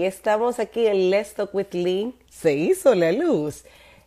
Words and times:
Estamos 0.00 0.58
aquí 0.58 0.86
en 0.86 1.10
Let's 1.10 1.34
Talk 1.34 1.54
with 1.54 1.72
Lynn. 1.72 2.14
Se 2.30 2.54
hizo 2.54 2.94
la 2.94 3.12
luz 3.12 3.64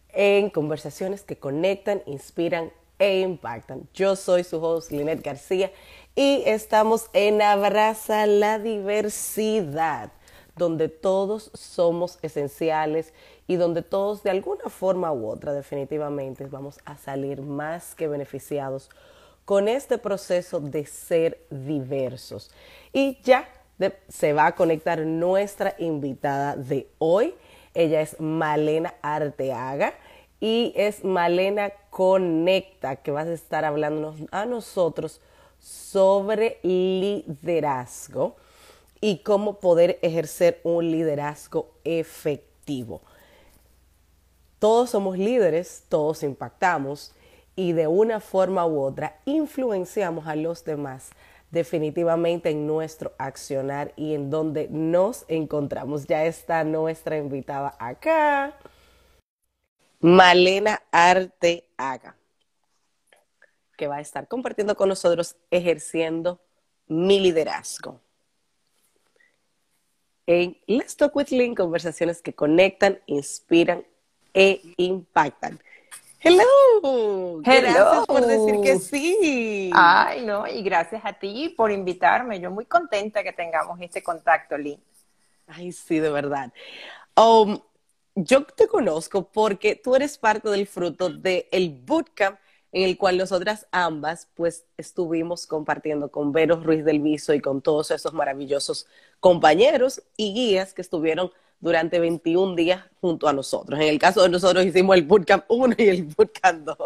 en 0.09 0.50
conversaciones 0.50 1.22
que 1.22 1.38
conectan, 1.38 2.01
inspiran 2.08 2.72
e 2.98 3.19
impactan. 3.19 3.87
Yo 3.93 4.16
soy 4.16 4.43
su 4.43 4.61
host, 4.63 4.92
Lynette 4.92 5.24
García, 5.24 5.71
y 6.16 6.42
estamos 6.45 7.09
en 7.13 7.42
Abraza 7.42 8.25
la 8.25 8.57
Diversidad, 8.57 10.11
donde 10.56 10.90
todos 10.90 11.52
somos 11.54 12.18
esenciales 12.24 13.14
y 13.48 13.58
donde 13.58 13.84
todos 13.84 14.24
de 14.24 14.32
alguna 14.32 14.70
forma 14.70 15.14
u 15.14 15.30
otra 15.30 15.54
definitivamente 15.54 16.48
vamos 16.48 16.80
a 16.86 16.98
salir 16.98 17.42
más 17.42 17.94
que 17.94 18.08
beneficiados 18.08 18.90
con 19.46 19.68
este 19.68 20.00
proceso 20.00 20.60
de 20.60 20.86
ser 20.88 21.46
diversos. 21.52 22.50
Y 22.92 23.22
ya 23.22 23.48
se 24.07 24.34
va 24.34 24.48
a 24.48 24.55
conectar 24.55 25.00
nuestra 25.00 25.75
invitada 25.80 26.56
de 26.56 26.88
hoy. 26.97 27.36
Ella 27.74 28.01
es 28.01 28.20
Malena 28.20 28.93
Arteaga 29.01 29.93
y 30.39 30.74
es 30.75 31.04
Malena 31.04 31.71
Conecta, 31.89 32.98
que 32.98 33.11
vas 33.11 33.27
a 33.27 33.34
estar 33.34 33.65
hablándonos 33.65 34.15
a 34.31 34.45
nosotros 34.45 35.21
sobre 35.59 36.59
liderazgo 36.63 38.35
y 39.01 39.20
cómo 39.20 39.59
poder 39.59 39.99
ejercer 40.01 40.62
un 40.63 40.91
liderazgo 40.91 41.71
efectivo. 41.84 43.01
Todos 44.59 44.91
somos 44.91 45.17
líderes, 45.17 45.84
todos 45.89 46.23
impactamos 46.23 47.13
y 47.55 47.73
de 47.73 47.87
una 47.87 48.20
forma 48.20 48.65
u 48.65 48.81
otra 48.81 49.20
influenciamos 49.26 50.27
a 50.27 50.35
los 50.35 50.65
demás 50.65 51.12
definitivamente 51.52 52.49
en 52.49 52.67
nuestro 52.67 53.13
accionar 53.17 53.94
y 53.95 54.13
en 54.13 54.30
donde 54.30 54.67
nos 54.70 55.26
encontramos. 55.27 56.05
Ya 56.05 56.26
está 56.26 56.63
nuestra 56.63 57.18
invitada 57.18 57.76
acá, 57.80 58.57
Malena 59.99 60.82
Arteaga, 60.91 62.15
que 63.77 63.87
va 63.87 63.98
a 63.98 64.02
estar 64.02 64.28
compartiendo 64.28 64.76
con 64.76 64.90
nosotros 64.90 65.36
ejerciendo 65.50 66.42
mi 66.88 67.20
liderazgo. 67.20 68.02
En 70.28 70.58
Let's 70.66 70.96
Talk 70.96 71.16
with 71.16 71.30
Lynn, 71.30 71.56
conversaciones 71.56 72.22
que 72.22 72.34
conectan, 72.34 73.00
inspiran 73.06 73.86
e 74.34 74.62
impactan. 74.78 75.59
Hello. 76.26 77.40
Gracias 77.44 78.06
por 78.08 78.26
decir 78.26 78.59
que 78.62 78.80
sí. 78.80 79.70
Ay, 79.73 80.26
no, 80.26 80.48
y 80.48 80.64
gracias 80.64 81.04
a 81.06 81.14
ti 81.14 81.54
por 81.56 81.72
invitarme. 81.72 82.40
Yo 82.40 82.50
muy 82.50 82.66
contenta 82.66 83.22
que 83.22 83.31
tengamos 83.31 83.80
este 83.80 84.02
contacto, 84.02 84.58
Lynn. 84.58 84.81
Ay, 85.46 85.72
sí, 85.72 86.00
de 86.00 86.09
verdad. 86.09 86.52
Um, 87.16 87.59
yo 88.16 88.44
te 88.44 88.68
conozco 88.68 89.30
porque 89.31 89.76
tú 89.76 89.96
eres 89.96 90.18
parte 90.18 90.50
del 90.50 90.66
fruto 90.66 91.09
del 91.09 91.46
el 91.52 91.70
bootcamp 91.70 92.40
en 92.72 92.84
el 92.84 92.98
cual 92.98 93.18
nosotras 93.18 93.68
ambas 93.72 94.28
pues 94.34 94.66
estuvimos 94.78 95.46
compartiendo 95.46 96.09
con 96.09 96.31
Vero 96.31 96.59
Ruiz 96.59 96.84
del 96.84 97.02
Viso 97.02 97.36
y 97.36 97.40
con 97.40 97.62
todos 97.62 97.92
esos 97.92 98.14
maravillosos 98.14 98.88
compañeros 99.20 100.02
y 100.18 100.34
guías 100.34 100.73
que 100.73 100.81
estuvieron 100.81 101.31
durante 101.59 102.00
21 102.00 102.56
días 102.56 102.84
junto 103.02 103.28
a 103.28 103.34
nosotros. 103.34 103.80
En 103.80 103.88
el 103.88 104.00
caso 104.00 104.23
de 104.23 104.30
nosotros 104.30 104.66
hicimos 104.66 104.95
el 104.95 105.03
Bootcamp 105.03 105.45
1 105.48 105.75
y 105.78 105.88
el 105.88 106.03
Bootcamp 106.03 106.66
2. 106.66 106.78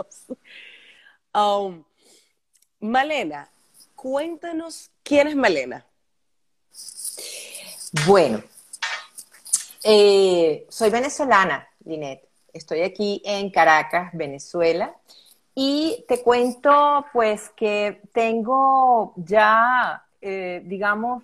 Um, 1.34 1.84
Malena, 2.80 3.50
cuéntanos 3.96 4.90
quién 5.04 5.28
es 5.28 5.36
Malena. 5.36 5.86
Bueno, 8.06 8.44
eh, 9.84 10.66
soy 10.70 10.90
venezolana, 10.90 11.68
Linet. 11.86 12.28
Estoy 12.54 12.82
aquí 12.82 13.22
en 13.26 13.50
Caracas, 13.50 14.12
Venezuela. 14.14 14.96
Y 15.56 16.06
te 16.08 16.22
cuento, 16.22 17.06
pues, 17.12 17.50
que 17.50 18.02
tengo 18.14 19.14
ya, 19.18 20.06
eh, 20.22 20.62
digamos, 20.66 21.24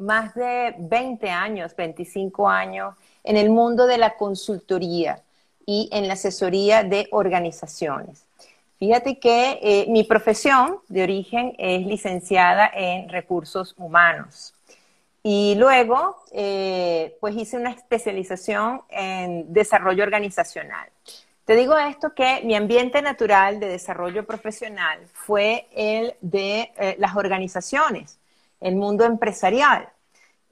más 0.00 0.34
de 0.34 0.74
20 0.78 1.30
años, 1.30 1.76
25 1.76 2.48
años 2.48 2.94
en 3.22 3.36
el 3.36 3.50
mundo 3.50 3.86
de 3.86 3.98
la 3.98 4.16
consultoría 4.16 5.22
y 5.66 5.88
en 5.92 6.08
la 6.08 6.14
asesoría 6.14 6.82
de 6.82 7.08
organizaciones. 7.12 8.24
Fíjate 8.78 9.18
que 9.18 9.58
eh, 9.62 9.86
mi 9.88 10.04
profesión 10.04 10.78
de 10.88 11.02
origen 11.02 11.54
es 11.58 11.86
licenciada 11.86 12.70
en 12.74 13.10
recursos 13.10 13.74
humanos 13.76 14.54
y 15.22 15.54
luego 15.56 16.16
eh, 16.32 17.16
pues 17.20 17.36
hice 17.36 17.58
una 17.58 17.72
especialización 17.72 18.80
en 18.88 19.52
desarrollo 19.52 20.02
organizacional. 20.02 20.88
Te 21.44 21.56
digo 21.56 21.76
esto 21.76 22.14
que 22.14 22.40
mi 22.44 22.54
ambiente 22.54 23.02
natural 23.02 23.60
de 23.60 23.66
desarrollo 23.66 24.24
profesional 24.24 25.00
fue 25.12 25.66
el 25.72 26.14
de 26.22 26.72
eh, 26.78 26.96
las 26.98 27.16
organizaciones 27.16 28.19
el 28.60 28.76
mundo 28.76 29.04
empresarial. 29.04 29.88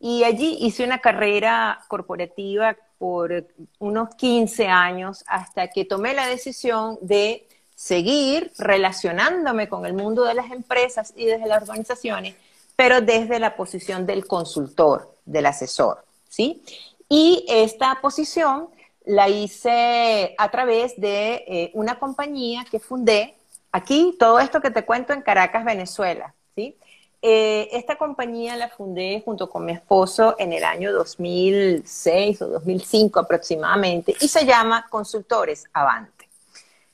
Y 0.00 0.24
allí 0.24 0.58
hice 0.60 0.84
una 0.84 1.00
carrera 1.00 1.80
corporativa 1.88 2.76
por 2.98 3.46
unos 3.78 4.14
15 4.16 4.66
años 4.66 5.24
hasta 5.26 5.68
que 5.68 5.84
tomé 5.84 6.14
la 6.14 6.26
decisión 6.26 6.98
de 7.00 7.46
seguir 7.74 8.52
relacionándome 8.58 9.68
con 9.68 9.86
el 9.86 9.94
mundo 9.94 10.24
de 10.24 10.34
las 10.34 10.50
empresas 10.50 11.12
y 11.16 11.26
desde 11.26 11.46
las 11.46 11.62
organizaciones, 11.62 12.34
pero 12.74 13.00
desde 13.00 13.38
la 13.38 13.54
posición 13.56 14.04
del 14.04 14.26
consultor, 14.26 15.14
del 15.24 15.46
asesor, 15.46 16.04
¿sí? 16.28 16.62
Y 17.08 17.44
esta 17.48 18.00
posición 18.00 18.68
la 19.04 19.28
hice 19.28 20.34
a 20.38 20.50
través 20.50 21.00
de 21.00 21.44
eh, 21.46 21.70
una 21.74 21.98
compañía 21.98 22.66
que 22.70 22.80
fundé 22.80 23.36
aquí, 23.72 24.16
todo 24.18 24.40
esto 24.40 24.60
que 24.60 24.70
te 24.70 24.84
cuento 24.84 25.12
en 25.12 25.22
Caracas, 25.22 25.64
Venezuela, 25.64 26.34
¿sí? 26.54 26.76
Eh, 27.20 27.68
esta 27.72 27.96
compañía 27.96 28.54
la 28.56 28.68
fundé 28.68 29.22
junto 29.24 29.50
con 29.50 29.64
mi 29.64 29.72
esposo 29.72 30.36
en 30.38 30.52
el 30.52 30.62
año 30.62 30.92
2006 30.92 32.42
o 32.42 32.48
2005 32.48 33.18
aproximadamente 33.18 34.14
y 34.20 34.28
se 34.28 34.46
llama 34.46 34.86
Consultores 34.88 35.64
Avante. 35.72 36.28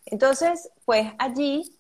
Entonces, 0.06 0.70
pues 0.86 1.12
allí, 1.18 1.76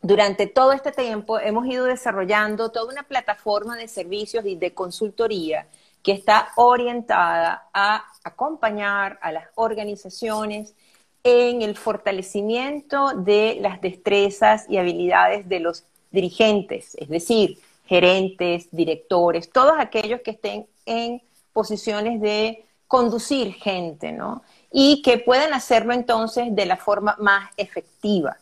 durante 0.00 0.46
todo 0.46 0.72
este 0.72 0.92
tiempo, 0.92 1.38
hemos 1.38 1.66
ido 1.66 1.84
desarrollando 1.84 2.70
toda 2.70 2.90
una 2.90 3.02
plataforma 3.02 3.76
de 3.76 3.88
servicios 3.88 4.46
y 4.46 4.56
de 4.56 4.72
consultoría 4.72 5.66
que 6.02 6.12
está 6.12 6.52
orientada 6.56 7.68
a 7.74 8.04
acompañar 8.24 9.18
a 9.20 9.30
las 9.30 9.48
organizaciones 9.56 10.74
en 11.22 11.60
el 11.60 11.76
fortalecimiento 11.76 13.12
de 13.14 13.58
las 13.60 13.80
destrezas 13.82 14.64
y 14.70 14.78
habilidades 14.78 15.48
de 15.48 15.60
los 15.60 15.84
dirigentes, 16.10 16.94
es 16.96 17.08
decir, 17.08 17.58
gerentes, 17.86 18.68
directores, 18.70 19.50
todos 19.50 19.74
aquellos 19.78 20.20
que 20.20 20.32
estén 20.32 20.66
en 20.86 21.22
posiciones 21.52 22.20
de 22.20 22.64
conducir 22.86 23.54
gente, 23.54 24.12
¿no? 24.12 24.42
Y 24.70 25.02
que 25.02 25.18
puedan 25.18 25.54
hacerlo 25.54 25.92
entonces 25.92 26.54
de 26.54 26.66
la 26.66 26.76
forma 26.76 27.16
más 27.18 27.50
efectiva, 27.56 28.36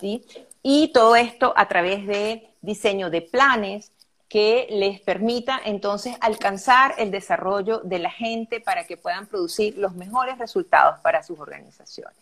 ¿sí? 0.00 0.24
Y 0.62 0.92
todo 0.92 1.16
esto 1.16 1.52
a 1.56 1.66
través 1.68 2.06
de 2.06 2.48
diseño 2.60 3.10
de 3.10 3.22
planes 3.22 3.92
que 4.28 4.66
les 4.70 5.00
permita 5.00 5.60
entonces 5.64 6.16
alcanzar 6.20 6.94
el 6.96 7.10
desarrollo 7.10 7.80
de 7.80 7.98
la 7.98 8.10
gente 8.10 8.60
para 8.60 8.86
que 8.86 8.96
puedan 8.96 9.26
producir 9.26 9.76
los 9.76 9.94
mejores 9.94 10.38
resultados 10.38 11.00
para 11.00 11.22
sus 11.22 11.38
organizaciones. 11.38 12.21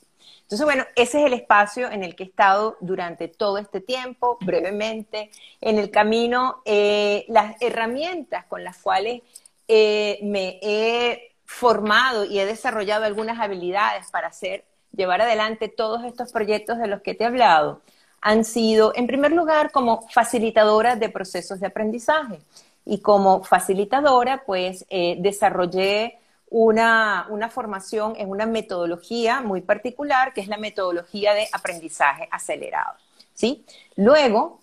Entonces, 0.50 0.64
bueno, 0.64 0.84
ese 0.96 1.20
es 1.20 1.26
el 1.26 1.32
espacio 1.32 1.92
en 1.92 2.02
el 2.02 2.16
que 2.16 2.24
he 2.24 2.26
estado 2.26 2.76
durante 2.80 3.28
todo 3.28 3.56
este 3.58 3.80
tiempo, 3.80 4.36
brevemente, 4.40 5.30
en 5.60 5.78
el 5.78 5.92
camino, 5.92 6.60
eh, 6.64 7.24
las 7.28 7.54
herramientas 7.62 8.46
con 8.46 8.64
las 8.64 8.78
cuales 8.78 9.22
eh, 9.68 10.18
me 10.24 10.58
he 10.60 11.36
formado 11.44 12.24
y 12.24 12.40
he 12.40 12.46
desarrollado 12.46 13.04
algunas 13.04 13.38
habilidades 13.38 14.10
para 14.10 14.26
hacer, 14.26 14.64
llevar 14.90 15.20
adelante 15.20 15.68
todos 15.68 16.02
estos 16.02 16.32
proyectos 16.32 16.78
de 16.78 16.88
los 16.88 17.00
que 17.00 17.14
te 17.14 17.22
he 17.22 17.28
hablado, 17.28 17.80
han 18.20 18.44
sido, 18.44 18.92
en 18.96 19.06
primer 19.06 19.30
lugar, 19.30 19.70
como 19.70 20.08
facilitadora 20.08 20.96
de 20.96 21.10
procesos 21.10 21.60
de 21.60 21.68
aprendizaje. 21.68 22.40
Y 22.84 23.02
como 23.02 23.44
facilitadora, 23.44 24.42
pues, 24.44 24.84
eh, 24.90 25.14
desarrollé 25.20 26.18
una, 26.50 27.48
formación 27.50 28.14
en 28.16 28.28
una 28.28 28.44
metodología 28.44 29.40
muy 29.40 29.60
particular, 29.60 30.34
que 30.34 30.40
es 30.40 30.48
la 30.48 30.58
metodología 30.58 31.32
de 31.32 31.48
aprendizaje 31.52 32.28
acelerado. 32.30 32.94
¿sí? 33.34 33.64
Luego, 33.96 34.60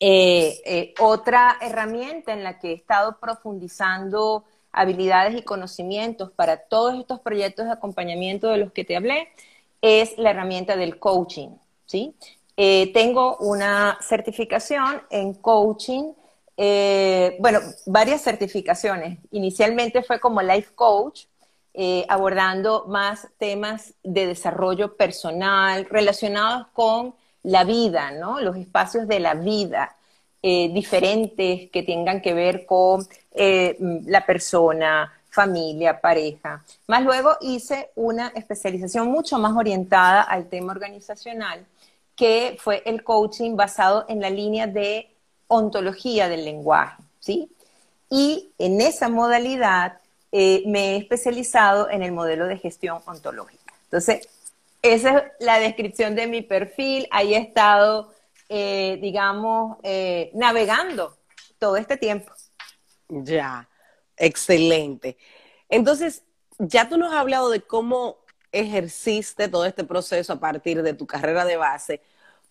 eh, 0.00 0.60
eh, 0.64 0.94
otra 0.98 1.58
herramienta 1.60 2.32
en 2.32 2.42
la 2.42 2.58
que 2.58 2.70
he 2.70 2.74
estado 2.74 3.18
profundizando 3.20 4.44
habilidades 4.72 5.36
y 5.36 5.42
conocimientos 5.42 6.32
para 6.32 6.56
todos 6.56 6.98
estos 6.98 7.20
proyectos 7.20 7.66
de 7.66 7.72
acompañamiento 7.72 8.48
de 8.48 8.58
los 8.58 8.72
que 8.72 8.84
te 8.84 8.96
hablé 8.96 9.28
es 9.82 10.16
la 10.18 10.30
herramienta 10.30 10.76
del 10.76 10.98
coaching. 10.98 11.50
¿sí? 11.86 12.14
Eh, 12.56 12.92
tengo 12.92 13.36
una 13.36 13.98
certificación 14.00 15.02
en 15.10 15.34
coaching 15.34 16.14
eh, 16.56 17.36
bueno, 17.40 17.60
varias 17.86 18.22
certificaciones. 18.22 19.18
Inicialmente 19.30 20.02
fue 20.02 20.20
como 20.20 20.42
life 20.42 20.72
coach, 20.74 21.24
eh, 21.72 22.06
abordando 22.08 22.84
más 22.86 23.28
temas 23.38 23.94
de 24.04 24.28
desarrollo 24.28 24.96
personal 24.96 25.86
relacionados 25.86 26.68
con 26.72 27.14
la 27.42 27.64
vida, 27.64 28.12
¿no? 28.12 28.40
Los 28.40 28.56
espacios 28.56 29.08
de 29.08 29.20
la 29.20 29.34
vida 29.34 29.96
eh, 30.42 30.70
diferentes 30.72 31.70
que 31.70 31.82
tengan 31.82 32.20
que 32.20 32.34
ver 32.34 32.66
con 32.66 33.06
la 33.36 34.24
persona, 34.24 35.12
familia, 35.34 36.00
pareja. 36.00 36.64
Más 36.86 37.02
luego 37.02 37.36
hice 37.40 37.90
una 37.96 38.28
especialización 38.28 39.10
mucho 39.10 39.38
más 39.38 39.56
orientada 39.56 40.22
al 40.22 40.48
tema 40.48 40.72
organizacional, 40.72 41.66
que 42.14 42.56
fue 42.60 42.82
el 42.86 43.02
coaching 43.02 43.56
basado 43.56 44.04
en 44.08 44.20
la 44.20 44.30
línea 44.30 44.68
de 44.68 45.13
ontología 45.48 46.28
del 46.28 46.44
lenguaje, 46.44 47.02
¿sí? 47.20 47.50
Y 48.10 48.52
en 48.58 48.80
esa 48.80 49.08
modalidad 49.08 49.98
eh, 50.32 50.62
me 50.66 50.92
he 50.92 50.96
especializado 50.96 51.90
en 51.90 52.02
el 52.02 52.12
modelo 52.12 52.46
de 52.46 52.58
gestión 52.58 53.00
ontológica. 53.06 53.72
Entonces, 53.84 54.28
esa 54.82 55.18
es 55.18 55.24
la 55.40 55.58
descripción 55.58 56.14
de 56.14 56.26
mi 56.26 56.42
perfil. 56.42 57.06
Ahí 57.10 57.34
he 57.34 57.38
estado, 57.38 58.12
eh, 58.48 58.98
digamos, 59.00 59.78
eh, 59.82 60.30
navegando 60.34 61.16
todo 61.58 61.76
este 61.76 61.96
tiempo. 61.96 62.32
Ya, 63.08 63.68
excelente. 64.16 65.16
Entonces, 65.68 66.22
ya 66.58 66.88
tú 66.88 66.98
nos 66.98 67.12
has 67.12 67.20
hablado 67.20 67.50
de 67.50 67.60
cómo 67.62 68.18
ejerciste 68.52 69.48
todo 69.48 69.64
este 69.64 69.84
proceso 69.84 70.32
a 70.32 70.40
partir 70.40 70.82
de 70.82 70.94
tu 70.94 71.06
carrera 71.06 71.44
de 71.44 71.56
base, 71.56 72.00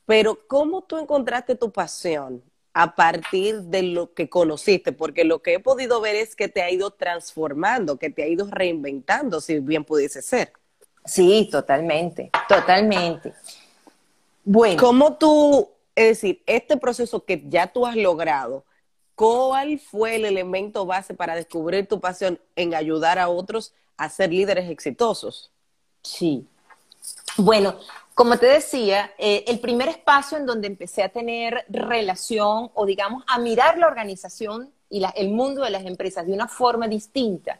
pero 0.05 0.39
¿cómo 0.47 0.81
tú 0.81 0.97
encontraste 0.97 1.55
tu 1.55 1.71
pasión? 1.71 2.43
A 2.73 2.95
partir 2.95 3.61
de 3.63 3.83
lo 3.83 4.13
que 4.13 4.29
conociste, 4.29 4.91
porque 4.91 5.23
lo 5.23 5.41
que 5.41 5.55
he 5.55 5.59
podido 5.59 6.01
ver 6.01 6.15
es 6.15 6.35
que 6.35 6.47
te 6.47 6.61
ha 6.61 6.71
ido 6.71 6.91
transformando, 6.91 7.97
que 7.97 8.09
te 8.09 8.23
ha 8.23 8.27
ido 8.27 8.47
reinventando, 8.49 9.41
si 9.41 9.59
bien 9.59 9.83
pudiese 9.83 10.21
ser. 10.21 10.53
Sí, 11.05 11.47
totalmente, 11.51 12.31
totalmente. 12.49 13.33
Bueno. 14.43 14.81
¿Cómo 14.81 15.17
tú, 15.17 15.69
es 15.95 16.07
decir, 16.07 16.41
este 16.47 16.77
proceso 16.77 17.23
que 17.23 17.43
ya 17.47 17.67
tú 17.67 17.85
has 17.85 17.95
logrado, 17.95 18.65
cuál 19.15 19.79
fue 19.79 20.15
el 20.15 20.25
elemento 20.25 20.85
base 20.85 21.13
para 21.13 21.35
descubrir 21.35 21.87
tu 21.87 21.99
pasión 21.99 22.39
en 22.55 22.73
ayudar 22.73 23.19
a 23.19 23.29
otros 23.29 23.73
a 23.97 24.09
ser 24.09 24.31
líderes 24.31 24.69
exitosos? 24.69 25.51
Sí. 26.01 26.47
Bueno, 27.37 27.77
como 28.13 28.37
te 28.37 28.45
decía, 28.45 29.11
eh, 29.17 29.43
el 29.47 29.59
primer 29.59 29.89
espacio 29.89 30.37
en 30.37 30.45
donde 30.45 30.67
empecé 30.67 31.01
a 31.03 31.09
tener 31.09 31.65
relación 31.69 32.69
o 32.73 32.85
digamos 32.85 33.23
a 33.27 33.39
mirar 33.39 33.77
la 33.77 33.87
organización 33.87 34.71
y 34.89 35.03
el 35.15 35.29
mundo 35.29 35.63
de 35.63 35.71
las 35.71 35.85
empresas 35.85 36.27
de 36.27 36.33
una 36.33 36.47
forma 36.47 36.87
distinta 36.87 37.59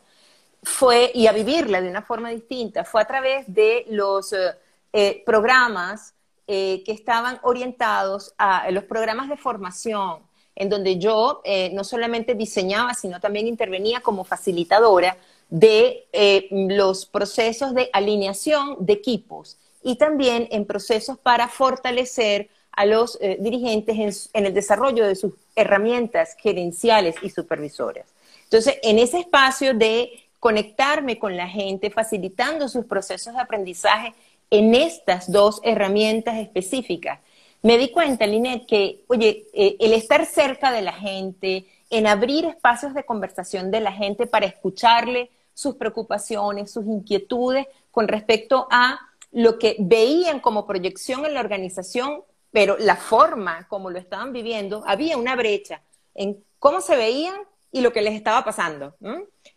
fue, 0.62 1.12
y 1.14 1.26
a 1.28 1.32
vivirla 1.32 1.82
de 1.82 1.90
una 1.90 2.04
forma 2.04 2.30
distinta, 2.30 2.84
fue 2.84 3.02
a 3.02 3.06
través 3.06 3.52
de 3.52 3.86
los 3.90 4.32
eh, 4.34 4.52
eh, 4.94 5.24
programas 5.26 6.14
que 6.46 6.84
estaban 6.88 7.40
orientados 7.44 8.36
a 8.38 8.70
los 8.70 8.84
programas 8.84 9.30
de 9.30 9.38
formación, 9.38 10.20
en 10.56 10.70
donde 10.70 11.00
yo 11.00 11.42
no 11.72 11.86
solamente 11.86 12.36
diseñaba, 12.36 12.94
sino 12.94 13.22
también 13.22 13.48
intervenía 13.48 14.02
como 14.02 14.26
facilitadora 14.26 15.18
de 15.50 16.10
los 16.52 17.06
procesos 17.06 17.74
de 17.74 17.90
alineación 17.94 18.76
de 18.80 18.94
equipos 18.94 19.58
y 19.84 19.96
también 19.96 20.48
en 20.52 20.66
procesos 20.66 21.18
para 21.18 21.48
fortalecer 21.48 22.50
a 22.72 22.86
los 22.86 23.18
eh, 23.22 23.38
dirigentes 23.40 24.30
en, 24.34 24.46
el 24.46 24.54
desarrollo 24.54 25.06
de 25.06 25.16
sus 25.16 25.34
herramientas 25.56 26.36
gerenciales 26.40 27.16
y 27.22 27.30
supervisoras. 27.30 28.06
Entonces, 28.46 28.78
en 28.82 29.00
ese 29.00 29.20
espacio 29.20 29.74
de 29.74 30.24
conectarme 30.40 31.20
con 31.20 31.38
la 31.38 31.48
gente, 31.48 31.90
facilitando 31.92 32.68
sus 32.68 32.86
procesos 32.86 33.34
de 33.34 33.42
aprendizaje 33.42 34.14
en 34.50 34.74
estas 34.76 35.32
dos 35.32 35.60
herramientas 35.64 36.38
específicas, 36.38 37.20
me 37.62 37.78
di 37.78 37.92
cuenta, 37.92 38.28
Linet, 38.28 38.66
que, 38.66 39.04
oye, 39.08 39.46
eh, 39.54 39.78
el 39.80 39.94
estar 39.94 40.26
cerca 40.26 40.72
de 40.72 40.82
la 40.82 40.94
gente, 40.94 41.66
en 41.90 42.08
abrir 42.08 42.46
espacios 42.46 42.94
de 42.94 43.06
conversación 43.06 43.70
de 43.72 43.80
la 43.80 43.92
gente 43.92 44.26
para 44.26 44.48
escucharle 44.48 45.30
sus 45.54 45.76
preocupaciones, 45.76 46.72
sus 46.72 46.86
inquietudes 46.86 47.68
con 47.92 48.08
respecto 48.08 48.68
a 48.72 49.00
lo 49.34 49.58
que 49.58 49.76
veían 49.80 50.40
como 50.40 50.66
proyección 50.66 51.26
en 51.26 51.34
la 51.34 51.42
organización, 51.42 52.24
pero 52.52 52.78
la 52.78 52.96
forma 52.96 53.68
como 53.68 53.90
lo 53.90 53.98
estaban 53.98 54.32
viviendo, 54.32 54.84
había 54.86 55.18
una 55.18 55.36
brecha 55.36 55.82
en 56.14 56.44
cómo 56.60 56.82
se 56.82 56.96
veían 56.96 57.36
y 57.72 57.82
lo 57.82 57.92
que 57.92 58.04
les 58.04 58.14
estaba 58.14 58.46
pasando. 58.46 58.96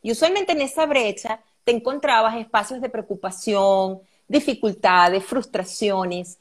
Y 0.03 0.11
usualmente 0.11 0.53
en 0.53 0.63
esa 0.63 0.87
brecha 0.87 1.41
te 1.63 1.73
encontrabas 1.73 2.37
espacios 2.37 2.81
de 2.81 2.89
preocupación, 2.89 4.01
dificultades, 4.27 5.23
frustraciones. 5.23 6.39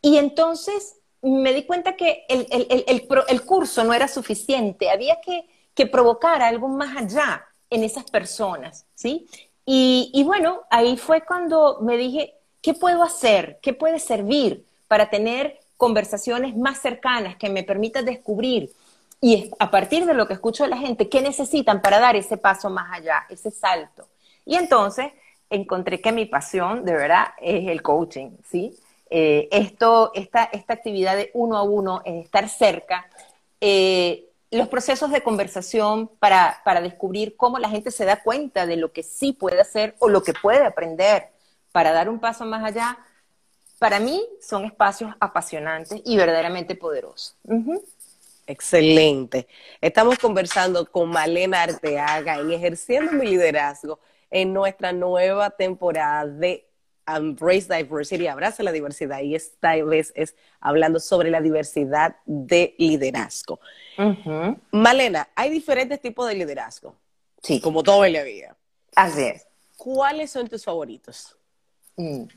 Y 0.00 0.16
entonces 0.16 0.96
me 1.20 1.52
di 1.52 1.64
cuenta 1.64 1.96
que 1.96 2.24
el, 2.30 3.44
curso 3.44 3.84
no 3.84 3.92
era 3.92 4.08
suficiente, 4.08 4.90
había 4.90 5.20
que, 5.20 5.46
provocar 5.86 6.42
algo 6.42 6.68
más 6.68 6.94
allá 6.94 7.42
en 7.70 7.84
esas 7.84 8.04
personas, 8.10 8.84
¿sí? 8.94 9.26
Y, 9.64 10.10
y 10.12 10.24
bueno, 10.24 10.60
ahí 10.68 10.98
fue 10.98 11.24
cuando 11.24 11.78
me 11.80 11.96
dije, 11.96 12.34
¿Qué 12.62 12.74
puedo 12.74 13.02
hacer? 13.02 13.58
¿Qué 13.62 13.72
puede 13.72 13.98
servir 13.98 14.64
para 14.88 15.08
tener 15.08 15.58
conversaciones 15.76 16.56
más 16.56 16.78
cercanas 16.78 17.36
que 17.36 17.48
me 17.48 17.62
permitan 17.62 18.04
descubrir 18.04 18.70
y 19.22 19.50
a 19.58 19.70
partir 19.70 20.06
de 20.06 20.14
lo 20.14 20.26
que 20.26 20.34
escucho 20.34 20.64
de 20.64 20.70
la 20.70 20.78
gente, 20.78 21.08
qué 21.08 21.20
necesitan 21.20 21.82
para 21.82 22.00
dar 22.00 22.16
ese 22.16 22.36
paso 22.36 22.70
más 22.70 22.92
allá, 22.92 23.26
ese 23.28 23.50
salto? 23.50 24.08
Y 24.44 24.56
entonces 24.56 25.06
encontré 25.48 26.00
que 26.00 26.12
mi 26.12 26.26
pasión 26.26 26.84
de 26.84 26.92
verdad 26.92 27.28
es 27.40 27.68
el 27.68 27.82
coaching, 27.82 28.30
¿sí? 28.50 28.76
Eh, 29.10 29.48
esto, 29.50 30.12
esta, 30.14 30.44
esta 30.44 30.74
actividad 30.74 31.16
de 31.16 31.30
uno 31.34 31.56
a 31.56 31.62
uno, 31.62 32.02
es 32.04 32.24
estar 32.24 32.48
cerca, 32.48 33.06
eh, 33.60 34.26
los 34.50 34.68
procesos 34.68 35.10
de 35.10 35.22
conversación 35.22 36.08
para, 36.18 36.60
para 36.64 36.80
descubrir 36.80 37.36
cómo 37.36 37.58
la 37.58 37.68
gente 37.68 37.90
se 37.90 38.04
da 38.04 38.22
cuenta 38.22 38.66
de 38.66 38.76
lo 38.76 38.92
que 38.92 39.02
sí 39.02 39.32
puede 39.32 39.60
hacer 39.60 39.94
o 39.98 40.08
lo 40.08 40.22
que 40.22 40.32
puede 40.32 40.64
aprender 40.64 41.28
para 41.72 41.92
dar 41.92 42.08
un 42.08 42.18
paso 42.18 42.44
más 42.44 42.64
allá, 42.64 42.98
para 43.78 43.98
mí 43.98 44.22
son 44.40 44.64
espacios 44.64 45.12
apasionantes 45.20 46.00
y 46.04 46.16
verdaderamente 46.16 46.74
poderosos. 46.74 47.36
Excelente. 48.46 49.46
Estamos 49.80 50.18
conversando 50.18 50.84
con 50.84 51.08
Malena 51.08 51.62
Arteaga 51.62 52.36
en 52.36 52.50
Ejerciendo 52.52 53.12
mi 53.12 53.26
Liderazgo 53.26 54.00
en 54.30 54.52
nuestra 54.52 54.92
nueva 54.92 55.50
temporada 55.50 56.26
de 56.26 56.66
Embrace 57.06 57.74
Diversity, 57.74 58.26
abraza 58.26 58.62
la 58.62 58.72
diversidad, 58.72 59.20
y 59.20 59.34
esta 59.34 59.74
vez 59.84 60.12
es 60.14 60.36
hablando 60.60 61.00
sobre 61.00 61.30
la 61.30 61.40
diversidad 61.40 62.16
de 62.24 62.74
liderazgo. 62.78 63.60
Malena, 64.70 65.28
hay 65.34 65.50
diferentes 65.50 66.00
tipos 66.00 66.28
de 66.28 66.34
liderazgo. 66.34 66.94
Sí. 67.42 67.60
Como 67.60 67.82
todo 67.82 68.04
en 68.04 68.12
la 68.12 68.22
vida. 68.22 68.56
Así 68.94 69.22
es. 69.22 69.46
¿Cuáles 69.76 70.30
son 70.30 70.46
tus 70.48 70.64
favoritos? 70.64 71.36
Mm. 72.00 72.28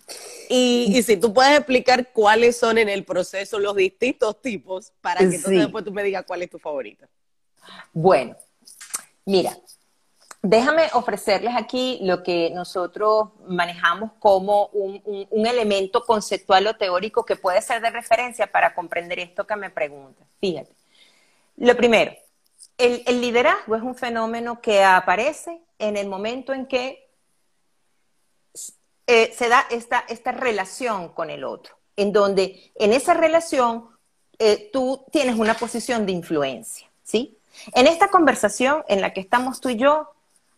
Y, 0.49 1.01
si 1.03 1.15
tú 1.17 1.33
puedes 1.33 1.57
explicar 1.57 2.11
cuáles 2.11 2.57
son 2.57 2.77
en 2.77 2.89
el 2.89 3.05
proceso 3.05 3.59
los 3.59 3.75
distintos 3.75 4.41
tipos 4.41 4.91
para 4.99 5.19
que 5.19 5.35
entonces 5.35 5.59
después 5.59 5.85
tú 5.85 5.91
me 5.91 6.03
digas 6.03 6.25
cuál 6.27 6.41
es 6.41 6.49
tu 6.49 6.59
favorita. 6.59 7.07
Bueno, 7.93 8.35
mira, 9.25 9.57
déjame 10.41 10.89
ofrecerles 10.93 11.55
aquí 11.55 11.99
lo 12.01 12.23
que 12.23 12.49
nosotros 12.49 13.29
manejamos 13.47 14.11
como 14.19 14.67
un, 14.67 15.47
elemento 15.47 16.03
conceptual 16.03 16.67
o 16.67 16.75
teórico 16.75 17.25
que 17.25 17.37
puede 17.37 17.61
ser 17.61 17.81
de 17.81 17.89
referencia 17.89 18.47
para 18.47 18.75
comprender 18.75 19.19
esto 19.19 19.47
que 19.47 19.55
me 19.55 19.69
preguntas. 19.69 20.27
Fíjate. 20.41 20.71
Lo 21.55 21.77
primero, 21.77 22.11
el 22.77 23.21
liderazgo 23.21 23.75
es 23.77 23.81
un 23.81 23.95
fenómeno 23.95 24.59
que 24.59 24.83
aparece 24.83 25.61
en 25.79 25.95
el 25.95 26.07
momento 26.07 26.53
en 26.53 26.65
que 26.65 27.02
eh, 29.07 29.33
se 29.37 29.49
da 29.49 29.65
esta, 29.69 30.05
esta 30.07 30.31
relación 30.31 31.09
con 31.09 31.29
el 31.29 31.43
otro, 31.43 31.77
en 31.95 32.13
donde 32.13 32.71
en 32.75 32.93
esa 32.93 33.13
relación 33.13 33.89
eh, 34.39 34.69
tú 34.71 35.05
tienes 35.11 35.35
una 35.37 35.55
posición 35.55 36.05
de 36.05 36.11
influencia, 36.11 36.89
¿sí? 37.03 37.37
En 37.73 37.87
esta 37.87 38.09
conversación 38.09 38.83
en 38.87 39.01
la 39.01 39.13
que 39.13 39.21
estamos 39.21 39.61
tú 39.61 39.69
y 39.69 39.77
yo, 39.77 40.09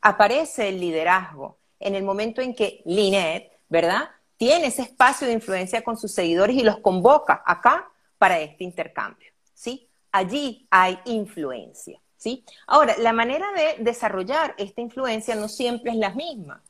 aparece 0.01 0.69
el 0.69 0.79
liderazgo 0.79 1.57
en 1.79 1.95
el 1.95 2.03
momento 2.03 2.41
en 2.41 2.53
que 2.53 2.81
Linet, 2.85 3.51
¿verdad? 3.69 4.09
Tiene 4.37 4.67
ese 4.67 4.83
espacio 4.83 5.27
de 5.27 5.33
influencia 5.33 5.83
con 5.83 5.97
sus 5.97 6.11
seguidores 6.11 6.55
y 6.55 6.63
los 6.63 6.79
convoca 6.79 7.41
acá 7.45 7.89
para 8.17 8.39
este 8.39 8.63
intercambio, 8.63 9.31
¿sí? 9.53 9.89
Allí 10.11 10.67
hay 10.69 10.99
influencia, 11.05 11.99
¿sí? 12.17 12.45
Ahora, 12.67 12.95
la 12.99 13.13
manera 13.13 13.51
de 13.53 13.83
desarrollar 13.83 14.55
esta 14.57 14.81
influencia 14.81 15.35
no 15.35 15.49
siempre 15.49 15.91
es 15.91 15.97
la 15.97 16.11
misma. 16.11 16.63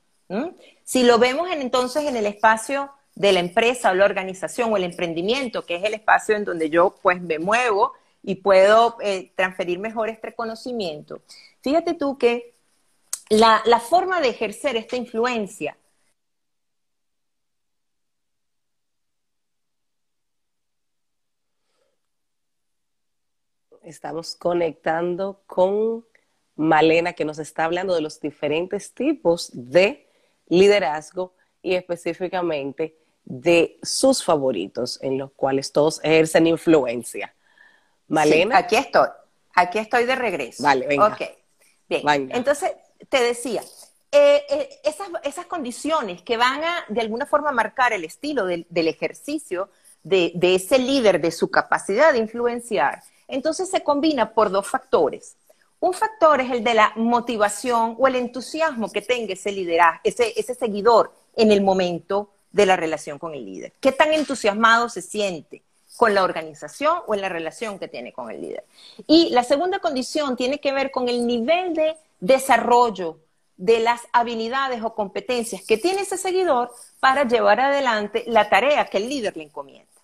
Si 0.84 1.04
lo 1.04 1.20
vemos 1.20 1.50
entonces 1.52 2.06
en 2.06 2.16
el 2.16 2.26
espacio 2.26 2.92
de 3.16 3.32
la 3.32 3.40
empresa 3.40 3.92
o 3.92 3.94
la 3.94 4.06
organización 4.06 4.72
o 4.74 4.78
el 4.78 4.84
emprendimiento, 4.84 5.66
que 5.66 5.76
es 5.76 5.84
el 5.84 5.94
espacio 5.94 6.36
en 6.36 6.46
donde 6.46 6.70
yo 6.70 6.96
pues 7.02 7.22
me 7.22 7.40
muevo 7.40 7.94
y 8.24 8.36
puedo 8.36 8.98
eh, 9.02 9.32
transferir 9.36 9.80
mejor 9.80 10.10
este 10.10 10.34
conocimiento. 10.34 11.22
Fíjate 11.62 11.94
tú 11.94 12.18
que 12.18 12.56
la, 13.30 13.62
la 13.66 13.80
forma 13.80 14.20
de 14.22 14.30
ejercer 14.30 14.76
esta 14.76 14.96
influencia 14.96 15.78
Estamos 23.86 24.36
conectando 24.36 25.44
con 25.46 26.06
Malena, 26.56 27.14
que 27.14 27.24
nos 27.24 27.38
está 27.38 27.66
hablando 27.66 27.94
de 27.94 28.02
los 28.02 28.20
diferentes 28.20 28.94
tipos 28.96 29.52
de 29.54 30.05
liderazgo 30.48 31.34
y 31.62 31.76
específicamente 31.76 32.96
de 33.24 33.80
sus 33.82 34.24
favoritos, 34.24 35.00
en 35.02 35.18
los 35.18 35.32
cuales 35.32 35.72
todos 35.72 36.00
ejercen 36.04 36.48
influencia. 36.48 37.34
Malena. 38.08 38.58
aquí 38.58 38.76
estoy, 38.76 39.08
aquí 39.56 39.80
estoy 39.80 40.06
de 40.06 40.16
regreso. 40.16 40.64
Vale, 40.64 40.86
venga. 40.88 41.08
Ok, 41.08 41.22
bien. 41.90 42.30
Entonces, 42.32 42.72
te 43.10 43.22
decía, 43.22 43.64
eh, 44.12 44.46
eh, 44.50 44.70
esas, 45.24 45.48
condiciones 45.48 46.22
que 46.22 46.38
van 46.38 46.64
a, 46.64 46.86
de 46.88 47.02
alguna 47.02 47.26
forma, 47.26 47.52
marcar 47.52 47.94
el 47.94 48.04
estilo 48.04 48.46
del, 48.46 48.68
ejercicio 48.70 49.70
de, 50.04 50.32
de 50.36 50.56
ese 50.56 50.78
líder, 50.78 51.20
de 51.20 51.32
su 51.32 51.50
capacidad 51.50 52.14
de 52.14 52.20
influenciar, 52.20 53.02
entonces 53.28 53.70
se 53.70 53.84
combina 53.84 54.34
por 54.34 54.52
dos 54.52 54.68
factores. 54.68 55.36
Un 55.86 55.94
factor 55.94 56.42
es 56.42 56.50
el 56.50 56.64
de 56.64 56.74
la 56.74 56.94
motivación 56.96 57.96
o 58.00 58.08
el 58.08 58.16
entusiasmo 58.16 58.92
que 58.92 59.04
tenga 59.04 59.34
ese 59.34 59.52
liderazgo, 59.52 60.00
ese, 60.04 60.34
ese 60.36 60.56
seguidor 60.56 61.14
en 61.36 61.52
el 61.52 61.62
momento 61.62 62.32
de 62.52 62.66
la 62.66 62.76
relación 62.76 63.20
con 63.20 63.36
el 63.36 63.46
líder. 63.46 63.72
¿Qué 63.80 63.92
tan 63.92 64.12
entusiasmado 64.12 64.90
se 64.90 65.04
siente 65.04 65.62
con 65.96 66.16
la 66.16 66.24
organización 66.24 66.98
o 67.06 67.14
en 67.14 67.22
la 67.22 67.30
relación 67.30 67.78
que 67.78 67.88
tiene 67.88 68.14
con 68.14 68.32
el 68.32 68.42
líder? 68.42 68.64
Y 69.06 69.30
la 69.30 69.44
segunda 69.44 69.78
condición 69.78 70.36
tiene 70.36 70.60
que 70.60 70.72
ver 70.72 70.90
con 70.90 71.08
el 71.08 71.28
nivel 71.28 71.76
de 71.76 71.96
desarrollo 72.20 73.20
de 73.56 73.80
las 73.80 74.02
habilidades 74.12 74.82
o 74.82 74.96
competencias 74.96 75.62
que 75.62 75.78
tiene 75.78 76.02
ese 76.02 76.18
seguidor 76.18 76.72
para 77.00 77.28
llevar 77.28 77.60
adelante 77.60 78.24
la 78.26 78.50
tarea 78.50 78.86
que 78.86 78.98
el 78.98 79.08
líder 79.08 79.38
le 79.38 79.44
encomienda. 79.44 79.95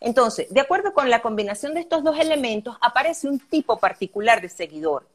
Entonces, 0.00 0.52
de 0.52 0.60
acuerdo 0.60 0.92
con 0.92 1.10
la 1.10 1.22
combinación 1.22 1.74
de 1.74 1.80
estos 1.80 2.02
dos 2.02 2.18
elementos, 2.18 2.76
aparece 2.80 3.28
un 3.28 3.38
tipo 3.38 3.78
particular 3.78 4.40
de 4.40 4.48
seguidor. 4.48 5.06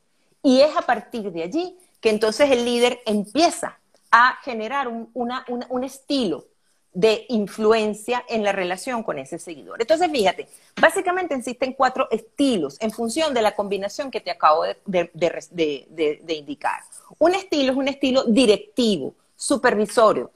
Y 0.43 0.61
es 0.61 0.75
a 0.77 0.81
partir 0.81 1.31
de 1.31 1.43
allí 1.43 1.75
que 1.99 2.09
entonces 2.09 2.51
el 2.51 2.65
líder 2.65 2.99
empieza 3.05 3.79
a 4.11 4.37
generar 4.43 4.87
un, 4.87 5.83
estilo 5.83 6.45
de 6.93 7.25
influencia 7.29 8.23
en 8.29 8.43
la 8.43 8.51
relación 8.51 9.03
con 9.03 9.17
ese 9.19 9.39
seguidor. 9.39 9.81
Entonces, 9.81 10.09
fíjate, 10.09 10.47
básicamente 10.79 11.35
existen 11.35 11.73
cuatro 11.73 12.07
estilos 12.11 12.77
en 12.79 12.91
función 12.91 13.33
de 13.33 13.41
la 13.41 13.55
combinación 13.55 14.11
que 14.11 14.21
te 14.21 14.31
acabo 14.31 14.63
de, 14.85 16.21
indicar. 16.29 16.81
Un 17.17 17.35
estilo 17.35 17.71
es 17.71 17.77
un 17.77 17.87
estilo 17.87 18.23
directivo, 18.25 19.15
supervisorio, 19.35 20.31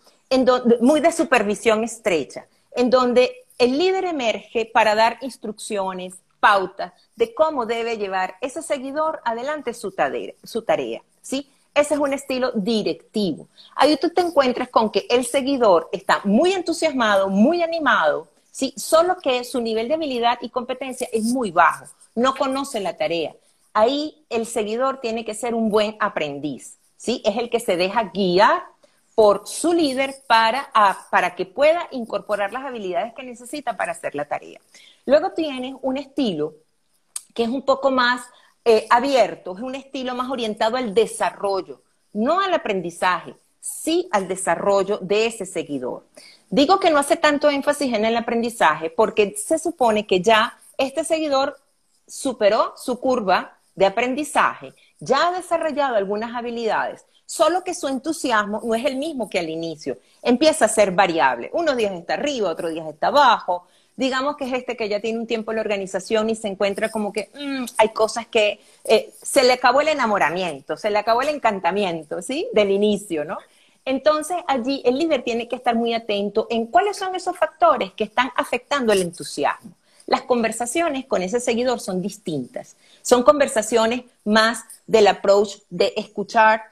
muy 0.81 0.99
de 0.99 1.11
supervisión 1.11 1.83
estrecha, 1.83 2.47
en 2.71 2.89
donde 2.89 3.45
el 3.59 3.77
líder 3.77 4.05
emerge 4.05 4.65
para 4.65 4.95
dar 4.95 5.19
instrucciones, 5.21 6.15
pautas 6.39 6.93
de 7.15 7.33
cómo 7.33 7.65
debe 7.65 7.97
llevar 7.97 8.35
ese 8.41 8.61
seguidor 8.61 9.21
adelante 9.25 9.73
su 9.73 9.91
tarea, 9.91 10.33
su 10.43 10.61
tarea, 10.63 11.01
¿sí? 11.21 11.49
Ese 11.75 11.93
es 11.93 11.99
un 11.99 12.13
estilo 12.13 12.51
directivo. 12.53 13.47
Ahí 13.75 13.97
tú 13.97 14.09
te 14.09 14.21
encuentras 14.21 14.69
con 14.69 14.89
que 14.89 15.05
el 15.09 15.25
seguidor 15.25 15.89
está 15.91 16.21
muy 16.23 16.53
entusiasmado, 16.53 17.29
muy 17.29 17.61
animado, 17.61 18.27
¿sí? 18.51 18.73
Solo 18.77 19.17
que 19.17 19.43
su 19.43 19.61
nivel 19.61 19.87
de 19.87 19.95
habilidad 19.95 20.39
y 20.41 20.49
competencia 20.49 21.07
es 21.11 21.25
muy 21.25 21.51
bajo, 21.51 21.85
no 22.15 22.33
conoce 22.35 22.79
la 22.79 22.97
tarea. 22.97 23.35
Ahí 23.73 24.25
el 24.29 24.45
seguidor 24.45 24.99
tiene 24.99 25.23
que 25.25 25.35
ser 25.35 25.53
un 25.53 25.69
buen 25.69 25.95
aprendiz, 25.99 26.77
¿sí? 26.97 27.21
Es 27.25 27.37
el 27.37 27.49
que 27.49 27.59
se 27.59 27.75
deja 27.77 28.11
guiar 28.13 28.63
por 29.19 29.45
su 29.45 29.73
líder 29.73 30.15
para, 30.27 30.71
para 31.11 31.35
que 31.35 31.45
pueda 31.45 31.89
incorporar 31.91 32.53
las 32.53 32.63
habilidades 32.63 33.13
que 33.13 33.23
necesita 33.23 33.75
para 33.75 33.91
hacer 33.91 34.15
la 34.15 34.23
tarea. 34.23 34.61
Luego 35.05 35.31
tienes 35.31 35.75
un 35.81 35.97
estilo 35.97 36.53
que 37.33 37.43
es 37.43 37.49
un 37.49 37.63
poco 37.63 37.91
más 37.91 38.21
eh, 38.63 38.87
abierto, 38.89 39.57
es 39.57 39.61
un 39.61 39.75
estilo 39.75 40.15
más 40.15 40.29
orientado 40.29 40.77
al 40.77 40.93
desarrollo, 40.93 41.81
no 42.13 42.39
al 42.39 42.53
aprendizaje, 42.53 43.35
sí 43.59 44.07
al 44.13 44.29
desarrollo 44.29 44.99
de 44.99 45.25
ese 45.25 45.45
seguidor. 45.45 46.05
Digo 46.49 46.79
que 46.79 46.89
no 46.89 46.97
hace 46.97 47.17
tanto 47.17 47.49
énfasis 47.49 47.93
en 47.93 48.05
el 48.05 48.15
aprendizaje 48.15 48.89
porque 48.89 49.35
se 49.35 49.59
supone 49.59 50.07
que 50.07 50.21
ya 50.21 50.57
este 50.77 51.03
seguidor 51.03 51.59
superó 52.07 52.73
su 52.77 53.01
curva 53.01 53.57
de 53.75 53.85
aprendizaje, 53.85 54.73
ya 55.01 55.27
ha 55.27 55.31
desarrollado 55.33 55.97
algunas 55.97 56.33
habilidades, 56.33 57.03
solo 57.29 57.63
que 57.63 57.75
su 57.75 57.87
entusiasmo 57.87 58.59
no 58.63 58.73
es 58.73 58.83
el 58.85 58.95
mismo 58.95 59.29
que 59.29 59.37
al 59.37 59.49
inicio. 59.49 59.99
Empieza 60.23 60.65
a 60.65 60.67
ser 60.67 60.89
variable. 60.91 61.51
Unos 61.53 61.77
días 61.77 61.93
está 61.93 62.15
arriba, 62.15 62.49
otros 62.49 62.71
días 62.71 62.87
está 62.87 63.07
abajo. 63.07 63.67
Digamos 63.95 64.35
que 64.35 64.45
es 64.45 64.53
este 64.53 64.75
que 64.75 64.89
ya 64.89 64.99
tiene 64.99 65.19
un 65.19 65.27
tiempo 65.27 65.51
en 65.51 65.57
la 65.57 65.61
organización 65.61 66.31
y 66.31 66.35
se 66.35 66.47
encuentra 66.47 66.89
como 66.89 67.13
que 67.13 67.29
mm, 67.35 67.65
hay 67.77 67.89
cosas 67.89 68.25
que 68.25 68.59
eh, 68.83 69.13
se 69.21 69.43
le 69.43 69.53
acabó 69.53 69.81
el 69.81 69.89
enamoramiento, 69.89 70.75
se 70.75 70.89
le 70.89 70.97
acabó 70.97 71.21
el 71.21 71.29
encantamiento, 71.29 72.19
¿sí? 72.23 72.47
Del 72.51 72.71
inicio, 72.71 73.23
¿no? 73.23 73.37
Entonces 73.85 74.37
allí 74.47 74.81
el 74.83 74.97
líder 74.97 75.21
tiene 75.21 75.47
que 75.47 75.55
estar 75.55 75.75
muy 75.75 75.93
atento 75.93 76.47
en 76.49 76.65
cuáles 76.65 76.97
son 76.97 77.13
esos 77.13 77.37
factores 77.37 77.91
que 77.93 78.05
están 78.05 78.31
afectando 78.37 78.91
el 78.91 79.03
entusiasmo. 79.03 79.73
Las 80.07 80.23
conversaciones 80.23 81.05
con 81.05 81.21
ese 81.21 81.39
seguidor 81.39 81.79
son 81.79 82.01
distintas. 82.01 82.75
Son 83.03 83.21
conversaciones 83.21 84.01
más 84.25 84.63
del 84.87 85.05
approach 85.05 85.57
de 85.69 85.93
escuchar, 85.95 86.63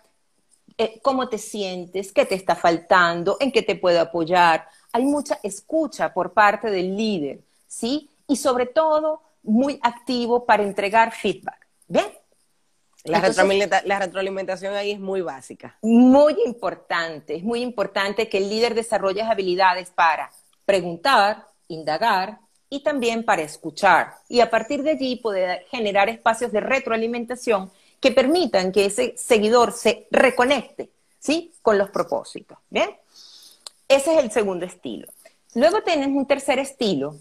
eh, 0.77 1.00
cómo 1.01 1.27
te 1.27 1.38
sientes, 1.38 2.12
qué 2.12 2.25
te 2.25 2.36
está 2.36 2.55
faltando, 2.55 3.38
en 3.39 3.51
qué 3.51 3.63
te 3.63 3.75
puedo 3.75 4.00
apoyar. 4.00 4.67
Hay 4.91 5.05
mucha 5.05 5.39
escucha 5.41 6.13
por 6.13 6.34
parte 6.34 6.69
del 6.69 6.96
líder, 6.96 7.41
¿sí? 7.65 8.10
Y 8.27 8.36
sobre 8.36 8.67
todo, 8.67 9.22
muy 9.43 9.79
activo 9.81 10.46
para 10.46 10.63
entregar 10.63 11.12
feedback. 11.13 11.67
¿Bien? 11.88 12.05
La, 13.05 13.19
la, 13.86 14.00
retroalimentación 14.00 14.75
ahí 14.75 14.91
es 14.91 15.00
muy 15.00 15.22
básica. 15.22 15.77
Muy 15.81 16.36
importante, 16.46 17.36
es 17.36 17.43
muy 17.43 17.62
importante 17.62 18.27
que 18.27 18.38
el 18.38 18.50
líder 18.50 18.75
desarrolle 18.75 19.22
habilidades 19.22 19.91
para 19.91 20.29
preguntar, 20.65 21.48
indagar 21.69 22.39
y 22.69 22.84
también 22.84 23.24
para 23.24 23.43
escuchar. 23.43 24.15
Y 24.27 24.41
a 24.41 24.50
partir 24.50 24.84
de 24.84 24.91
allí 24.91 25.15
poder 25.15 25.65
generar 25.69 26.10
espacios 26.10 26.51
de 26.51 26.60
retroalimentación 26.60 27.72
que 28.00 28.12
permitan 28.12 28.72
que 28.72 28.86
ese 28.86 29.16
seguidor 29.18 29.72
se 29.72 30.08
reconecte, 30.12 30.89
¿sí? 31.20 31.54
Con 31.62 31.77
los 31.77 31.89
propósitos, 31.89 32.58
¿bien? 32.70 32.89
Ese 33.88 34.13
es 34.13 34.24
el 34.24 34.32
segundo 34.32 34.66
estilo. 34.66 35.08
Luego 35.56 35.82
tienes 35.82 36.10
un 36.10 36.25
tercer 36.25 36.60
estilo 36.60 37.16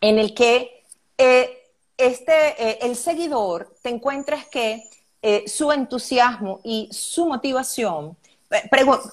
en 0.00 0.18
el 0.18 0.34
que 0.34 0.84
eh, 1.16 1.70
este, 1.96 2.62
eh, 2.62 2.78
el 2.82 2.96
seguidor 2.96 3.74
te 3.82 3.88
encuentras 3.88 4.46
que 4.48 4.82
eh, 5.22 5.44
su 5.48 5.72
entusiasmo 5.72 6.60
y 6.62 6.88
su 6.92 7.26
motivación, 7.26 8.16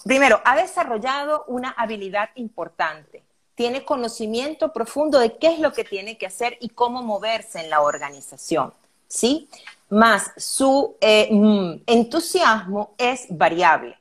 primero, 0.05 0.41
ha 0.43 0.55
desarrollado 0.55 1.45
una 1.47 1.71
habilidad 1.71 2.29
importante, 2.35 3.23
tiene 3.55 3.85
conocimiento 3.85 4.73
profundo 4.73 5.19
de 5.19 5.37
qué 5.37 5.47
es 5.47 5.59
lo 5.59 5.71
que 5.71 5.83
tiene 5.83 6.17
que 6.17 6.25
hacer 6.25 6.57
y 6.59 6.69
cómo 6.69 7.01
moverse 7.01 7.61
en 7.61 7.69
la 7.69 7.81
organización, 7.81 8.73
¿sí? 9.07 9.47
Más 9.89 10.31
su 10.37 10.95
eh, 11.01 11.29
mm, 11.31 11.83
entusiasmo 11.85 12.95
es 12.97 13.25
variable. 13.29 13.97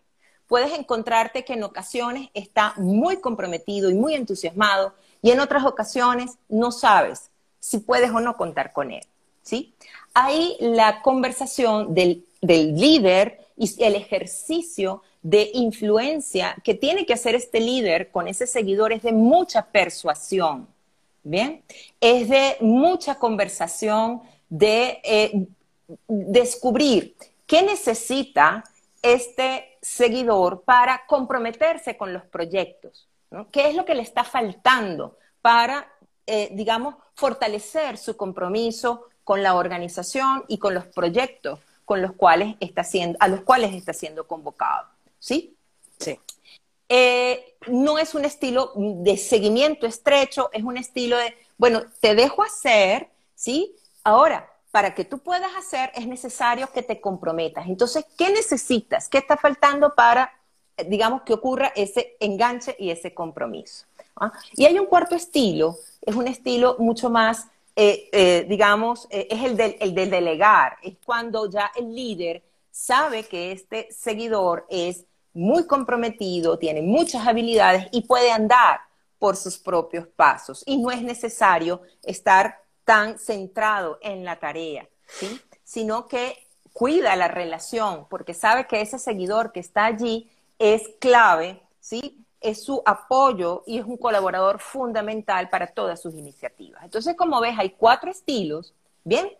Puedes 0.46 0.78
encontrarte 0.78 1.44
que 1.44 1.54
en 1.54 1.62
ocasiones 1.62 2.28
está 2.34 2.74
muy 2.76 3.18
comprometido 3.18 3.90
y 3.90 3.94
muy 3.94 4.14
entusiasmado 4.14 4.94
y 5.22 5.30
en 5.30 5.40
otras 5.40 5.64
ocasiones 5.64 6.38
no 6.48 6.72
sabes 6.72 7.30
si 7.58 7.78
puedes 7.78 8.10
o 8.10 8.20
no 8.20 8.36
contar 8.36 8.72
con 8.72 8.90
él. 8.90 9.04
¿sí? 9.42 9.74
Ahí 10.14 10.56
la 10.60 11.02
conversación 11.02 11.94
del, 11.94 12.26
del 12.40 12.74
líder 12.74 13.40
y 13.56 13.82
el 13.82 13.94
ejercicio 13.94 15.02
de 15.22 15.50
influencia 15.54 16.56
que 16.64 16.74
tiene 16.74 17.06
que 17.06 17.14
hacer 17.14 17.34
este 17.34 17.60
líder 17.60 18.10
con 18.10 18.26
ese 18.26 18.46
seguidor 18.46 18.92
es 18.92 19.02
de 19.02 19.12
mucha 19.12 19.66
persuasión. 19.66 20.68
Bien, 21.24 21.62
es 22.00 22.28
de 22.28 22.56
mucha 22.60 23.14
conversación, 23.14 24.22
de 24.48 25.00
eh, 25.04 25.46
descubrir 26.08 27.16
qué 27.46 27.62
necesita 27.62 28.64
este 29.02 29.78
seguidor 29.82 30.62
para 30.62 31.06
comprometerse 31.06 31.96
con 31.96 32.12
los 32.12 32.24
proyectos, 32.24 33.08
¿Qué 33.50 33.68
es 33.68 33.74
lo 33.74 33.86
que 33.86 33.94
le 33.94 34.02
está 34.02 34.24
faltando 34.24 35.16
para, 35.40 35.90
eh, 36.26 36.50
digamos, 36.52 36.96
fortalecer 37.14 37.96
su 37.96 38.14
compromiso 38.14 39.08
con 39.24 39.42
la 39.42 39.54
organización 39.54 40.44
y 40.48 40.58
con 40.58 40.74
los 40.74 40.84
proyectos 40.86 41.58
con 41.86 42.02
los 42.02 42.12
cuales 42.12 42.56
está 42.60 42.84
siendo, 42.84 43.16
a 43.20 43.28
los 43.28 43.40
cuales 43.40 43.72
está 43.72 43.94
siendo 43.94 44.26
convocado? 44.26 44.86
¿Sí? 45.18 45.56
Sí. 45.98 46.18
Eh, 46.90 47.56
no 47.68 47.98
es 47.98 48.14
un 48.14 48.26
estilo 48.26 48.72
de 48.76 49.16
seguimiento 49.16 49.86
estrecho, 49.86 50.50
es 50.52 50.62
un 50.62 50.76
estilo 50.76 51.16
de, 51.16 51.34
bueno, 51.56 51.84
te 52.00 52.14
dejo 52.14 52.42
hacer, 52.42 53.08
¿sí? 53.34 53.74
Ahora, 54.04 54.51
para 54.72 54.94
que 54.94 55.04
tú 55.04 55.18
puedas 55.18 55.54
hacer 55.54 55.92
es 55.94 56.06
necesario 56.06 56.66
que 56.72 56.82
te 56.82 57.00
comprometas. 57.00 57.66
Entonces, 57.68 58.04
¿qué 58.16 58.30
necesitas? 58.30 59.08
¿Qué 59.08 59.18
está 59.18 59.36
faltando 59.36 59.94
para, 59.94 60.32
eh, 60.76 60.84
digamos, 60.84 61.22
que 61.22 61.34
ocurra 61.34 61.72
ese 61.76 62.16
enganche 62.18 62.74
y 62.78 62.90
ese 62.90 63.14
compromiso? 63.14 63.84
¿Ah? 64.16 64.32
Y 64.54 64.64
hay 64.64 64.78
un 64.78 64.86
cuarto 64.86 65.14
estilo, 65.14 65.76
es 66.00 66.16
un 66.16 66.26
estilo 66.26 66.76
mucho 66.78 67.10
más, 67.10 67.46
eh, 67.76 68.08
eh, 68.12 68.46
digamos, 68.48 69.06
es 69.10 69.42
el 69.42 69.56
del, 69.56 69.76
el 69.78 69.94
del 69.94 70.10
delegar, 70.10 70.76
es 70.82 70.94
cuando 71.04 71.48
ya 71.50 71.70
el 71.76 71.94
líder 71.94 72.42
sabe 72.70 73.24
que 73.24 73.52
este 73.52 73.88
seguidor 73.92 74.66
es 74.70 75.04
muy 75.34 75.66
comprometido, 75.66 76.58
tiene 76.58 76.80
muchas 76.80 77.26
habilidades 77.26 77.88
y 77.92 78.02
puede 78.02 78.30
andar 78.30 78.80
por 79.18 79.36
sus 79.36 79.58
propios 79.58 80.06
pasos. 80.08 80.62
Y 80.66 80.78
no 80.78 80.90
es 80.90 81.02
necesario 81.02 81.82
estar 82.02 82.61
tan 82.84 83.18
centrado 83.18 83.98
en 84.02 84.24
la 84.24 84.38
tarea, 84.38 84.88
sino 85.64 86.08
que 86.08 86.46
cuida 86.72 87.16
la 87.16 87.28
relación, 87.28 88.06
porque 88.08 88.34
sabe 88.34 88.66
que 88.66 88.80
ese 88.80 88.98
seguidor 88.98 89.52
que 89.52 89.60
está 89.60 89.86
allí 89.86 90.30
es 90.58 90.82
clave, 90.98 91.62
¿sí? 91.80 92.22
es 92.42 92.64
su 92.64 92.82
apoyo 92.84 93.62
y 93.66 93.78
es 93.78 93.84
un 93.84 93.96
colaborador 93.96 94.58
fundamental 94.58 95.48
para 95.48 95.68
todas 95.68 96.00
sus 96.00 96.14
iniciativas. 96.14 96.82
Entonces, 96.82 97.16
como 97.16 97.40
ves, 97.40 97.54
hay 97.58 97.70
cuatro 97.70 98.10
estilos, 98.10 98.74
¿bien? 99.04 99.30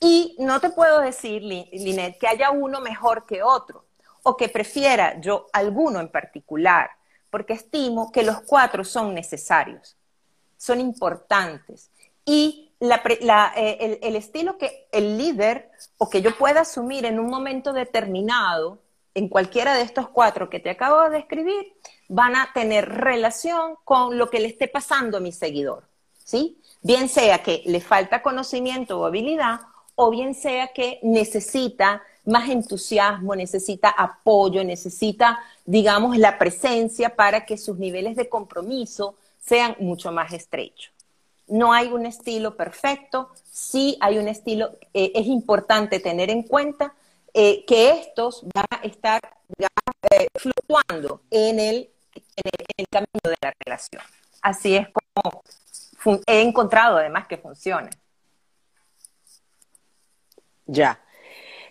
Y 0.00 0.36
no 0.38 0.60
te 0.60 0.70
puedo 0.70 1.00
decir, 1.00 1.42
Linet, 1.42 2.18
que 2.18 2.28
haya 2.28 2.50
uno 2.50 2.80
mejor 2.80 3.26
que 3.26 3.42
otro 3.42 3.84
o 4.22 4.36
que 4.36 4.48
prefiera 4.48 5.20
yo 5.20 5.46
alguno 5.52 6.00
en 6.00 6.08
particular, 6.08 6.90
porque 7.30 7.54
estimo 7.54 8.12
que 8.12 8.22
los 8.22 8.40
cuatro 8.42 8.84
son 8.84 9.14
necesarios, 9.14 9.96
son 10.56 10.80
importantes. 10.80 11.90
Y 12.24 12.67
eh, 12.80 13.98
el, 14.02 14.16
estilo 14.16 14.56
que 14.56 14.88
el 14.92 15.18
líder 15.18 15.70
o 15.96 16.08
que 16.08 16.22
yo 16.22 16.36
pueda 16.36 16.60
asumir 16.60 17.04
en 17.04 17.18
un 17.18 17.28
momento 17.28 17.72
determinado, 17.72 18.78
en 19.14 19.28
cualquiera 19.28 19.74
de 19.74 19.82
estos 19.82 20.08
cuatro 20.08 20.48
que 20.48 20.60
te 20.60 20.70
acabo 20.70 21.02
de 21.02 21.16
describir, 21.16 21.72
van 22.08 22.36
a 22.36 22.50
tener 22.54 22.88
relación 22.88 23.74
con 23.84 24.16
lo 24.16 24.30
que 24.30 24.40
le 24.40 24.48
esté 24.48 24.68
pasando 24.68 25.18
a 25.18 25.20
mi 25.20 25.32
seguidor, 25.32 25.88
¿sí? 26.24 26.60
Bien 26.82 27.08
sea 27.08 27.42
que 27.42 27.62
le 27.66 27.80
falta 27.80 28.22
conocimiento 28.22 29.00
o 29.00 29.06
habilidad, 29.06 29.60
o 29.96 30.10
bien 30.10 30.34
sea 30.34 30.68
que 30.68 31.00
necesita 31.02 32.02
más 32.24 32.48
entusiasmo, 32.48 33.34
necesita 33.34 33.88
apoyo, 33.88 34.62
necesita, 34.62 35.40
digamos, 35.64 36.16
la 36.16 36.38
presencia 36.38 37.16
para 37.16 37.44
que 37.44 37.58
sus 37.58 37.78
niveles 37.78 38.14
de 38.14 38.28
compromiso 38.28 39.16
sean 39.40 39.74
mucho 39.80 40.12
más 40.12 40.32
estrechos. 40.32 40.92
No 41.48 41.72
hay 41.72 41.88
un 41.88 42.06
estilo 42.06 42.56
perfecto, 42.56 43.30
sí 43.44 43.96
hay 44.00 44.18
un 44.18 44.28
estilo, 44.28 44.78
eh, 44.94 45.12
es 45.14 45.26
importante 45.26 46.00
tener 46.00 46.30
en 46.30 46.42
cuenta 46.42 46.94
eh, 47.34 47.64
que 47.66 47.90
estos 47.90 48.44
van 48.54 48.66
a 48.70 48.84
estar 48.84 49.20
eh, 50.10 50.26
fluctuando 50.34 51.22
en 51.30 51.58
el, 51.58 51.90
en 52.14 52.52
el 52.76 52.86
camino 52.88 53.20
de 53.24 53.36
la 53.40 53.52
relación. 53.64 54.02
Así 54.42 54.76
es 54.76 54.88
como 54.88 55.42
he 56.26 56.40
encontrado 56.42 56.96
además 56.96 57.26
que 57.26 57.38
funciona. 57.38 57.90
Ya. 60.66 61.00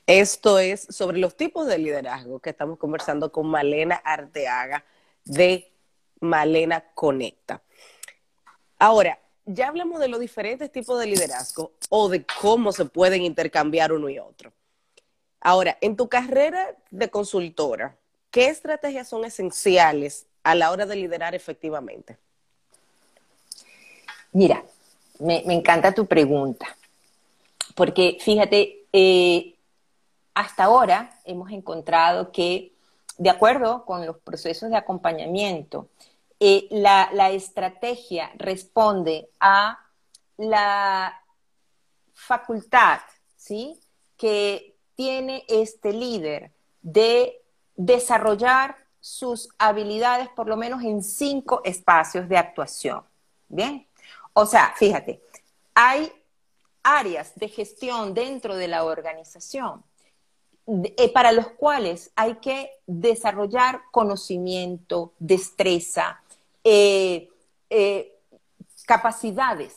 Esto 0.05 0.57
es 0.59 0.87
sobre 0.89 1.17
los 1.17 1.35
tipos 1.35 1.67
de 1.67 1.77
liderazgo 1.77 2.39
que 2.39 2.51
estamos 2.51 2.77
conversando 2.77 3.31
con 3.31 3.47
Malena 3.47 3.95
Arteaga 3.95 4.85
de 5.25 5.73
Malena 6.21 6.83
Conecta. 6.93 7.61
Ahora, 8.79 9.19
ya 9.47 9.69
hablamos 9.69 9.99
de 9.99 10.09
los 10.09 10.19
diferentes 10.19 10.71
tipos 10.71 10.99
de 10.99 11.07
liderazgo 11.07 11.71
o 11.89 12.09
de 12.09 12.25
cómo 12.25 12.71
se 12.71 12.85
pueden 12.85 13.23
intercambiar 13.23 13.93
uno 13.93 14.09
y 14.09 14.19
otro. 14.19 14.51
Ahora, 15.39 15.77
en 15.81 15.95
tu 15.95 16.09
carrera 16.09 16.75
de 16.91 17.09
consultora, 17.09 17.97
¿qué 18.29 18.49
estrategias 18.49 19.07
son 19.07 19.23
esenciales 19.23 20.27
a 20.43 20.53
la 20.53 20.69
hora 20.71 20.85
de 20.85 20.97
liderar 20.97 21.33
efectivamente? 21.33 22.17
Mira, 24.33 24.63
me, 25.19 25.37
encanta 25.53 25.93
tu 25.93 26.05
pregunta, 26.05 26.67
porque 27.73 28.17
fíjate, 28.19 28.85
eh, 28.91 29.55
hasta 30.33 30.65
ahora 30.65 31.19
hemos 31.23 31.51
encontrado 31.51 32.31
que, 32.33 32.73
de 33.17 33.29
acuerdo 33.29 33.85
con 33.85 34.05
los 34.05 34.17
procesos 34.17 34.69
de 34.69 34.77
acompañamiento, 34.77 35.87
eh, 36.39 36.67
la, 36.71 37.31
estrategia 37.31 38.31
responde 38.35 39.29
a 39.39 39.79
la 40.37 41.23
facultad 42.13 42.99
¿sí? 43.35 43.79
que 44.17 44.75
tiene 44.95 45.43
este 45.47 45.93
líder 45.93 46.51
de 46.81 47.41
desarrollar 47.75 48.75
sus 48.99 49.49
habilidades 49.57 50.29
por 50.29 50.47
lo 50.47 50.57
menos 50.57 50.83
en 50.83 51.03
cinco 51.03 51.61
espacios 51.63 52.27
de 52.29 52.37
actuación. 52.37 53.03
Bien, 53.47 53.87
o 54.33 54.45
sea, 54.45 54.73
fíjate, 54.75 55.21
hay 55.73 56.11
áreas 56.83 57.33
de 57.35 57.47
gestión 57.47 58.13
dentro 58.13 58.55
de 58.55 58.67
la 58.67 58.83
organización 58.83 59.83
eh, 60.67 61.11
para 61.13 61.31
los 61.31 61.47
cuales 61.51 62.11
hay 62.15 62.35
que 62.35 62.71
desarrollar 62.85 63.83
conocimiento, 63.91 65.13
destreza, 65.17 66.21
eh, 66.69 67.29
eh, 67.69 68.19
capacidades, 68.85 69.73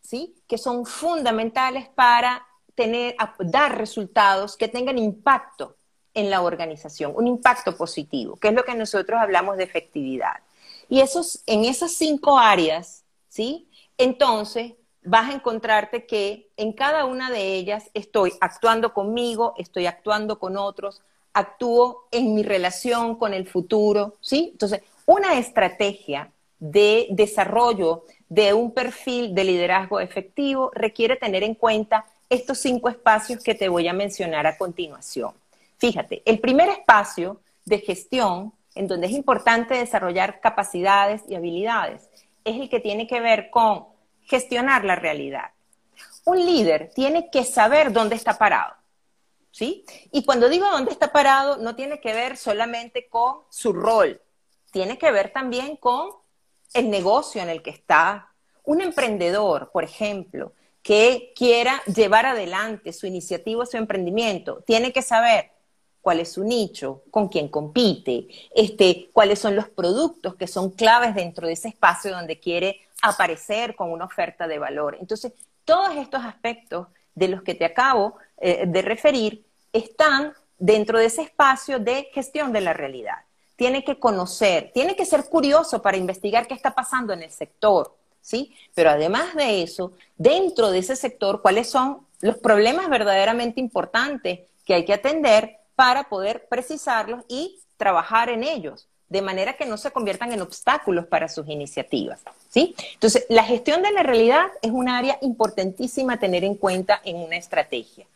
¿sí? 0.00 0.34
Que 0.48 0.58
son 0.58 0.84
fundamentales 0.84 1.88
para 1.88 2.44
tener, 2.74 3.14
dar 3.38 3.78
resultados 3.78 4.56
que 4.56 4.66
tengan 4.66 4.98
impacto 4.98 5.76
en 6.12 6.28
la 6.28 6.42
organización, 6.42 7.12
un 7.14 7.28
impacto 7.28 7.76
positivo, 7.76 8.34
que 8.34 8.48
es 8.48 8.54
lo 8.54 8.64
que 8.64 8.74
nosotros 8.74 9.20
hablamos 9.20 9.56
de 9.56 9.62
efectividad. 9.62 10.40
Y 10.88 11.00
esos, 11.00 11.44
en 11.46 11.64
esas 11.64 11.92
cinco 11.92 12.36
áreas, 12.36 13.04
¿sí? 13.28 13.68
Entonces, 13.96 14.72
vas 15.04 15.30
a 15.30 15.34
encontrarte 15.34 16.06
que 16.06 16.50
en 16.56 16.72
cada 16.72 17.04
una 17.04 17.30
de 17.30 17.54
ellas 17.54 17.88
estoy 17.94 18.32
actuando 18.40 18.92
conmigo, 18.92 19.54
estoy 19.58 19.86
actuando 19.86 20.40
con 20.40 20.56
otros, 20.56 21.02
actúo 21.32 22.08
en 22.10 22.34
mi 22.34 22.42
relación 22.42 23.14
con 23.14 23.32
el 23.32 23.46
futuro, 23.46 24.16
¿sí? 24.20 24.48
Entonces, 24.50 24.82
una 25.10 25.36
estrategia 25.38 26.30
de 26.60 27.08
desarrollo 27.10 28.04
de 28.28 28.54
un 28.54 28.72
perfil 28.72 29.34
de 29.34 29.42
liderazgo 29.42 29.98
efectivo 29.98 30.70
requiere 30.72 31.16
tener 31.16 31.42
en 31.42 31.56
cuenta 31.56 32.06
estos 32.28 32.58
cinco 32.58 32.88
espacios 32.88 33.42
que 33.42 33.56
te 33.56 33.68
voy 33.68 33.88
a 33.88 33.92
mencionar 33.92 34.46
a 34.46 34.56
continuación. 34.56 35.32
Fíjate, 35.78 36.22
el 36.24 36.38
primer 36.38 36.68
espacio 36.68 37.40
de 37.64 37.80
gestión, 37.80 38.52
en 38.76 38.86
donde 38.86 39.08
es 39.08 39.12
importante 39.12 39.74
desarrollar 39.74 40.38
capacidades 40.38 41.22
y 41.28 41.34
habilidades, 41.34 42.08
es 42.44 42.60
el 42.60 42.68
que 42.68 42.78
tiene 42.78 43.08
que 43.08 43.18
ver 43.18 43.50
con 43.50 43.86
gestionar 44.26 44.84
la 44.84 44.94
realidad. 44.94 45.50
Un 46.24 46.38
líder 46.46 46.92
tiene 46.94 47.30
que 47.30 47.42
saber 47.42 47.92
dónde 47.92 48.14
está 48.14 48.38
parado. 48.38 48.74
¿Sí? 49.50 49.84
Y 50.12 50.24
cuando 50.24 50.48
digo 50.48 50.70
dónde 50.70 50.92
está 50.92 51.10
parado, 51.10 51.56
no 51.56 51.74
tiene 51.74 51.98
que 51.98 52.14
ver 52.14 52.36
solamente 52.36 53.08
con 53.08 53.38
su 53.48 53.72
rol, 53.72 54.20
tiene 54.70 54.98
que 54.98 55.10
ver 55.10 55.32
también 55.32 55.76
con 55.76 56.10
el 56.74 56.90
negocio 56.90 57.42
en 57.42 57.48
el 57.48 57.62
que 57.62 57.70
está. 57.70 58.32
Un 58.64 58.80
emprendedor, 58.80 59.70
por 59.72 59.84
ejemplo, 59.84 60.52
que 60.82 61.32
quiera 61.36 61.82
llevar 61.84 62.26
adelante 62.26 62.92
su 62.92 63.06
iniciativa, 63.06 63.66
su 63.66 63.76
emprendimiento, 63.76 64.62
tiene 64.66 64.92
que 64.92 65.02
saber 65.02 65.50
cuál 66.00 66.20
es 66.20 66.32
su 66.32 66.44
nicho, 66.44 67.02
con 67.10 67.28
quién 67.28 67.48
compite, 67.48 68.26
este, 68.54 69.10
cuáles 69.12 69.38
son 69.38 69.54
los 69.54 69.68
productos 69.68 70.34
que 70.36 70.46
son 70.46 70.70
claves 70.70 71.14
dentro 71.14 71.46
de 71.46 71.52
ese 71.52 71.68
espacio 71.68 72.12
donde 72.12 72.40
quiere 72.40 72.80
aparecer 73.02 73.76
con 73.76 73.90
una 73.90 74.06
oferta 74.06 74.48
de 74.48 74.58
valor. 74.58 74.96
Entonces, 75.00 75.32
todos 75.64 75.96
estos 75.96 76.24
aspectos 76.24 76.88
de 77.14 77.28
los 77.28 77.42
que 77.42 77.54
te 77.54 77.64
acabo 77.64 78.16
eh, 78.38 78.64
de 78.66 78.82
referir 78.82 79.44
están 79.72 80.32
dentro 80.58 80.98
de 80.98 81.06
ese 81.06 81.22
espacio 81.22 81.78
de 81.78 82.08
gestión 82.12 82.52
de 82.52 82.60
la 82.62 82.72
realidad. 82.72 83.16
Tiene 83.60 83.84
que 83.84 83.98
conocer, 83.98 84.70
tiene 84.72 84.96
que 84.96 85.04
ser 85.04 85.28
curioso 85.28 85.82
para 85.82 85.98
investigar 85.98 86.46
qué 86.46 86.54
está 86.54 86.74
pasando 86.74 87.12
en 87.12 87.22
el 87.22 87.30
sector, 87.30 87.94
¿sí? 88.22 88.54
Pero 88.74 88.88
además 88.88 89.34
de 89.34 89.62
eso, 89.62 89.92
dentro 90.16 90.70
de 90.70 90.78
ese 90.78 90.96
sector, 90.96 91.42
cuáles 91.42 91.68
son 91.68 91.98
los 92.22 92.38
problemas 92.38 92.88
verdaderamente 92.88 93.60
importantes 93.60 94.40
que 94.64 94.72
hay 94.72 94.86
que 94.86 94.94
atender 94.94 95.58
para 95.74 96.04
poder 96.04 96.48
precisarlos 96.48 97.22
y 97.28 97.60
trabajar 97.76 98.30
en 98.30 98.44
ellos 98.44 98.88
de 99.10 99.20
manera 99.20 99.58
que 99.58 99.66
no 99.66 99.76
se 99.76 99.90
conviertan 99.90 100.32
en 100.32 100.40
obstáculos 100.40 101.04
para 101.04 101.28
sus 101.28 101.46
iniciativas. 101.46 102.18
¿sí? 102.48 102.74
Entonces, 102.94 103.26
la 103.28 103.44
gestión 103.44 103.82
de 103.82 103.92
la 103.92 104.02
realidad 104.02 104.46
es 104.62 104.70
un 104.70 104.88
área 104.88 105.18
importantísima 105.20 106.14
a 106.14 106.18
tener 106.18 106.44
en 106.44 106.54
cuenta 106.54 107.02
en 107.04 107.16
una 107.16 107.36
estrategia. 107.36 108.06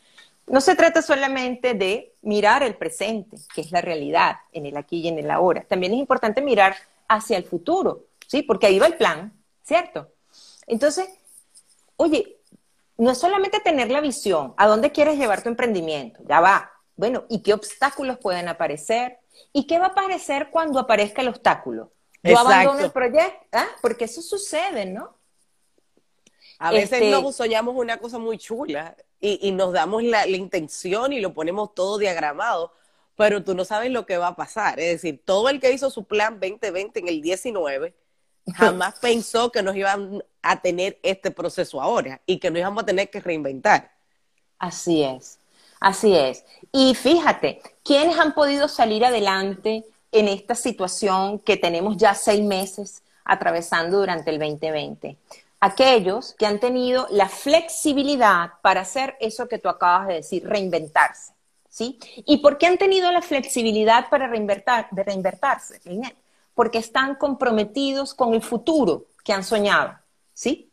No 0.47 0.61
se 0.61 0.75
trata 0.75 1.01
solamente 1.03 1.75
de 1.75 2.15
mirar 2.23 2.63
el 2.63 2.77
presente, 2.77 3.37
que 3.55 3.63
es 3.63 3.73
la 3.73 3.81
realidad, 3.81 4.37
en 4.53 4.67
el 4.67 4.77
aquí 4.77 4.99
y 5.01 5.09
en 5.09 5.19
el 5.19 5.31
ahora. 5.31 5.65
También 5.67 5.93
es 5.93 5.99
importante 5.99 6.43
mirar 6.43 6.77
hacia 7.09 7.37
el 7.37 7.45
futuro, 7.45 8.07
¿sí? 8.27 8.43
Porque 8.43 8.67
ahí 8.67 8.79
va 8.79 8.87
el 8.87 8.97
plan, 8.97 9.33
¿cierto? 9.63 10.09
Entonces, 10.67 11.09
oye, 11.97 12.39
no 12.99 13.11
es 13.11 13.19
solamente 13.19 13.61
tener 13.61 13.91
la 13.91 14.01
visión, 14.01 14.55
¿a 14.57 14.67
dónde 14.67 14.93
quieres 14.93 15.19
llevar 15.19 15.43
tu 15.43 15.49
emprendimiento? 15.49 16.21
Ya 16.29 16.41
va. 16.41 16.71
Bueno, 16.97 17.25
¿y 17.29 17.43
qué 17.43 17.55
obstáculos 17.55 18.19
pueden 18.19 18.49
aparecer? 18.49 19.19
¿Y 19.53 19.67
qué 19.67 19.79
va 19.79 19.87
a 19.87 19.89
aparecer 19.89 20.51
cuando 20.51 20.79
aparezca 20.79 21.23
el 21.23 21.29
obstáculo? 21.29 21.93
Yo 22.23 22.39
abandono 22.39 22.81
el 22.81 22.93
proyecto, 22.93 23.47
¿ah? 23.53 23.67
porque 23.83 24.05
eso 24.05 24.23
sucede, 24.23 24.87
¿no? 24.87 25.15
A 26.65 26.71
veces 26.71 26.93
este 26.93 27.11
nos 27.11 27.37
soñamos 27.37 27.75
una 27.77 27.99
cosa 27.99 28.19
muy 28.19 28.39
chula 28.39 28.97
y, 29.21 29.53
nos 29.53 29.75
damos 29.75 30.03
la, 30.03 30.27
intención 30.27 31.13
y 31.13 31.21
lo 31.21 31.35
ponemos 31.35 31.75
todo 31.75 31.99
diagramado, 31.99 32.73
pero 33.17 33.45
tú 33.45 33.55
no 33.55 33.67
sabes 33.67 33.91
lo 33.91 34.07
que 34.07 34.17
va 34.17 34.29
a 34.29 34.37
pasar. 34.37 34.81
Es 34.81 35.03
decir, 35.03 35.21
todo 35.27 35.51
el 35.51 35.61
que 35.61 35.73
hizo 35.73 35.91
su 35.91 36.05
plan 36.05 36.41
2020 36.41 37.01
en 37.01 37.09
el 37.09 37.21
19 37.21 37.95
jamás 38.55 38.99
pensó 38.99 39.53
que 39.53 39.63
nos 39.63 39.77
iban 39.77 40.25
a 40.41 40.63
tener 40.63 40.99
este 41.03 41.31
proceso 41.31 41.83
ahora 41.83 42.23
y 42.25 42.39
que 42.39 42.51
nos 42.51 42.61
íbamos 42.61 42.83
a 42.83 42.87
tener 42.87 43.11
que 43.11 43.21
reinventar. 43.21 43.93
Así 44.59 45.03
es, 45.03 45.39
así 45.81 46.17
es. 46.17 46.47
Y 46.73 46.95
fíjate, 46.95 47.61
¿quiénes 47.83 48.19
han 48.19 48.33
podido 48.33 48.69
salir 48.69 49.05
adelante 49.05 49.85
en 50.13 50.29
esta 50.29 50.55
situación 50.55 51.41
que 51.41 51.59
tenemos 51.59 51.99
ya 51.99 52.15
seis 52.15 52.43
meses 52.43 53.03
atravesando 53.23 53.99
durante 53.99 54.31
el 54.31 54.39
2020? 54.39 55.19
Aquellos 55.65 56.35
que 56.35 56.45
han 56.45 56.61
tenido 56.61 57.07
la 57.11 57.27
flexibilidad 57.27 58.51
para 58.61 58.83
hacer 58.83 59.17
eso 59.19 59.49
que 59.49 59.59
tú 59.59 59.71
acabas 59.71 60.09
de 60.09 60.15
decir, 60.17 60.47
reinventarse. 60.47 61.33
¿sí? 61.71 61.99
¿Y 62.27 62.39
por 62.39 62.59
qué 62.59 62.67
han 62.67 62.77
tenido 62.77 63.11
la 63.11 63.23
flexibilidad 63.23 64.11
para 64.11 64.27
reinvertir, 64.27 64.85
de 64.91 65.03
reinvertirse? 65.03 65.81
Porque 66.55 66.77
están 66.77 67.15
comprometidos 67.15 68.13
con 68.13 68.35
el 68.35 68.43
futuro 68.43 69.07
que 69.25 69.33
han 69.33 69.43
soñado. 69.43 69.99
¿sí? 70.35 70.71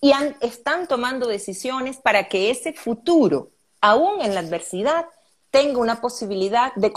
Y 0.00 0.10
están 0.40 0.88
tomando 0.88 1.28
decisiones 1.28 1.98
para 1.98 2.28
que 2.28 2.50
ese 2.50 2.72
futuro, 2.72 3.52
aún 3.80 4.20
en 4.20 4.34
la 4.34 4.40
adversidad, 4.40 5.06
tenga 5.52 5.78
una 5.78 6.00
posibilidad 6.00 6.74
de, 6.74 6.90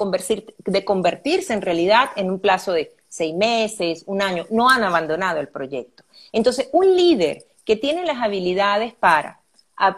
de 0.58 0.86
convertirse 0.86 1.54
en 1.54 1.62
realidad 1.62 2.10
en 2.16 2.32
un 2.32 2.40
plazo 2.40 2.72
de 2.72 2.96
seis 3.12 3.36
meses, 3.36 4.04
un 4.08 4.22
año. 4.22 4.48
No 4.50 4.70
han 4.70 4.84
abandonado 4.84 5.40
el 5.42 5.50
proyecto. 5.50 6.04
Entonces, 6.32 6.70
un 6.72 6.96
líder 6.96 7.46
que 7.66 7.76
tiene 7.76 8.06
las 8.06 8.18
habilidades 8.18 8.94
para 8.94 9.40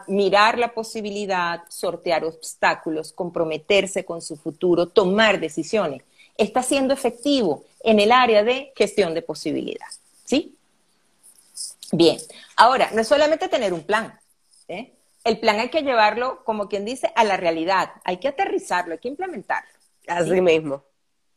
mirar 0.07 0.57
la 0.57 0.73
posibilidad, 0.73 1.61
sortear 1.69 2.23
obstáculos, 2.23 3.11
comprometerse 3.13 4.03
con 4.03 4.21
su 4.21 4.35
futuro, 4.35 4.87
tomar 4.87 5.39
decisiones, 5.39 6.03
está 6.37 6.63
siendo 6.63 6.93
efectivo 6.93 7.65
en 7.81 7.99
el 7.99 8.11
área 8.11 8.43
de 8.43 8.71
gestión 8.75 9.13
de 9.13 9.21
posibilidad. 9.21 9.87
¿Sí? 10.25 10.55
Bien, 11.91 12.17
ahora, 12.55 12.89
no 12.93 13.01
es 13.01 13.07
solamente 13.07 13.47
tener 13.47 13.73
un 13.73 13.83
plan. 13.83 14.17
¿eh? 14.67 14.93
El 15.23 15.39
plan 15.39 15.59
hay 15.59 15.69
que 15.69 15.83
llevarlo, 15.83 16.43
como 16.45 16.67
quien 16.67 16.85
dice, 16.85 17.11
a 17.15 17.23
la 17.23 17.37
realidad. 17.37 17.91
Hay 18.03 18.17
que 18.17 18.29
aterrizarlo, 18.29 18.93
hay 18.93 18.99
que 18.99 19.09
implementarlo. 19.09 19.69
Así 20.07 20.41
mismo. 20.41 20.83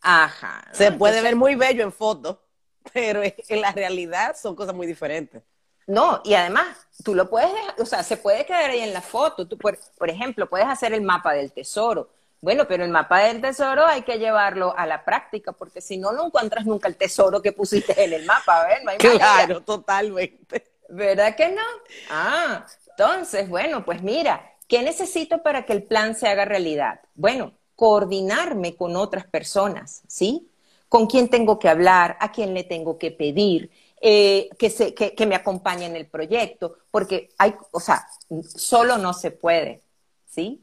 Ajá. 0.09 0.65
Se 0.73 0.93
puede 0.93 1.21
ver 1.21 1.35
muy 1.35 1.57
bello 1.57 1.83
en 1.83 1.93
fotos 1.93 2.39
pero 2.93 3.23
en 3.23 3.61
la 3.61 3.73
realidad 3.73 4.37
son 4.41 4.55
cosas 4.55 4.75
muy 4.75 4.87
diferentes. 4.87 5.43
No, 5.87 6.21
y 6.25 6.35
además, 6.35 6.77
tú 7.05 7.15
lo 7.15 7.31
puedes 7.31 7.53
dejar, 7.53 7.75
o 7.79 7.87
sea, 7.87 8.03
se 8.03 8.17
puede 8.17 8.45
quedar 8.45 8.71
ahí 8.71 8.81
en 8.81 8.93
la 8.93 9.01
foto. 9.01 9.47
Tú, 9.47 9.57
por, 9.57 9.79
ejemplo, 10.09 10.49
puedes 10.49 10.67
hacer 10.67 10.93
el 10.93 11.03
mapa 11.03 11.33
del 11.33 11.53
tesoro. 11.53 12.11
Bueno, 12.41 12.67
pero 12.67 12.85
el 12.85 12.91
mapa 12.91 13.21
del 13.21 13.41
tesoro 13.41 13.87
hay 13.87 14.03
que 14.03 14.19
llevarlo 14.19 14.77
a 14.77 14.85
la 14.85 15.05
práctica, 15.05 15.53
porque 15.53 15.81
si 15.81 15.97
no, 15.97 16.13
no 16.13 16.27
encuentras 16.27 16.67
nunca 16.67 16.89
el 16.89 16.97
tesoro 16.97 17.41
que 17.41 17.53
pusiste 17.53 18.03
en 18.03 18.13
el 18.13 18.25
mapa, 18.25 18.67
¿ves? 18.67 18.85
No 18.85 18.91
hay 18.91 18.99
claro, 18.99 19.63
totalmente. 19.63 20.73
¿Verdad 20.89 21.35
que 21.35 21.51
no? 21.51 21.63
Ah, 22.11 22.67
entonces, 22.91 23.49
bueno, 23.49 23.85
pues 23.85 24.03
mira, 24.03 24.55
¿qué 24.69 24.83
necesito 24.83 25.43
para 25.43 25.65
que 25.65 25.73
el 25.73 25.85
plan 25.85 26.15
se 26.17 26.29
haga 26.29 26.45
realidad? 26.45 27.01
Bueno, 27.15 27.53
coordinarme 27.77 28.75
con 28.75 28.97
otras 28.97 29.27
personas, 29.27 30.03
¿sí? 30.09 30.49
con 30.89 31.07
quién 31.07 31.29
tengo 31.29 31.59
que 31.59 31.69
hablar, 31.69 32.17
a 32.21 32.33
quién 32.33 32.55
le 32.55 32.65
tengo 32.65 32.99
que 32.99 33.11
pedir, 33.11 33.71
eh, 34.01 34.49
que, 34.59 34.71
se, 34.71 34.95
que, 34.95 35.27
me 35.27 35.35
acompañe 35.35 35.87
en 35.87 35.97
el 35.97 36.07
proyecto, 36.07 36.77
porque 36.91 37.31
hay, 37.39 37.55
o 37.73 37.81
sea, 37.81 38.07
solo 38.45 38.99
no 38.99 39.13
se 39.13 39.31
puede, 39.31 39.83
¿sí? 40.27 40.63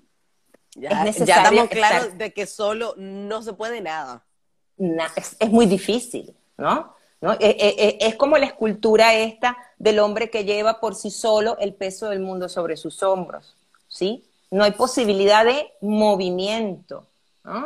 Ya, 0.75 0.89
es 0.89 1.03
necesario 1.03 1.35
ya 1.35 1.43
estamos 1.43 1.69
claros 1.69 2.17
de 2.17 2.33
que 2.33 2.47
solo 2.47 2.95
no 2.97 3.41
se 3.43 3.53
puede 3.53 3.81
nada. 3.81 4.23
es, 5.15 5.49
muy 5.49 5.65
difícil, 5.65 6.35
¿no? 6.57 6.95
¿No? 7.21 7.33
Eh, 7.33 7.55
eh, 7.59 7.97
es 8.01 8.15
como 8.15 8.37
la 8.37 8.47
escultura 8.47 9.15
esta 9.15 9.57
del 9.77 9.99
hombre 9.99 10.29
que 10.29 10.43
lleva 10.43 10.79
por 10.79 10.93
sí 10.95 11.09
solo 11.09 11.57
el 11.59 11.73
peso 11.73 12.09
del 12.09 12.19
mundo 12.19 12.49
sobre 12.49 12.75
sus 12.75 13.01
hombros, 13.01 13.55
¿sí? 13.87 14.25
No 14.53 14.63
hay 14.63 14.73
posibilidad 14.73 15.43
de 15.43 15.73
movimiento. 15.81 17.07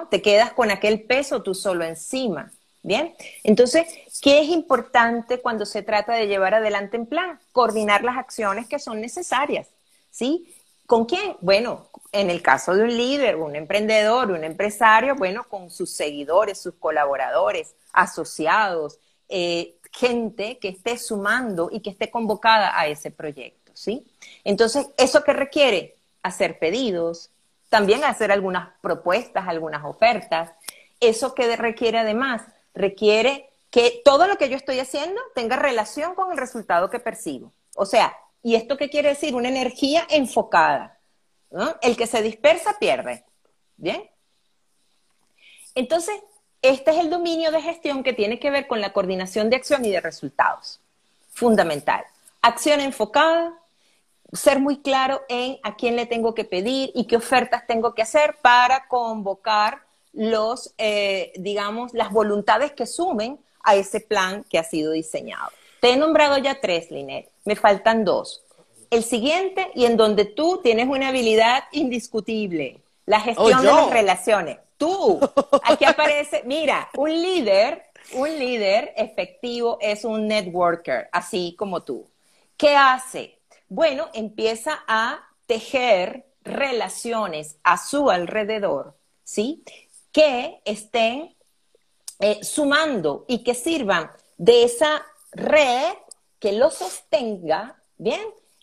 Te 0.10 0.22
quedas 0.22 0.54
con 0.54 0.72
aquel 0.72 1.02
peso 1.02 1.44
tú 1.44 1.54
solo 1.54 1.84
encima. 1.84 2.50
Bien, 2.82 3.14
entonces, 3.44 3.86
¿qué 4.22 4.40
es 4.40 4.48
importante 4.48 5.42
cuando 5.42 5.66
se 5.66 5.84
trata 5.84 6.14
de 6.14 6.28
llevar 6.28 6.54
adelante 6.54 6.96
en 6.96 7.06
plan? 7.06 7.42
Coordinar 7.52 8.06
las 8.06 8.16
acciones 8.16 8.68
que 8.68 8.80
son 8.80 9.02
necesarias, 9.02 9.68
¿sí? 10.10 10.56
¿Con 10.86 11.04
quién? 11.04 11.36
Bueno, 11.42 11.88
en 12.14 12.30
el 12.30 12.42
caso 12.42 12.74
de 12.74 12.84
un 12.84 12.96
líder, 12.96 13.36
un 13.36 13.58
emprendedor, 13.58 14.32
un 14.32 14.46
empresario, 14.46 15.16
bueno, 15.16 15.44
con 15.50 15.70
sus 15.70 15.92
seguidores, 15.92 16.58
sus 16.58 16.76
colaboradores, 16.76 17.76
asociados, 17.92 18.98
eh, 19.28 19.76
gente 19.92 20.58
que 20.60 20.70
esté 20.70 20.98
sumando 20.98 21.68
y 21.70 21.82
que 21.82 21.90
esté 21.90 22.10
convocada 22.10 22.80
a 22.80 22.88
ese 22.88 23.12
proyecto, 23.12 23.74
¿sí? 23.74 24.08
Entonces, 24.46 24.88
¿eso 24.96 25.22
qué 25.26 25.34
requiere? 25.34 25.97
Hacer 26.28 26.60
pedidos, 26.60 27.32
también 27.70 28.04
hacer 28.04 28.32
algunas 28.32 28.70
propuestas, 28.82 29.48
algunas 29.48 29.84
ofertas. 29.86 30.52
Eso 31.00 31.34
que 31.34 31.56
requiere 31.56 32.00
además, 32.00 32.42
requiere 32.74 33.50
que 33.70 34.02
todo 34.04 34.28
lo 34.28 34.38
que 34.38 34.50
yo 34.50 34.56
estoy 34.56 34.80
haciendo 34.80 35.22
tenga 35.36 35.56
relación 35.56 36.16
con 36.16 36.32
el 36.32 36.38
resultado 36.38 36.90
que 36.90 37.00
percibo. 37.00 37.52
O 37.76 37.86
sea, 37.86 38.16
¿y 38.44 38.56
esto 38.56 38.78
qué 38.78 38.90
quiere 38.90 39.10
decir? 39.10 39.36
Una 39.36 39.50
energía 39.50 40.06
enfocada. 40.10 40.98
El 41.82 41.96
que 41.96 42.08
se 42.08 42.22
dispersa 42.22 42.78
pierde. 42.80 43.24
¿Bien? 43.78 44.10
Entonces, 45.76 46.16
este 46.62 46.92
es 46.92 46.98
el 46.98 47.10
dominio 47.10 47.52
de 47.52 47.62
gestión 47.62 48.04
que 48.04 48.14
tiene 48.14 48.40
que 48.40 48.50
ver 48.50 48.68
con 48.68 48.82
la 48.82 48.94
coordinación 48.94 49.50
de 49.50 49.58
acción 49.58 49.86
y 49.86 49.92
de 49.92 50.02
resultados. 50.02 50.80
Fundamental. 51.32 52.04
Acción 52.42 52.82
enfocada, 52.82 53.57
ser 54.34 54.60
muy 54.60 54.80
claro 54.82 55.22
en 55.30 55.58
a 55.64 55.76
quién 55.76 55.96
le 55.96 56.06
tengo 56.06 56.34
que 56.34 56.46
pedir 56.46 56.92
y 56.94 57.06
qué 57.06 57.18
ofertas 57.18 57.66
tengo 57.68 57.94
que 57.94 58.02
hacer 58.02 58.38
para 58.42 58.88
convocar 58.88 59.82
los, 60.14 60.74
eh, 60.78 61.32
digamos, 61.38 61.94
las 61.94 62.12
voluntades 62.12 62.72
que 62.72 62.86
sumen 62.86 63.40
a 63.64 63.76
ese 63.76 64.00
plan 64.00 64.44
que 64.50 64.58
ha 64.58 64.64
sido 64.64 64.92
diseñado. 64.92 65.50
Te 65.80 65.92
he 65.92 65.98
nombrado 65.98 66.38
ya 66.38 66.60
tres, 66.60 66.90
Linet. 66.90 67.30
Me 67.46 67.56
faltan 67.56 68.04
dos. 68.04 68.44
El 68.90 69.04
siguiente, 69.04 69.70
y 69.76 69.86
en 69.86 69.98
donde 69.98 70.26
tú 70.26 70.62
tienes 70.64 70.88
una 70.88 71.10
habilidad 71.10 71.66
indiscutible, 71.72 72.80
la 73.06 73.20
gestión 73.20 73.62
de 73.62 73.68
las 73.68 73.90
relaciones. 73.90 74.58
Tú, 74.78 75.20
aquí 75.64 75.86
aparece, 75.86 76.44
mira, 76.46 76.90
un 76.96 77.10
líder, 77.10 77.84
un 78.14 78.30
líder 78.38 78.94
efectivo 78.96 79.78
es 79.82 80.06
un 80.06 80.28
networker, 80.28 81.10
así 81.12 81.56
como 81.58 81.84
tú. 81.84 82.08
¿Qué 82.56 82.76
hace? 82.76 83.37
Bueno, 83.70 84.10
empieza 84.14 84.84
a 84.88 85.28
tejer 85.46 86.26
relaciones 86.44 87.58
a 87.64 87.78
su 87.78 88.10
alrededor, 88.10 88.96
¿sí? 89.24 89.64
Que 90.12 90.62
estén 90.66 91.36
eh, 92.20 92.44
sumando 92.44 93.26
y 93.28 93.44
que 93.44 93.54
sirvan 93.54 94.10
de 94.38 94.64
esa 94.64 95.06
red 95.32 95.94
que 96.40 96.54
lo 96.54 96.72
sostenga, 96.72 97.82
¿bien? 97.98 98.22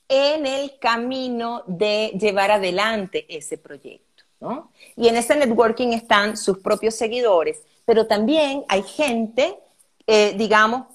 En 0.09 0.47
el 0.47 0.79
camino 0.79 1.63
de 1.67 2.13
llevar 2.19 2.51
adelante 2.51 3.27
ese 3.29 3.59
proyecto, 3.59 4.25
¿no? 4.41 4.71
Y 4.97 5.09
en 5.09 5.17
ese 5.17 5.37
networking 5.37 5.89
están 5.89 6.37
sus 6.37 6.59
propios 6.59 6.95
seguidores, 6.95 7.63
pero 7.85 8.07
también 8.07 8.65
hay 8.69 8.83
gente, 8.83 9.59
eh, 10.07 10.35
digamos, 10.37 10.87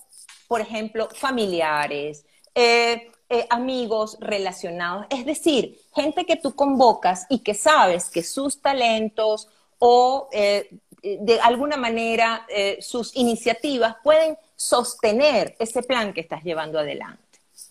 por 0.48 0.62
ejemplo, 0.62 1.10
familiares, 1.14 2.26
eh, 2.56 3.12
eh, 3.32 3.46
amigos 3.52 4.18
relacionados, 4.20 5.06
es 5.12 5.24
decir, 5.24 5.80
gente 5.94 6.26
que 6.26 6.36
tú 6.36 6.56
convocas 6.56 7.28
y 7.30 7.40
que 7.40 7.54
sabes 7.54 8.10
que 8.10 8.24
sus 8.24 8.60
talentos 8.60 9.48
o 9.78 10.30
eh, 10.32 10.68
de 11.04 11.40
alguna 11.40 11.78
manera 11.78 12.46
eh, 12.50 12.80
sus 12.82 13.16
iniciativas 13.16 13.98
pueden 14.04 14.36
sostener 14.56 15.56
ese 15.60 15.84
plan 15.84 16.12
que 16.12 16.22
estás 16.22 16.44
llevando 16.44 16.80
adelante. 16.80 17.22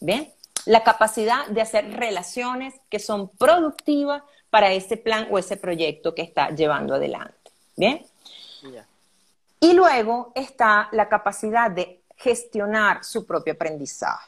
¿Bien? 0.00 0.32
La 0.64 0.84
capacidad 0.84 1.46
de 1.48 1.60
hacer 1.60 1.92
relaciones 1.92 2.74
que 2.88 3.00
son 3.00 3.28
productivas 3.28 4.22
para 4.50 4.72
ese 4.72 4.96
plan 4.96 5.26
o 5.30 5.38
ese 5.38 5.56
proyecto 5.56 6.14
que 6.14 6.22
está 6.22 6.50
llevando 6.50 6.94
adelante. 6.94 7.50
¿Bien? 7.76 8.06
Y 9.60 9.72
luego 9.72 10.30
está 10.34 10.88
la 10.92 11.08
capacidad 11.08 11.68
de 11.68 12.00
gestionar 12.16 13.04
su 13.04 13.26
propio 13.26 13.54
aprendizaje. 13.54 14.27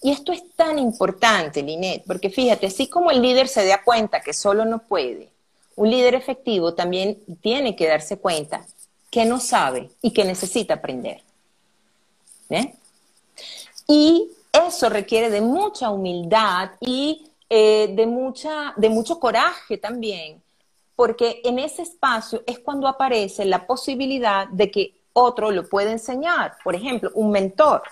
Y 0.00 0.12
esto 0.12 0.32
es 0.32 0.42
tan 0.54 0.78
importante, 0.78 1.62
Linet, 1.62 2.04
porque 2.06 2.30
fíjate, 2.30 2.66
así 2.66 2.88
como 2.88 3.10
el 3.10 3.20
líder 3.20 3.48
se 3.48 3.66
da 3.66 3.82
cuenta 3.82 4.20
que 4.20 4.32
solo 4.32 4.64
no 4.64 4.78
puede, 4.78 5.28
un 5.74 5.90
líder 5.90 6.14
efectivo 6.14 6.74
también 6.74 7.18
tiene 7.40 7.74
que 7.74 7.88
darse 7.88 8.18
cuenta 8.18 8.66
que 9.10 9.24
no 9.24 9.40
sabe 9.40 9.90
y 10.02 10.12
que 10.12 10.24
necesita 10.24 10.74
aprender. 10.74 11.22
¿Eh? 12.50 12.74
Y 13.86 14.30
eso 14.52 14.88
requiere 14.88 15.30
de 15.30 15.40
mucha 15.40 15.90
humildad 15.90 16.72
y 16.80 17.30
eh, 17.48 17.92
de, 17.94 18.06
mucha, 18.06 18.74
de 18.76 18.90
mucho 18.90 19.18
coraje 19.18 19.78
también, 19.78 20.42
porque 20.94 21.40
en 21.44 21.58
ese 21.58 21.82
espacio 21.82 22.42
es 22.46 22.58
cuando 22.58 22.88
aparece 22.88 23.44
la 23.44 23.66
posibilidad 23.66 24.48
de 24.48 24.70
que 24.70 24.94
otro 25.12 25.50
lo 25.50 25.68
pueda 25.68 25.90
enseñar. 25.90 26.56
Por 26.62 26.74
ejemplo, 26.74 27.10
un 27.14 27.30
mentor. 27.30 27.82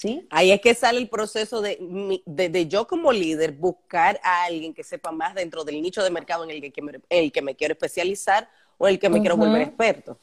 ¿Sí? 0.00 0.26
Ahí 0.30 0.50
es 0.50 0.62
que 0.62 0.74
sale 0.74 0.98
el 0.98 1.10
proceso 1.10 1.60
de, 1.60 1.76
de, 2.24 2.66
yo 2.66 2.86
como 2.86 3.12
líder 3.12 3.52
buscar 3.52 4.18
a 4.24 4.44
alguien 4.44 4.72
que 4.72 4.82
sepa 4.82 5.12
más 5.12 5.34
dentro 5.34 5.62
del 5.62 5.82
nicho 5.82 6.02
de 6.02 6.08
mercado 6.08 6.42
en 6.44 6.50
el 6.50 6.72
que, 6.72 6.80
me, 6.80 6.92
el 7.10 7.30
que 7.30 7.42
me 7.42 7.54
quiero 7.54 7.72
especializar 7.72 8.48
o 8.78 8.88
el 8.88 8.98
que 8.98 9.10
me 9.10 9.20
quiero 9.20 9.36
volver 9.36 9.60
experto. 9.60 10.16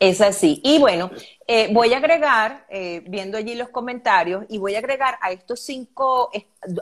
Es 0.00 0.20
así. 0.20 0.60
Y 0.64 0.80
bueno, 0.80 1.12
eh, 1.46 1.72
voy 1.72 1.94
a 1.94 1.98
agregar, 1.98 2.66
eh, 2.68 3.04
viendo 3.06 3.38
allí 3.38 3.54
los 3.54 3.68
comentarios, 3.68 4.44
y 4.48 4.58
voy 4.58 4.74
a 4.74 4.78
agregar 4.78 5.16
a 5.20 5.30
estos 5.30 5.60
cinco 5.60 6.32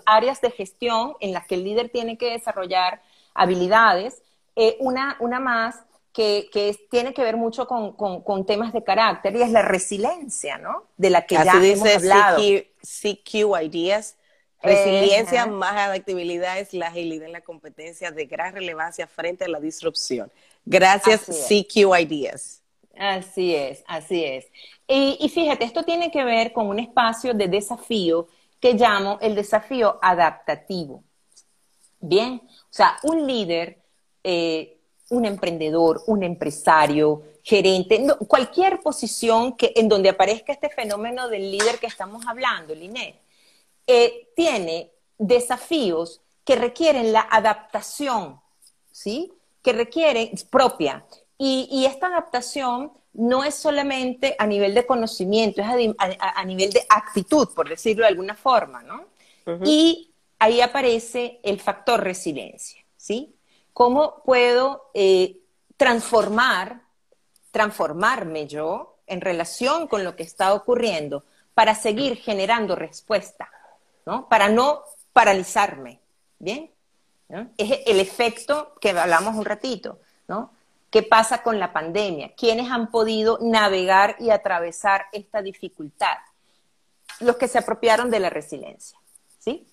áreas 0.07 0.40
de 0.40 0.51
gestión 0.51 1.12
en 1.21 1.35
las 1.35 1.47
que 1.47 1.57
el 1.57 1.64
líder 1.64 1.90
tiene 1.90 2.16
que 2.16 2.31
desarrollar 2.31 3.03
habilidades, 3.35 4.23
eh, 4.57 4.79
una, 4.81 5.19
una 5.21 5.40
más 5.40 5.83
que, 6.12 6.77
tiene 6.90 7.14
que 7.14 7.23
ver 7.23 7.37
mucho 7.37 7.66
con, 7.66 8.46
temas 8.46 8.73
de 8.73 8.83
carácter 8.83 9.37
y 9.37 9.42
es 9.42 9.51
la 9.51 9.62
resiliencia, 9.62 10.59
¿no? 10.59 10.85
De 10.96 11.11
la 11.11 11.27
que 11.27 11.37
ya 11.37 11.53
hemos 11.62 11.88
hablado. 11.88 12.42
CQ, 12.83 13.62
Ideas. 13.62 14.16
Resiliencia 14.62 15.46
más 15.46 15.73
adaptabilidad 15.73 16.59
es 16.59 16.75
la 16.75 16.88
agilidad 16.88 17.27
en 17.27 17.33
la 17.33 17.40
competencia 17.40 18.11
de 18.11 18.27
gran 18.27 18.55
relevancia 18.55 19.07
frente 19.07 19.44
a 19.44 19.49
la 19.49 19.59
disrupción. 19.59 20.31
Gracias, 20.66 21.23
CQ 21.23 21.99
Ideas. 21.99 22.62
Así 22.99 23.55
es, 23.55 23.83
así 23.87 24.25
es. 24.25 24.46
Y, 24.87 25.16
y, 25.20 25.29
fíjate, 25.31 25.64
esto 25.64 25.85
tiene 25.85 26.11
que 26.11 26.25
ver 26.25 26.53
con 26.53 26.66
un 26.66 26.79
espacio 26.79 27.33
de 27.33 27.49
desafío 27.49 28.29
que 28.61 28.75
llamo 28.75 29.18
el 29.23 29.35
desafío 29.35 29.99
adaptativo. 30.03 31.03
Bien, 31.99 32.42
o 32.44 32.68
sea, 32.73 32.99
un 33.03 33.27
líder 33.27 33.81
eh, 34.23 34.80
un 35.11 35.25
emprendedor, 35.25 36.03
un 36.07 36.23
empresario, 36.23 37.23
gerente, 37.42 38.05
cualquier 38.27 38.81
posición 38.81 39.57
que, 39.57 39.73
en 39.77 39.88
donde 39.88 40.09
aparezca 40.09 40.53
este 40.53 40.68
fenómeno 40.68 41.29
del 41.29 41.51
líder 41.51 41.79
que 41.79 41.87
estamos 41.87 42.27
hablando, 42.27 42.75
Linet, 42.75 43.16
eh, 43.87 44.29
tiene 44.37 44.90
desafíos 45.18 46.20
que 46.44 46.57
requieren 46.57 47.12
la 47.12 47.20
adaptación, 47.20 48.40
¿sí? 48.90 49.33
Que 49.62 49.73
requieren 49.73 50.31
propia. 50.49 51.05
Y, 51.38 51.87
esta 51.87 52.09
adaptación 52.09 52.92
no 53.12 53.44
es 53.44 53.55
solamente 53.55 54.37
a 54.38 54.46
nivel 54.46 54.75
de 54.75 54.87
conocimiento, 54.87 55.61
es 55.62 55.66
a, 55.99 56.44
nivel 56.44 56.70
de 56.70 56.85
actitud, 56.88 57.49
por 57.55 57.68
decirlo 57.68 58.03
de 58.03 58.09
alguna 58.09 58.35
forma, 58.35 58.83
¿no? 58.83 59.07
Y 59.64 60.11
ahí 60.38 60.61
aparece 60.61 61.40
el 61.42 61.59
factor 61.59 62.03
resiliencia, 62.05 62.85
¿sí? 62.96 63.35
¿Cómo 63.73 64.23
puedo 64.25 64.91
eh, 64.95 65.39
transformar, 65.77 66.83
transformarme 67.51 68.47
yo 68.47 68.99
en 69.07 69.21
relación 69.21 69.89
con 69.89 70.05
lo 70.05 70.15
que 70.17 70.23
está 70.23 70.55
ocurriendo 70.55 71.25
para 71.55 71.75
seguir 71.75 72.17
generando 72.17 72.77
respuesta, 72.77 73.51
¿no? 74.07 74.29
Para 74.29 74.49
no 74.49 74.83
paralizarme, 75.13 76.01
¿bien? 76.39 76.71
Es 77.57 77.81
el 77.87 78.01
efecto 78.01 78.75
que 78.81 78.91
hablamos 78.91 79.37
un 79.37 79.45
ratito, 79.45 80.01
¿no? 80.27 80.53
¿Qué 80.91 81.05
pasa 81.05 81.43
con 81.43 81.61
la 81.61 81.73
pandemia? 81.73 82.35
¿Quiénes 82.35 82.71
han 82.71 82.91
podido 82.91 83.39
navegar 83.41 84.17
y 84.19 84.31
atravesar 84.31 85.07
esta 85.13 85.41
dificultad? 85.41 86.19
Los 87.21 87.37
que 87.37 87.47
se 87.47 87.59
apropiaron 87.59 88.11
de 88.11 88.19
la 88.19 88.31
resiliencia, 88.31 88.99
¿sí? 89.39 89.67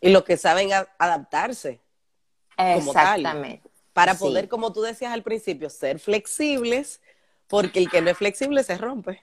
Y 0.00 0.10
los 0.10 0.24
que 0.24 0.36
saben 0.36 0.70
adaptarse. 0.98 1.80
Exactamente. 2.56 3.68
para 3.92 4.14
poder, 4.14 4.48
como 4.48 4.72
tú 4.72 4.82
decías 4.82 5.12
al 5.12 5.22
principio, 5.22 5.70
ser 5.70 5.98
flexibles, 5.98 7.00
porque 7.48 7.80
el 7.80 7.90
que 7.90 8.00
no 8.00 8.10
es 8.10 8.18
flexible 8.18 8.62
se 8.62 8.76
rompe. 8.76 9.22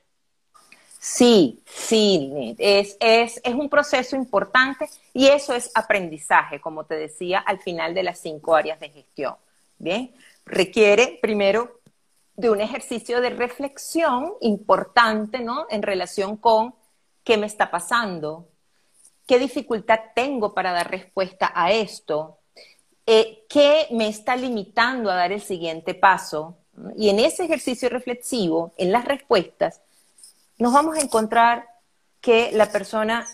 Sí, 1.00 1.62
sí, 1.66 2.56
es, 2.58 2.96
es, 3.02 3.42
es, 3.44 3.54
un 3.54 3.70
proceso 3.70 4.16
importante 4.16 4.88
y 5.12 5.28
eso 5.28 5.54
es 5.54 5.70
aprendizaje, 5.76 6.62
como 6.62 6.86
te 6.86 6.96
decía, 6.96 7.40
al 7.40 7.60
final 7.60 7.94
de 7.94 8.04
las 8.04 8.20
cinco 8.20 8.56
áreas 8.56 8.80
de 8.80 8.90
gestión. 8.90 9.36
Bien, 9.78 10.16
requiere 10.46 11.20
primero 11.22 11.82
de 12.36 12.50
un 12.50 12.62
ejercicio 12.62 13.20
de 13.20 13.32
reflexión 13.32 14.34
importante, 14.40 15.42
¿no? 15.42 15.68
En 15.70 15.82
relación 15.82 16.38
con 16.38 16.74
qué 17.26 17.38
me 17.38 17.48
está 17.48 17.70
pasando, 17.70 18.48
qué 19.28 19.40
dificultad 19.40 20.00
tengo 20.16 20.54
para 20.54 20.72
dar 20.72 20.90
respuesta 20.90 21.52
a 21.54 21.74
esto, 21.74 22.40
eh, 23.06 23.46
qué 23.50 23.88
me 23.92 24.08
está 24.08 24.36
limitando 24.36 25.12
a 25.12 25.16
dar 25.16 25.32
el 25.32 25.42
siguiente 25.42 25.94
paso. 25.94 26.58
Y 26.96 27.10
en 27.10 27.20
ese 27.20 27.46
ejercicio 27.46 27.90
reflexivo, 27.90 28.74
en 28.78 28.92
las 28.92 29.06
respuestas, 29.06 29.82
nos 30.58 30.74
vamos 30.74 30.98
a 30.98 31.02
encontrar 31.02 31.68
que 32.22 32.52
la 32.54 32.72
persona 32.72 33.28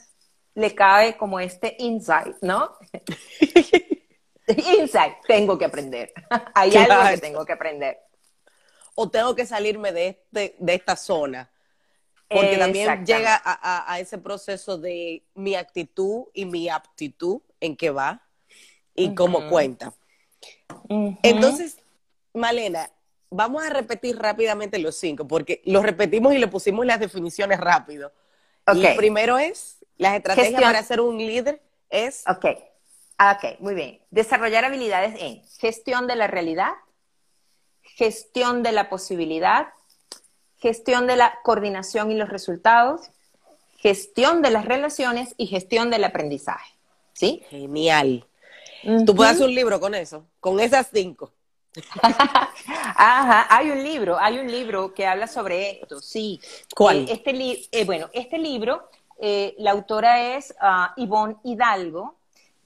le 0.56 0.76
cae 0.76 1.16
como 1.16 1.40
este 1.40 1.76
insight, 1.80 2.36
¿no? 2.42 2.72
insight, 4.48 5.14
tengo 5.28 5.58
que 5.58 5.66
aprender. 5.66 6.12
Hay 6.56 6.76
algo 6.76 7.10
que 7.10 7.18
tengo 7.18 7.46
que 7.46 7.54
aprender. 7.54 8.00
O 8.96 9.10
tengo 9.10 9.36
que 9.36 9.46
salirme 9.46 9.94
de, 9.94 10.08
este, 10.08 10.56
de 10.60 10.74
esta 10.74 10.96
zona. 10.96 11.50
Porque 12.28 12.58
también 12.58 13.06
llega 13.06 13.42
a, 13.44 14.00
ese 14.00 14.20
proceso 14.20 14.78
de 14.78 15.24
mi 15.34 15.56
actitud 15.56 16.26
y 16.34 16.46
mi 16.46 16.70
aptitud 16.70 17.42
en 17.60 17.76
qué 17.76 17.90
va 17.90 18.29
y 19.00 19.16
cómo 19.16 19.50
cuenta. 19.50 19.94
Entonces, 21.24 21.78
Malena, 22.34 22.90
vamos 23.30 23.64
a 23.64 23.70
repetir 23.70 24.18
rápidamente 24.18 24.80
los 24.80 24.96
cinco, 24.96 25.28
porque 25.28 25.62
los 25.66 25.84
repetimos 25.84 26.34
y 26.34 26.38
le 26.38 26.48
pusimos 26.48 26.86
las 26.86 27.00
definiciones 27.00 27.60
rápido. 27.60 28.12
Okay. 28.68 28.96
primero 28.96 29.40
es, 29.40 29.78
las 29.98 30.16
estrategias 30.16 30.62
para 30.62 30.84
ser 30.84 31.02
un 31.02 31.18
líder 31.18 31.62
es... 31.90 32.24
Ok, 32.28 32.46
ah, 33.18 33.40
ok, 33.40 33.60
muy 33.60 33.74
bien. 33.74 34.00
Desarrollar 34.12 34.66
habilidades 34.66 35.20
en 35.20 35.44
gestión 35.60 36.06
de 36.06 36.16
la 36.16 36.28
realidad, 36.28 36.74
gestión 37.82 38.62
de 38.62 38.72
la 38.72 38.90
posibilidad, 38.90 39.70
gestión 40.58 41.08
de 41.08 41.16
la 41.16 41.40
coordinación 41.44 42.12
y 42.12 42.16
los 42.16 42.30
resultados, 42.30 43.10
gestión 43.78 44.42
de 44.42 44.52
las 44.52 44.66
relaciones 44.66 45.34
y 45.38 45.48
gestión 45.48 45.90
del 45.90 46.04
aprendizaje. 46.04 46.76
¿Sí? 47.14 47.44
Genial. 47.50 48.29
Tú 49.06 49.16
puedes 49.16 49.34
hacer 49.34 49.48
un 49.48 49.56
libro 49.56 49.80
con 49.80 49.96
eso, 49.96 50.26
con 50.40 50.60
esas 50.60 50.90
cinco. 50.94 51.32
Ajá, 52.96 53.48
hay 53.50 53.70
un 53.70 53.84
libro, 53.84 54.18
hay 54.20 54.40
un 54.40 54.52
libro 54.52 54.94
que 54.94 55.06
habla 55.06 55.28
sobre 55.28 55.72
esto, 55.72 56.00
sí. 56.00 56.40
¿Cuál? 56.76 57.08
Eh, 57.10 57.14
este 57.14 57.68
eh, 57.72 57.86
bueno, 57.86 58.10
este 58.14 58.38
libro, 58.38 58.90
eh, 59.20 59.56
la 59.60 59.72
autora 59.72 60.36
es 60.36 60.54
uh, 60.62 61.00
Ivonne 61.02 61.36
Hidalgo 61.44 62.16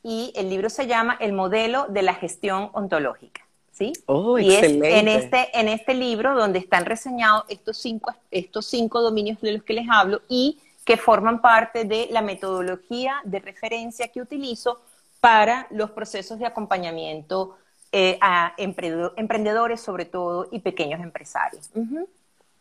y 0.04 0.32
el 0.36 0.50
libro 0.50 0.70
se 0.70 0.88
llama 0.88 1.18
El 1.20 1.34
modelo 1.34 1.88
de 1.90 2.02
la 2.02 2.14
gestión 2.14 2.70
ontológica. 2.74 3.42
¿Sí? 3.72 3.92
Oh, 4.06 4.38
y 4.38 4.54
es 4.54 4.64
en 4.64 5.08
este, 5.08 5.50
en 5.60 5.68
este 5.68 5.96
libro 5.96 6.36
donde 6.36 6.60
están 6.60 6.86
reseñados 6.86 7.46
estos 7.48 7.76
cinco, 7.76 8.14
estos 8.30 8.68
cinco 8.68 9.02
dominios 9.02 9.42
de 9.42 9.54
los 9.54 9.64
que 9.64 9.74
les 9.74 9.88
hablo 9.90 10.22
y 10.30 10.60
que 10.86 10.96
forman 10.96 11.42
parte 11.42 11.84
de 11.84 12.08
la 12.12 12.22
metodología 12.22 13.16
de 13.24 13.40
referencia 13.40 14.10
que 14.10 14.22
utilizo 14.22 14.80
para 15.24 15.68
los 15.70 15.92
procesos 15.92 16.38
de 16.38 16.46
acompañamiento 16.46 17.56
eh, 17.94 18.18
a 18.20 18.54
emprendedores 18.58 19.80
sobre 19.80 20.04
todo 20.04 20.50
y 20.52 20.60
pequeños 20.60 21.00
empresarios. 21.00 21.70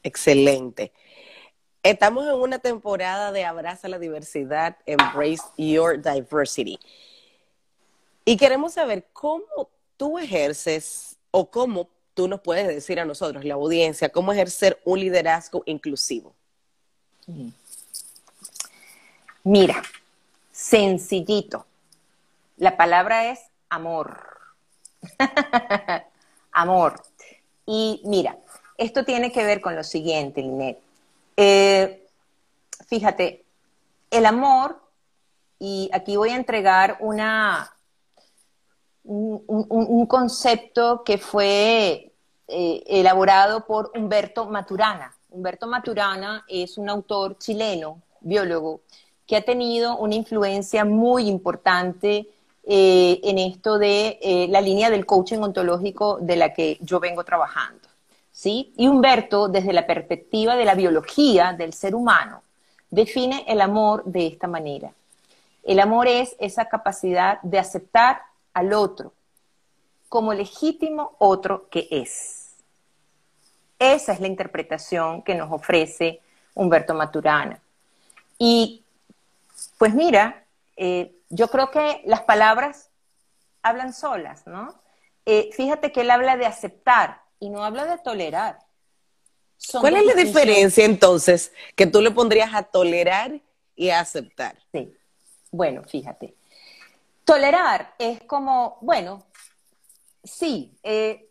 Excelente. 0.04 0.92
Estamos 1.82 2.24
en 2.24 2.34
una 2.34 2.60
temporada 2.60 3.32
de 3.32 3.44
Abraza 3.44 3.88
la 3.88 3.98
diversidad, 3.98 4.76
Embrace 4.86 5.42
Your 5.56 6.00
Diversity. 6.00 6.78
Y 8.24 8.36
queremos 8.36 8.74
saber 8.74 9.08
cómo 9.12 9.68
tú 9.96 10.20
ejerces 10.20 11.16
o 11.32 11.50
cómo 11.50 11.88
tú 12.14 12.28
nos 12.28 12.42
puedes 12.42 12.68
decir 12.68 13.00
a 13.00 13.04
nosotros, 13.04 13.44
la 13.44 13.54
audiencia, 13.54 14.08
cómo 14.10 14.32
ejercer 14.32 14.80
un 14.84 15.00
liderazgo 15.00 15.64
inclusivo. 15.66 16.32
Mira, 19.42 19.82
sencillito. 20.52 21.66
La 22.62 22.76
palabra 22.76 23.28
es 23.32 23.40
amor. 23.70 24.38
amor. 26.52 27.02
Y 27.66 28.00
mira, 28.04 28.36
esto 28.78 29.04
tiene 29.04 29.32
que 29.32 29.42
ver 29.42 29.60
con 29.60 29.74
lo 29.74 29.82
siguiente, 29.82 30.42
Linet. 30.42 30.78
Eh, 31.36 32.06
fíjate, 32.86 33.44
el 34.12 34.26
amor, 34.26 34.80
y 35.58 35.90
aquí 35.92 36.14
voy 36.14 36.30
a 36.30 36.36
entregar 36.36 36.98
una, 37.00 37.74
un, 39.02 40.06
concepto 40.06 41.02
que 41.02 41.18
fue 41.18 42.12
eh, 42.46 42.84
elaborado 42.86 43.66
por 43.66 43.90
Humberto 43.96 44.46
Maturana. 44.46 45.12
Humberto 45.30 45.66
Maturana 45.66 46.44
es 46.46 46.78
un 46.78 46.88
autor 46.88 47.38
chileno, 47.38 48.00
biólogo, 48.20 48.82
que 49.26 49.34
ha 49.34 49.44
tenido 49.44 49.96
una 49.96 50.14
influencia 50.14 50.84
muy 50.84 51.26
importante 51.26 52.28
eh, 52.64 53.20
en 53.24 53.38
esto 53.38 53.78
de 53.78 54.18
eh, 54.22 54.46
la 54.48 54.60
línea 54.60 54.90
del 54.90 55.06
coaching 55.06 55.38
ontológico 55.38 56.18
de 56.20 56.36
la 56.36 56.52
que 56.52 56.78
yo 56.80 57.00
vengo 57.00 57.24
trabajando. 57.24 57.88
¿sí? 58.30 58.72
Y 58.76 58.88
Humberto, 58.88 59.48
desde 59.48 59.72
la 59.72 59.86
perspectiva 59.86 60.56
de 60.56 60.64
la 60.64 60.74
biología 60.74 61.52
del 61.52 61.72
ser 61.72 61.94
humano, 61.94 62.42
define 62.90 63.44
el 63.48 63.60
amor 63.60 64.04
de 64.04 64.26
esta 64.26 64.46
manera. 64.46 64.92
El 65.64 65.80
amor 65.80 66.08
es 66.08 66.36
esa 66.38 66.68
capacidad 66.68 67.40
de 67.42 67.58
aceptar 67.58 68.22
al 68.52 68.72
otro 68.72 69.12
como 70.12 70.34
legítimo 70.34 71.16
otro 71.18 71.70
que 71.70 71.88
es. 71.90 72.50
Esa 73.78 74.12
es 74.12 74.20
la 74.20 74.26
interpretación 74.26 75.22
que 75.22 75.34
nos 75.34 75.50
ofrece 75.50 76.20
Humberto 76.54 76.92
Maturana. 76.92 77.58
Y 78.38 78.84
pues 79.78 79.94
mira, 79.94 80.44
eh, 80.76 81.14
yo 81.32 81.48
creo 81.48 81.70
que 81.70 82.02
las 82.04 82.22
palabras 82.22 82.90
hablan 83.62 83.94
solas, 83.94 84.46
¿no? 84.46 84.82
Eh, 85.24 85.50
fíjate 85.54 85.90
que 85.90 86.02
él 86.02 86.10
habla 86.10 86.36
de 86.36 86.44
aceptar 86.44 87.22
y 87.40 87.48
no 87.48 87.64
habla 87.64 87.86
de 87.86 87.96
tolerar. 87.98 88.58
¿Cuál 89.80 89.96
es 89.96 90.04
la 90.04 90.14
diferencia 90.14 90.84
entonces 90.84 91.52
que 91.74 91.86
tú 91.86 92.02
le 92.02 92.10
pondrías 92.10 92.52
a 92.52 92.64
tolerar 92.64 93.40
y 93.74 93.88
a 93.88 94.00
aceptar? 94.00 94.58
Sí. 94.72 94.92
Bueno, 95.50 95.82
fíjate. 95.84 96.34
Tolerar 97.24 97.94
es 97.98 98.22
como, 98.24 98.76
bueno, 98.82 99.24
sí, 100.22 100.76
eh, 100.82 101.30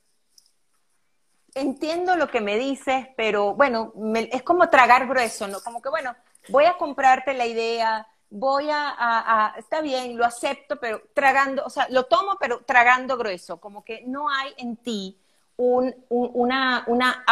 entiendo 1.54 2.16
lo 2.16 2.28
que 2.28 2.42
me 2.42 2.58
dices, 2.58 3.08
pero 3.16 3.54
bueno, 3.54 3.94
es 4.32 4.42
como 4.42 4.68
tragar 4.70 5.08
grueso, 5.08 5.48
¿no? 5.48 5.60
Como 5.62 5.80
que, 5.80 5.90
bueno, 5.90 6.16
voy 6.50 6.66
a 6.66 6.78
comprarte 6.78 7.36
la 7.36 7.46
idea, 7.46 8.08
voy 8.32 8.70
a, 8.72 9.54
está 9.58 9.82
bien, 9.82 10.18
lo 10.18 10.26
acepto, 10.26 10.78
pero 10.80 11.02
tragando, 11.14 11.64
o 11.66 11.70
sea, 11.70 11.88
lo 11.90 12.06
tomo, 12.06 12.38
pero 12.40 12.62
tragando 12.66 13.18
grueso, 13.18 13.60
como 13.60 13.84
que 13.84 14.04
no 14.08 14.30
hay 14.30 14.54
en 14.58 14.78
ti 14.78 15.20
un, 15.58 15.94
una, 16.10 16.86
una 16.88 17.26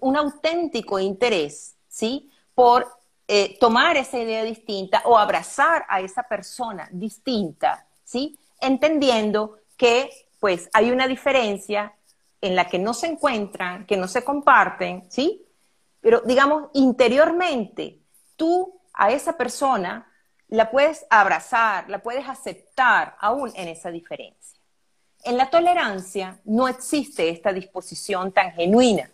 un 0.00 0.16
auténtico 0.16 0.98
interés, 0.98 1.76
¿sí? 1.88 2.30
Por 2.54 2.86
eh, 3.28 3.56
tomar 3.60 3.96
esa 3.96 4.18
idea 4.18 4.42
distinta 4.42 5.02
o 5.04 5.16
abrazar 5.16 5.86
a 5.88 6.00
esa 6.00 6.24
persona 6.24 6.88
distinta, 6.90 7.86
¿sí? 8.04 8.36
Entendiendo 8.60 9.58
que, 9.76 10.10
pues, 10.40 10.68
hay 10.72 10.90
una 10.90 11.06
diferencia 11.06 11.94
en 12.40 12.56
la 12.56 12.66
que 12.66 12.80
no 12.80 12.94
se 12.94 13.06
encuentran, 13.06 13.86
que 13.86 13.96
no 13.96 14.08
se 14.08 14.24
comparten, 14.24 15.08
¿sí? 15.08 15.46
Pero, 16.00 16.20
digamos, 16.22 16.68
interiormente, 16.74 18.00
tú 18.36 18.80
a 18.92 19.12
esa 19.12 19.36
persona 19.36 20.10
la 20.48 20.70
puedes 20.70 21.06
abrazar, 21.10 21.88
la 21.88 21.98
puedes 22.02 22.28
aceptar 22.28 23.16
aún 23.20 23.52
en 23.54 23.68
esa 23.68 23.90
diferencia. 23.90 24.58
En 25.24 25.36
la 25.36 25.50
tolerancia 25.50 26.40
no 26.44 26.68
existe 26.68 27.28
esta 27.28 27.52
disposición 27.52 28.32
tan 28.32 28.52
genuina. 28.52 29.10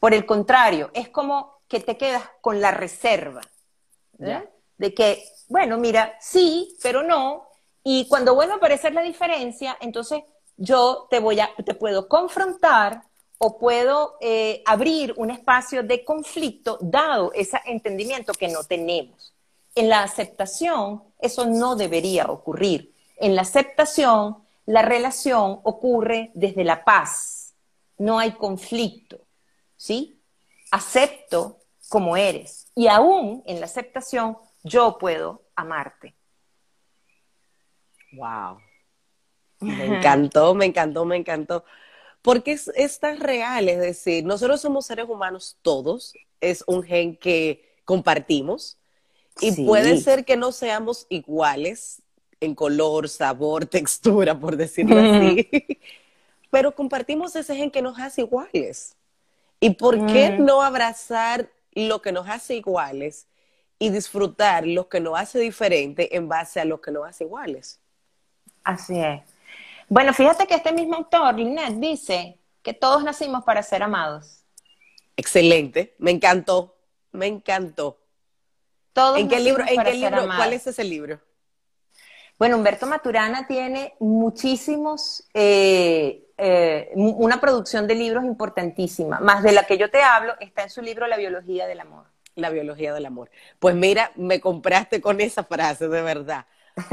Por 0.00 0.14
el 0.14 0.26
contrario, 0.26 0.90
es 0.94 1.08
como 1.08 1.60
que 1.68 1.80
te 1.80 1.96
quedas 1.96 2.24
con 2.40 2.60
la 2.60 2.72
reserva. 2.72 3.40
De 4.76 4.92
que, 4.92 5.24
bueno, 5.48 5.78
mira, 5.78 6.16
sí, 6.20 6.76
pero 6.82 7.02
no. 7.02 7.48
Y 7.84 8.08
cuando 8.08 8.34
vuelve 8.34 8.54
a 8.54 8.56
aparecer 8.56 8.92
la 8.92 9.02
diferencia, 9.02 9.76
entonces 9.80 10.22
yo 10.56 11.06
te 11.08 11.20
voy 11.20 11.38
a, 11.40 11.50
te 11.64 11.74
puedo 11.74 12.08
confrontar 12.08 13.02
o 13.38 13.58
puedo 13.58 14.16
eh, 14.20 14.62
abrir 14.66 15.14
un 15.16 15.30
espacio 15.30 15.82
de 15.82 16.04
conflicto 16.04 16.78
dado 16.80 17.32
ese 17.32 17.60
entendimiento 17.66 18.32
que 18.32 18.48
no 18.48 18.64
tenemos. 18.64 19.33
En 19.74 19.88
la 19.88 20.02
aceptación, 20.02 21.02
eso 21.18 21.46
no 21.46 21.76
debería 21.76 22.26
ocurrir. 22.26 22.94
En 23.16 23.34
la 23.34 23.42
aceptación, 23.42 24.38
la 24.66 24.82
relación 24.82 25.60
ocurre 25.64 26.30
desde 26.34 26.64
la 26.64 26.84
paz. 26.84 27.54
No 27.98 28.18
hay 28.18 28.32
conflicto. 28.32 29.20
¿Sí? 29.76 30.20
Acepto 30.70 31.58
como 31.88 32.16
eres. 32.16 32.70
Y 32.74 32.88
aún 32.88 33.42
en 33.46 33.60
la 33.60 33.66
aceptación, 33.66 34.38
yo 34.62 34.98
puedo 34.98 35.42
amarte. 35.54 36.14
Wow. 38.12 38.58
Me 39.60 39.86
encantó, 39.86 40.54
me 40.54 40.66
encantó, 40.66 41.04
me 41.04 41.16
encantó. 41.16 41.64
Porque 42.22 42.52
es, 42.52 43.00
tan 43.00 43.20
real, 43.20 43.68
es 43.68 43.78
decir, 43.78 44.24
nosotros 44.24 44.60
somos 44.60 44.86
seres 44.86 45.06
humanos 45.08 45.58
todos, 45.62 46.14
es 46.40 46.64
un 46.66 46.82
gen 46.82 47.16
que 47.16 47.76
compartimos 47.84 48.78
y 49.40 49.64
puede 49.64 49.98
ser 49.98 50.24
que 50.24 50.36
no 50.36 50.52
seamos 50.52 51.06
iguales 51.08 52.02
en 52.40 52.54
color, 52.54 53.08
sabor, 53.08 53.66
textura, 53.66 54.38
por 54.38 54.56
decirlo 54.56 54.98
así, 54.98 55.48
pero 56.50 56.74
compartimos 56.74 57.34
ese 57.36 57.54
gen 57.56 57.70
que 57.70 57.82
nos 57.82 57.98
hace 57.98 58.22
iguales. 58.22 58.96
¿Y 59.60 59.70
por 59.70 60.06
qué 60.06 60.30
no 60.38 60.62
abrazar 60.62 61.50
lo 61.72 62.02
que 62.02 62.12
nos 62.12 62.28
hace 62.28 62.54
iguales 62.56 63.26
y 63.78 63.90
disfrutar 63.90 64.66
lo 64.66 64.88
que 64.88 65.00
nos 65.00 65.18
hace 65.18 65.38
diferente 65.38 66.16
en 66.16 66.28
base 66.28 66.60
a 66.60 66.64
lo 66.64 66.80
que 66.80 66.90
nos 66.90 67.06
hace 67.06 67.24
iguales. 67.24 67.80
Así 68.62 68.98
es. 68.98 69.22
Bueno, 69.88 70.14
fíjate 70.14 70.46
que 70.46 70.54
este 70.54 70.72
mismo 70.72 70.94
autor, 70.94 71.34
Lynette, 71.34 71.78
dice 71.78 72.38
que 72.62 72.72
todos 72.72 73.04
nacimos 73.04 73.44
para 73.44 73.62
ser 73.62 73.82
amados. 73.82 74.42
Excelente, 75.16 75.94
me 75.98 76.10
encantó, 76.10 76.76
me 77.12 77.26
encantó. 77.26 77.98
Todos 78.94 79.18
¿En 79.18 79.28
qué 79.28 79.40
libro? 79.40 79.64
¿En 79.68 79.82
qué 79.82 79.92
libro? 79.92 80.24
¿Cuál 80.24 80.54
es 80.54 80.66
ese 80.66 80.84
libro? 80.84 81.20
Bueno, 82.38 82.56
Humberto 82.56 82.86
Maturana 82.86 83.46
tiene 83.46 83.94
muchísimos 84.00 85.24
eh, 85.34 86.24
eh, 86.38 86.90
una 86.94 87.40
producción 87.40 87.86
de 87.86 87.94
libros 87.96 88.24
importantísima, 88.24 89.20
más 89.20 89.42
de 89.42 89.52
la 89.52 89.64
que 89.64 89.76
yo 89.78 89.90
te 89.90 90.02
hablo, 90.02 90.34
está 90.40 90.62
en 90.62 90.70
su 90.70 90.80
libro 90.80 91.06
La 91.06 91.16
biología 91.16 91.66
del 91.66 91.80
amor. 91.80 92.06
La 92.36 92.50
biología 92.50 92.94
del 92.94 93.06
amor. 93.06 93.30
Pues 93.58 93.74
mira, 93.74 94.10
me 94.16 94.40
compraste 94.40 95.00
con 95.00 95.20
esa 95.20 95.44
frase, 95.44 95.88
de 95.88 96.02
verdad. 96.02 96.46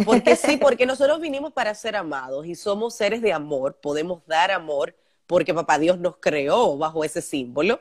Porque 0.05 0.35
sí, 0.35 0.57
porque 0.57 0.85
nosotros 0.85 1.19
vinimos 1.19 1.53
para 1.53 1.73
ser 1.73 1.95
amados 1.95 2.45
y 2.45 2.53
somos 2.53 2.93
seres 2.93 3.21
de 3.21 3.33
amor, 3.33 3.77
podemos 3.81 4.25
dar 4.27 4.51
amor 4.51 4.95
porque 5.25 5.53
papá 5.53 5.79
Dios 5.79 5.97
nos 5.97 6.17
creó 6.17 6.77
bajo 6.77 7.03
ese 7.03 7.21
símbolo. 7.21 7.79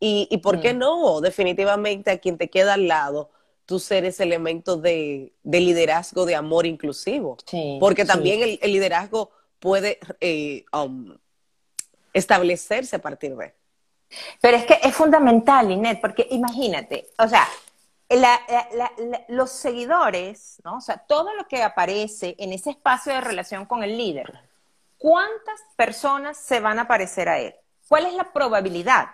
Y, 0.00 0.36
por 0.44 0.60
qué 0.60 0.74
mm. 0.74 0.78
no, 0.78 1.20
definitivamente 1.20 2.10
a 2.10 2.18
quien 2.18 2.38
te 2.38 2.48
queda 2.48 2.74
al 2.74 2.86
lado, 2.86 3.30
tú 3.68 3.82
eres 3.90 4.18
elemento 4.18 4.78
de, 4.78 5.34
liderazgo 5.44 6.24
de 6.24 6.34
amor 6.34 6.64
inclusivo. 6.64 7.36
porque 7.78 8.06
también 8.06 8.58
el, 8.62 8.72
liderazgo 8.72 9.30
puede 9.58 9.98
eh, 10.20 10.64
um, 10.72 11.14
establecerse 12.14 12.96
a 12.96 13.02
partir 13.02 13.36
de. 13.36 13.54
Pero 14.40 14.56
es 14.56 14.64
que 14.64 14.80
es 14.82 14.94
fundamental, 14.94 15.70
Inés, 15.70 15.98
porque 16.00 16.26
imagínate, 16.30 17.10
o 17.18 17.28
sea, 17.28 17.46
los 19.28 19.50
seguidores, 19.50 20.62
¿no? 20.64 20.78
O 20.78 20.80
sea, 20.80 20.96
todo 21.06 21.34
lo 21.34 21.46
que 21.46 21.62
aparece 21.62 22.36
en 22.38 22.54
ese 22.54 22.70
espacio 22.70 23.12
de 23.12 23.20
relación 23.20 23.66
con 23.66 23.82
el 23.82 23.98
líder, 23.98 24.32
¿cuántas 24.96 25.60
personas 25.76 26.38
se 26.38 26.60
van 26.60 26.78
a 26.78 26.88
parecer 26.88 27.28
a 27.28 27.38
él? 27.38 27.54
¿Cuál 27.86 28.06
es 28.06 28.14
la 28.14 28.32
probabilidad 28.32 29.08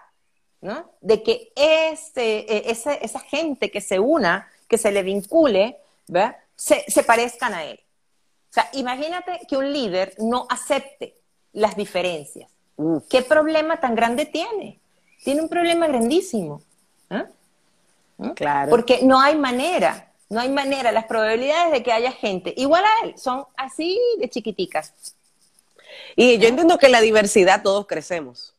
¿no? 0.65 0.91
de 1.03 1.23
que 1.23 1.53
este, 1.55 2.51
e, 2.51 2.71
esa, 2.71 2.95
esa, 2.95 3.21
gente 3.21 3.71
que 3.71 3.83
se 3.83 3.99
una, 3.99 4.51
que 4.67 4.79
se 4.79 4.91
le 4.91 5.03
vincule, 5.03 5.77
Se, 6.57 6.85
se 6.89 7.03
parezcan 7.03 7.53
a 7.53 7.65
él? 7.65 7.79
O 8.51 8.55
sea, 8.55 8.71
imagínate 8.73 9.41
que 9.47 9.57
un 9.59 9.71
líder 9.71 10.15
no 10.19 10.47
acepte 10.49 11.17
las 11.53 11.77
diferencias. 11.77 12.51
¿Qué 13.11 13.21
problema 13.23 13.79
tan 13.79 13.95
grande 13.95 14.25
tiene? 14.25 14.81
Tiene 15.23 15.43
un 15.43 15.49
problema 15.49 15.87
grandísimo. 15.87 16.63
¿eh? 17.11 17.25
¿Eh? 18.23 18.33
Claro. 18.35 18.71
Porque 18.71 19.01
no 19.03 19.21
hay 19.21 19.37
manera, 19.37 20.13
no 20.31 20.41
hay 20.41 20.49
manera. 20.49 20.93
Las 20.93 21.05
probabilidades 21.05 21.73
de 21.73 21.83
que 21.83 21.93
haya 21.93 22.13
gente 22.13 22.55
igual 22.57 22.85
a 22.85 23.07
él 23.07 23.19
son 23.19 23.45
así 23.57 24.01
de 24.19 24.31
chiquiticas. 24.31 24.95
Y 26.17 26.39
yo 26.39 26.49
entiendo 26.49 26.79
que 26.79 26.89
la 26.89 27.03
diversidad 27.03 27.63
todos 27.63 27.87
crecemos. 27.87 28.54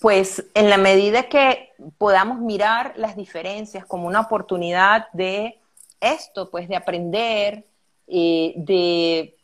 Pues 0.00 0.44
en 0.54 0.70
la 0.70 0.78
medida 0.78 1.28
que 1.28 1.72
podamos 1.98 2.38
mirar 2.38 2.94
las 2.96 3.16
diferencias 3.16 3.84
como 3.84 4.06
una 4.06 4.20
oportunidad 4.20 5.08
de 5.12 5.60
esto, 6.00 6.50
pues 6.50 6.68
de 6.68 6.76
aprender, 6.76 7.64
eh, 8.06 8.54
de, 8.56 9.36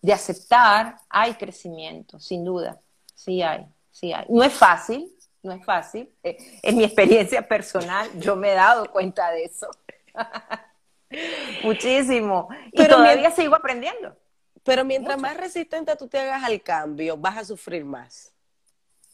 de 0.00 0.12
aceptar, 0.12 0.96
hay 1.08 1.34
crecimiento, 1.34 2.18
sin 2.18 2.44
duda, 2.44 2.78
sí 3.14 3.42
hay, 3.42 3.66
sí 3.90 4.12
hay. 4.12 4.26
No 4.28 4.42
es 4.42 4.52
fácil, 4.52 5.12
no 5.42 5.52
es 5.52 5.64
fácil. 5.64 6.10
Eh, 6.22 6.36
en 6.62 6.76
mi 6.76 6.84
experiencia 6.84 7.46
personal, 7.46 8.08
yo 8.18 8.36
me 8.36 8.52
he 8.52 8.54
dado 8.54 8.90
cuenta 8.90 9.30
de 9.30 9.44
eso. 9.44 9.68
Muchísimo. 11.62 12.48
Y 12.72 12.86
todavía 12.86 13.30
sigo 13.30 13.54
aprendiendo. 13.54 14.16
Pero 14.62 14.84
mientras 14.84 15.18
más 15.18 15.36
resistente 15.36 15.94
tú 15.96 16.06
te 16.06 16.18
hagas 16.18 16.44
al 16.44 16.60
cambio, 16.62 17.16
vas 17.16 17.38
a 17.38 17.44
sufrir 17.44 17.84
más. 17.84 18.32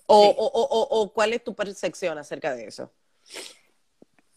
O, 0.06 0.88
o, 0.90 1.12
cuál 1.12 1.32
es 1.32 1.42
tu 1.42 1.54
percepción 1.54 2.16
acerca 2.18 2.54
de 2.54 2.66
eso? 2.66 2.92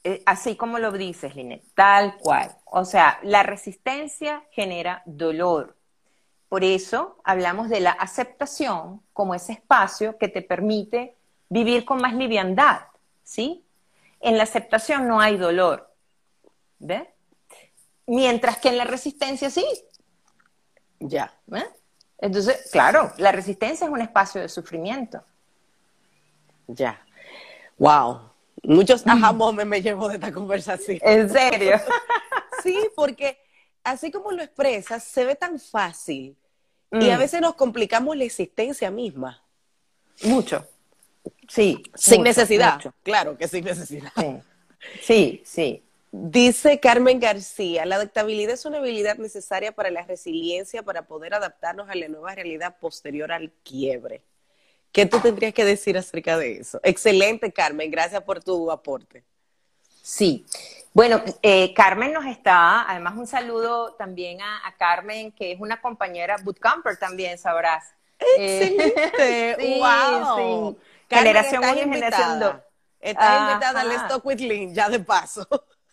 Eh, 0.04 0.24
así 0.26 0.56
como 0.56 0.80
lo 0.80 0.92
dices, 0.92 1.36
Linet, 1.36 1.64
tal 1.76 2.18
cual. 2.18 2.56
O 2.66 2.86
sea, 2.86 3.20
la 3.24 3.44
resistencia 3.44 4.44
genera 4.52 5.04
dolor. 5.06 5.76
Por 6.48 6.64
eso 6.64 7.18
hablamos 7.24 7.70
de 7.70 7.82
la 7.82 7.92
aceptación 7.92 9.02
como 9.14 9.36
ese 9.36 9.54
espacio 9.54 10.18
que 10.18 10.28
te 10.28 10.42
permite 10.42 11.16
vivir 11.50 11.86
con 11.86 12.02
más 12.02 12.16
liviandad, 12.16 12.82
¿sí? 13.24 13.64
En 14.20 14.38
la 14.38 14.44
aceptación 14.44 15.08
no 15.08 15.22
hay 15.22 15.38
dolor, 15.38 15.94
¿ves? 16.80 17.04
Mientras 18.08 18.58
que 18.58 18.70
en 18.70 18.78
la 18.78 18.86
resistencia 18.86 19.50
sí. 19.50 19.66
Ya. 21.00 21.34
Entonces, 22.18 22.70
claro, 22.72 23.14
la 23.18 23.32
resistencia 23.32 23.86
es 23.86 23.92
un 23.92 24.02
espacio 24.02 24.42
de 24.42 24.50
sufrimiento. 24.50 25.24
Ya. 26.70 27.04
Wow. 27.78 28.30
Muchos 28.64 29.06
ajá 29.08 29.34
me 29.34 29.82
llevo 29.82 30.08
de 30.08 30.16
esta 30.16 30.32
conversación. 30.32 31.00
¿En 31.02 31.30
serio? 31.30 31.80
sí, 32.64 32.78
porque 32.96 33.40
así 33.84 34.12
como 34.12 34.32
lo 34.32 34.44
expresas, 34.44 35.04
se 35.04 35.26
ve 35.26 35.36
tan 35.36 35.60
fácil. 35.60 36.36
Y 36.92 37.10
a 37.10 37.16
mm. 37.16 37.20
veces 37.20 37.42
nos 37.42 37.56
complicamos 37.56 38.16
la 38.18 38.24
existencia 38.24 38.92
misma. 38.92 39.44
Mucho. 40.24 40.68
Sí. 41.48 41.84
Sin 41.96 42.24
necesidad. 42.24 42.80
Claro 43.04 43.38
que 43.38 43.48
sin 43.48 43.64
necesidad. 43.64 44.12
Sí, 45.02 45.42
sí. 45.46 45.84
Dice 46.12 46.80
Carmen 46.80 47.20
García, 47.20 47.86
la 47.86 47.96
adaptabilidad 47.96 48.54
es 48.54 48.66
una 48.66 48.80
habilidad 48.80 49.18
necesaria 49.18 49.72
para 49.72 49.92
la 49.92 50.04
resiliencia 50.04 50.82
para 50.82 51.04
poder 51.04 51.36
adaptarnos 51.36 51.88
a 51.88 51.96
la 51.96 52.08
nueva 52.08 52.34
realidad 52.34 52.78
posterior 52.80 53.32
al 53.32 53.52
quiebre. 53.64 54.24
¿Qué 54.92 55.06
tú 55.06 55.20
tendrías 55.20 55.54
que 55.54 55.66
decir 55.66 55.98
acerca 55.98 56.38
de 56.38 56.58
eso? 56.58 56.80
Excelente, 56.84 57.52
Carmen. 57.52 57.92
Gracias 57.92 58.24
por 58.24 58.44
tu 58.44 58.72
aporte. 58.72 59.24
Sí. 60.02 60.46
Bueno, 60.94 61.22
eh, 61.44 61.74
Carmen 61.74 62.12
nos 62.12 62.26
está, 62.26 62.90
además 62.90 63.16
un 63.16 63.28
saludo 63.28 63.94
también 63.94 64.42
a, 64.42 64.74
Carmen, 64.78 65.32
que 65.32 65.52
es 65.52 65.60
una 65.60 65.80
compañera 65.80 66.38
bootcamper 66.44 66.98
también, 66.98 67.38
sabrás. 67.38 67.94
Excelente. 68.38 69.78
wow. 69.80 70.78
generación 71.08 71.64
1 71.64 71.74
y 71.74 71.80
generación 71.80 72.40
2. 72.40 72.56
Estás 73.00 73.52
invitada 73.52 73.82
al 73.82 73.92
Stock 73.92 74.26
with 74.26 74.40
Lynn, 74.40 74.74
ya 74.74 74.90
de 74.90 75.00
paso. 75.00 75.48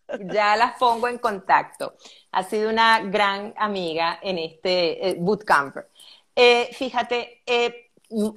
ya 0.32 0.56
las 0.56 0.76
pongo 0.78 1.08
en 1.08 1.18
contacto. 1.18 1.94
Ha 2.32 2.42
sido 2.44 2.70
una 2.70 3.00
gran 3.00 3.54
amiga 3.56 4.18
en 4.22 4.38
este 4.38 5.08
eh, 5.08 5.16
bootcamper. 5.18 5.88
Eh, 6.34 6.70
fíjate, 6.72 7.42
eh, 7.46 7.85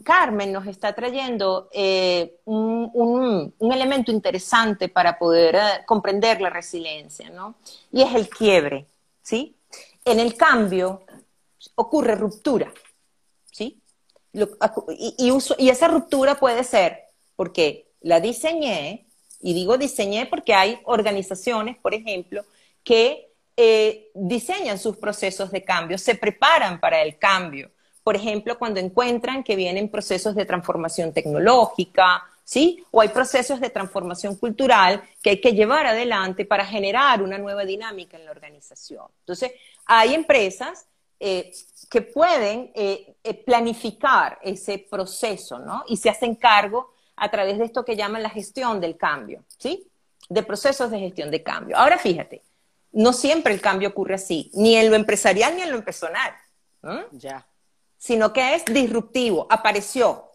Carmen 0.03 0.51
nos 0.51 0.65
está 0.65 0.93
trayendo 0.93 1.69
eh, 1.71 2.39
un, 2.45 3.53
elemento 3.59 4.11
interesante 4.11 4.89
para 4.89 5.19
poder 5.19 5.55
eh, 5.55 5.59
comprender 5.85 6.41
la 6.41 6.49
resiliencia, 6.49 7.29
¿no? 7.29 7.55
Y 7.91 8.01
es 8.01 8.15
el 8.15 8.29
quiebre, 8.29 8.87
¿sí? 9.21 9.55
En 10.03 10.19
el 10.19 10.35
cambio 10.35 11.03
ocurre 11.75 12.15
ruptura, 12.15 12.73
¿sí? 13.51 13.79
y, 14.33 15.69
esa 15.69 15.87
ruptura 15.87 16.35
puede 16.35 16.63
ser 16.63 17.03
porque 17.35 17.91
la 18.01 18.19
diseñé, 18.19 19.05
y 19.41 19.53
digo 19.53 19.77
diseñé 19.77 20.25
porque 20.25 20.53
hay 20.53 20.79
organizaciones, 20.85 21.77
por 21.77 21.93
ejemplo, 21.93 22.43
que 22.83 23.31
eh, 23.55 24.09
diseñan 24.13 24.79
sus 24.79 24.97
procesos 24.97 25.51
de 25.51 25.63
cambio, 25.63 25.97
se 25.97 26.15
preparan 26.15 26.79
para 26.79 27.01
el 27.01 27.17
cambio 27.17 27.71
por 28.03 28.15
ejemplo, 28.15 28.57
cuando 28.57 28.79
encuentran 28.79 29.43
que 29.43 29.55
vienen 29.55 29.89
procesos 29.89 30.35
de 30.35 30.45
transformación 30.45 31.13
tecnológica, 31.13 32.23
¿sí? 32.49 32.83
O 32.89 33.01
hay 33.01 33.09
procesos 33.09 33.59
de 33.59 33.69
transformación 33.69 34.35
cultural 34.35 35.03
que 35.21 35.31
hay 35.31 35.41
que 35.41 35.53
llevar 35.53 35.85
adelante 35.85 36.45
para 36.45 36.65
generar 36.65 37.21
una 37.21 37.37
nueva 37.37 37.63
dinámica 37.65 38.17
en 38.17 38.25
la 38.25 38.31
organización. 38.31 39.05
Entonces, 39.19 39.51
hay 39.85 40.15
empresas 40.15 40.87
eh, 41.19 41.51
que 41.91 42.01
pueden 42.01 42.71
eh, 42.73 43.15
eh, 43.23 43.33
planificar 43.33 44.39
ese 44.41 44.79
proceso, 44.79 45.59
¿no? 45.59 45.83
Y 45.87 45.97
se 45.97 46.09
hacen 46.09 46.35
cargo 46.35 46.93
a 47.17 47.29
través 47.29 47.59
de 47.59 47.65
esto 47.65 47.85
que 47.85 47.95
llaman 47.95 48.23
la 48.23 48.29
gestión 48.29 48.79
del 48.79 48.97
cambio, 48.97 49.43
¿sí? 49.57 49.87
De 50.29 50.41
procesos 50.41 50.89
de 50.89 50.99
gestión 50.99 51.29
de 51.29 51.43
cambio. 51.43 51.77
Ahora 51.77 51.97
fíjate, 51.97 52.41
no 52.93 53.13
siempre 53.13 53.53
el 53.53 53.61
cambio 53.61 53.89
ocurre 53.89 54.15
así, 54.15 54.49
ni 54.53 54.75
en 54.75 54.89
lo 54.89 54.95
empresarial 54.95 55.55
ni 55.55 55.61
en 55.61 55.71
lo 55.71 55.83
personal. 55.83 56.33
Ya 57.11 57.45
sino 57.99 58.33
que 58.33 58.55
es 58.55 58.65
disruptivo, 58.65 59.45
apareció. 59.51 60.31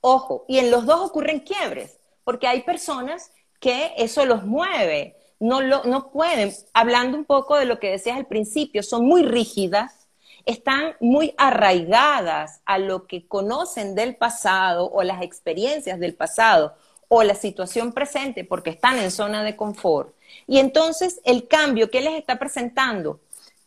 Ojo, 0.00 0.44
y 0.48 0.58
en 0.58 0.70
los 0.70 0.86
dos 0.86 1.00
ocurren 1.00 1.40
quiebres, 1.40 1.98
porque 2.24 2.46
hay 2.46 2.62
personas 2.62 3.32
que 3.60 3.92
eso 3.98 4.24
los 4.24 4.44
mueve, 4.44 5.16
no, 5.40 5.60
lo, 5.60 5.84
no 5.84 6.10
pueden, 6.10 6.54
hablando 6.72 7.18
un 7.18 7.24
poco 7.24 7.56
de 7.56 7.66
lo 7.66 7.78
que 7.78 7.90
decías 7.90 8.16
al 8.16 8.26
principio, 8.26 8.82
son 8.82 9.04
muy 9.04 9.22
rígidas, 9.22 10.06
están 10.46 10.94
muy 11.00 11.34
arraigadas 11.36 12.60
a 12.64 12.78
lo 12.78 13.06
que 13.06 13.26
conocen 13.26 13.96
del 13.96 14.14
pasado 14.14 14.88
o 14.90 15.02
las 15.02 15.22
experiencias 15.22 15.98
del 15.98 16.14
pasado 16.14 16.76
o 17.08 17.24
la 17.24 17.34
situación 17.34 17.92
presente 17.92 18.44
porque 18.44 18.70
están 18.70 18.98
en 18.98 19.10
zona 19.10 19.42
de 19.42 19.56
confort. 19.56 20.14
Y 20.46 20.58
entonces 20.58 21.20
el 21.24 21.48
cambio 21.48 21.90
que 21.90 22.00
les 22.00 22.14
está 22.14 22.38
presentando, 22.38 23.20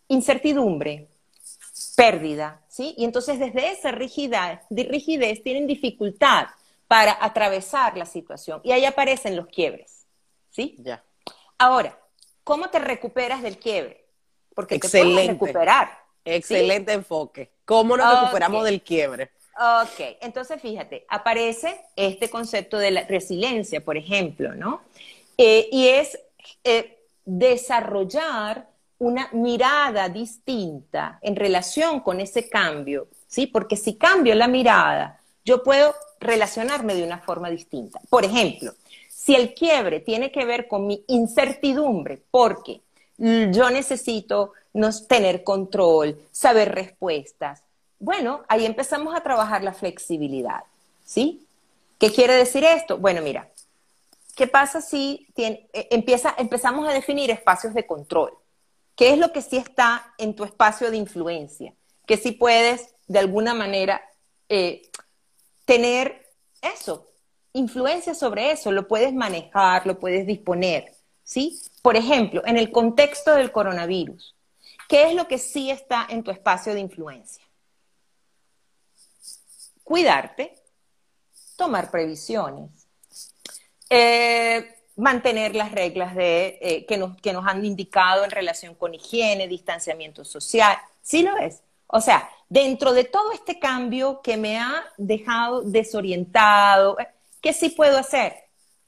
incertidumbre, 0.07 1.07
pérdida, 1.95 2.61
¿sí? 2.79 2.95
Y 2.97 3.03
entonces 3.03 3.39
desde 3.39 3.71
esa 3.71 3.91
rigidez, 3.91 4.61
rigidez 4.69 5.43
tienen 5.43 5.67
dificultad 5.67 6.47
para 6.87 7.17
atravesar 7.19 7.97
la 7.97 8.05
situación 8.05 8.61
y 8.63 8.71
ahí 8.71 8.85
aparecen 8.85 9.35
los 9.35 9.47
quiebres, 9.47 10.07
¿sí? 10.49 10.77
Ya. 10.79 11.03
Ahora, 11.57 11.99
¿cómo 12.45 12.69
te 12.69 12.79
recuperas 12.79 13.41
del 13.41 13.57
quiebre? 13.57 14.05
Porque 14.55 14.75
Excelente. 14.75 15.09
te 15.09 15.15
puedes 15.15 15.27
recuperar. 15.27 15.99
Excelente 16.23 16.93
enfoque. 16.93 17.51
¿Cómo 17.65 17.97
nos 17.97 18.21
recuperamos 18.21 18.63
del 18.63 18.81
quiebre? 18.81 19.31
Ok, 19.57 20.17
entonces 20.21 20.61
fíjate, 20.61 21.05
aparece 21.09 21.81
este 21.97 22.29
concepto 22.29 22.77
de 22.77 22.91
la 22.91 23.03
resiliencia, 23.03 23.83
por 23.83 23.97
ejemplo, 23.97 24.55
¿no? 24.55 24.83
Eh, 25.37 25.67
y 25.69 25.89
es 25.89 26.17
eh, 26.63 27.03
desarrollar 27.25 28.69
una 28.99 29.29
mirada 29.31 30.09
distinta 30.09 31.19
en 31.21 31.35
relación 31.35 32.01
con 32.01 32.19
ese 32.19 32.49
cambio, 32.49 33.07
¿sí? 33.27 33.47
Porque 33.47 33.75
si 33.75 33.95
cambio 33.95 34.35
la 34.35 34.47
mirada, 34.47 35.19
yo 35.43 35.63
puedo 35.63 35.95
relacionarme 36.19 36.95
de 36.95 37.03
una 37.03 37.19
forma 37.19 37.49
distinta. 37.49 37.99
Por 38.09 38.25
ejemplo, 38.25 38.73
si 39.09 39.35
el 39.35 39.53
quiebre 39.53 40.01
tiene 40.01 40.31
que 40.31 40.45
ver 40.45 40.67
con 40.67 40.85
mi 40.85 41.03
incertidumbre, 41.07 42.21
porque 42.29 42.81
yo 43.17 43.69
necesito 43.69 44.53
tener 45.07 45.43
control, 45.43 46.17
saber 46.31 46.73
respuestas, 46.73 47.63
bueno, 47.99 48.43
ahí 48.47 48.65
empezamos 48.65 49.15
a 49.15 49.21
trabajar 49.21 49.63
la 49.63 49.73
flexibilidad, 49.73 50.61
¿sí? 51.03 51.45
¿Qué 51.97 52.11
quiere 52.11 52.33
decir 52.33 52.63
esto? 52.63 52.97
Bueno, 52.97 53.21
mira, 53.21 53.49
¿qué 54.35 54.47
pasa 54.47 54.81
si 54.81 55.27
eh, 55.35 55.67
empieza, 55.91 56.33
empezamos 56.37 56.87
a 56.87 56.93
definir 56.93 57.29
espacios 57.29 57.73
de 57.73 57.85
control? 57.85 58.31
¿Qué 58.99 59.11
es 59.11 59.17
lo 59.17 59.31
que 59.31 59.41
sí 59.41 59.55
está 59.55 60.13
en 60.17 60.35
tu 60.35 60.43
espacio 60.43 60.91
de 60.91 60.97
influencia? 60.97 61.73
Que 62.05 62.17
sí 62.17 62.33
puedes, 62.33 62.93
de 63.07 63.19
alguna 63.19 63.53
manera, 63.53 64.03
eh, 64.49 64.81
tener 65.63 66.33
eso, 66.61 67.07
influencia 67.53 68.13
sobre 68.13 68.51
eso, 68.51 68.73
lo 68.73 68.89
puedes 68.89 69.13
manejar, 69.13 69.87
lo 69.87 69.97
puedes 70.01 70.27
disponer, 70.27 70.93
¿sí? 71.23 71.61
Por 71.81 71.95
ejemplo, 71.95 72.45
en 72.45 72.57
el 72.57 72.73
contexto 72.73 73.35
del 73.35 73.53
coronavirus, 73.53 74.35
¿qué 74.89 75.03
es 75.03 75.15
lo 75.15 75.29
que 75.29 75.37
sí 75.37 75.71
está 75.71 76.05
en 76.09 76.21
tu 76.21 76.31
espacio 76.31 76.73
de 76.73 76.81
influencia? 76.81 77.45
Cuidarte, 79.81 80.55
tomar 81.55 81.89
previsiones, 81.89 82.69
eh, 83.89 84.78
mantener 84.99 85.55
las 85.55 85.71
reglas 85.71 86.13
de, 86.13 86.59
eh, 86.61 86.85
que, 86.85 86.97
nos, 86.97 87.15
que 87.21 87.33
nos 87.33 87.47
han 87.47 87.63
indicado 87.63 88.25
en 88.25 88.31
relación 88.31 88.75
con 88.75 88.93
higiene, 88.93 89.47
distanciamiento 89.47 90.25
social. 90.25 90.77
¿Sí 91.01 91.23
lo 91.23 91.37
es? 91.37 91.61
O 91.87 92.01
sea, 92.01 92.29
dentro 92.49 92.93
de 92.93 93.05
todo 93.05 93.31
este 93.31 93.59
cambio 93.59 94.21
que 94.21 94.37
me 94.37 94.59
ha 94.59 94.83
dejado 94.97 95.61
desorientado, 95.61 96.99
eh, 96.99 97.07
¿qué 97.41 97.53
sí 97.53 97.69
puedo 97.69 97.97
hacer? 97.97 98.33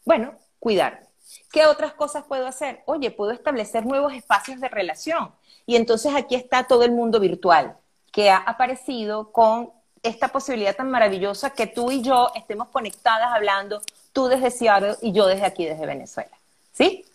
Bueno, 0.06 0.34
cuidarme. 0.60 1.08
¿Qué 1.52 1.66
otras 1.66 1.94
cosas 1.94 2.26
puedo 2.26 2.46
hacer? 2.46 2.84
Oye, 2.86 3.10
puedo 3.12 3.32
establecer 3.32 3.86
nuevos 3.86 4.14
espacios 4.14 4.60
de 4.60 4.68
relación. 4.68 5.32
Y 5.66 5.78
entonces 5.78 6.14
aquí 6.14 6.36
está 6.36 6.66
todo 6.66 6.84
el 6.84 6.92
mundo 6.92 7.20
virtual 7.20 7.78
que 8.12 8.30
ha 8.30 8.38
aparecido 8.38 9.32
con 9.32 9.72
esta 10.04 10.28
posibilidad 10.30 10.76
tan 10.76 10.90
maravillosa 10.90 11.52
que 11.52 11.68
tú 11.68 11.92
y 11.92 12.02
yo 12.02 12.32
estemos 12.36 12.68
conectadas 12.70 13.32
hablando, 13.34 13.82
tú 14.14 14.28
desde 14.28 14.52
Seattle 14.52 14.96
y 15.02 15.12
yo 15.12 15.28
desde 15.28 15.46
aquí, 15.46 15.66
desde 15.66 15.86
Venezuela. 15.86 16.38
¿Sí? 16.74 17.06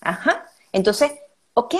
Ajá. 0.00 0.46
Entonces, 0.72 1.12
ok, 1.54 1.74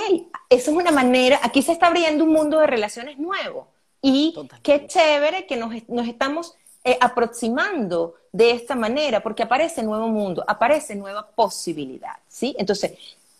esa 0.49 0.71
es 0.71 0.77
una 0.77 0.91
manera, 0.91 1.39
aquí 1.43 1.61
se 1.61 1.71
está 1.71 1.87
abriendo 1.87 2.23
un 2.23 2.31
mundo 2.31 2.59
de 2.59 2.67
relaciones 2.67 3.17
nuevo. 3.17 3.67
Y 4.01 4.35
qué 4.63 4.87
chévere 4.87 5.45
que 5.45 5.55
nos, 5.55 5.73
estamos 6.07 6.53
eh, 6.83 6.97
aproximando 6.99 8.15
de 8.31 8.51
esta 8.51 8.75
manera, 8.75 9.21
porque 9.21 9.43
aparece 9.43 9.83
nuevo 9.83 10.07
mundo, 10.07 10.43
aparece 10.47 10.95
nueva 10.95 11.27
posibilidad, 11.27 12.15
¿sí? 12.27 12.55
Entonces, 12.57 12.93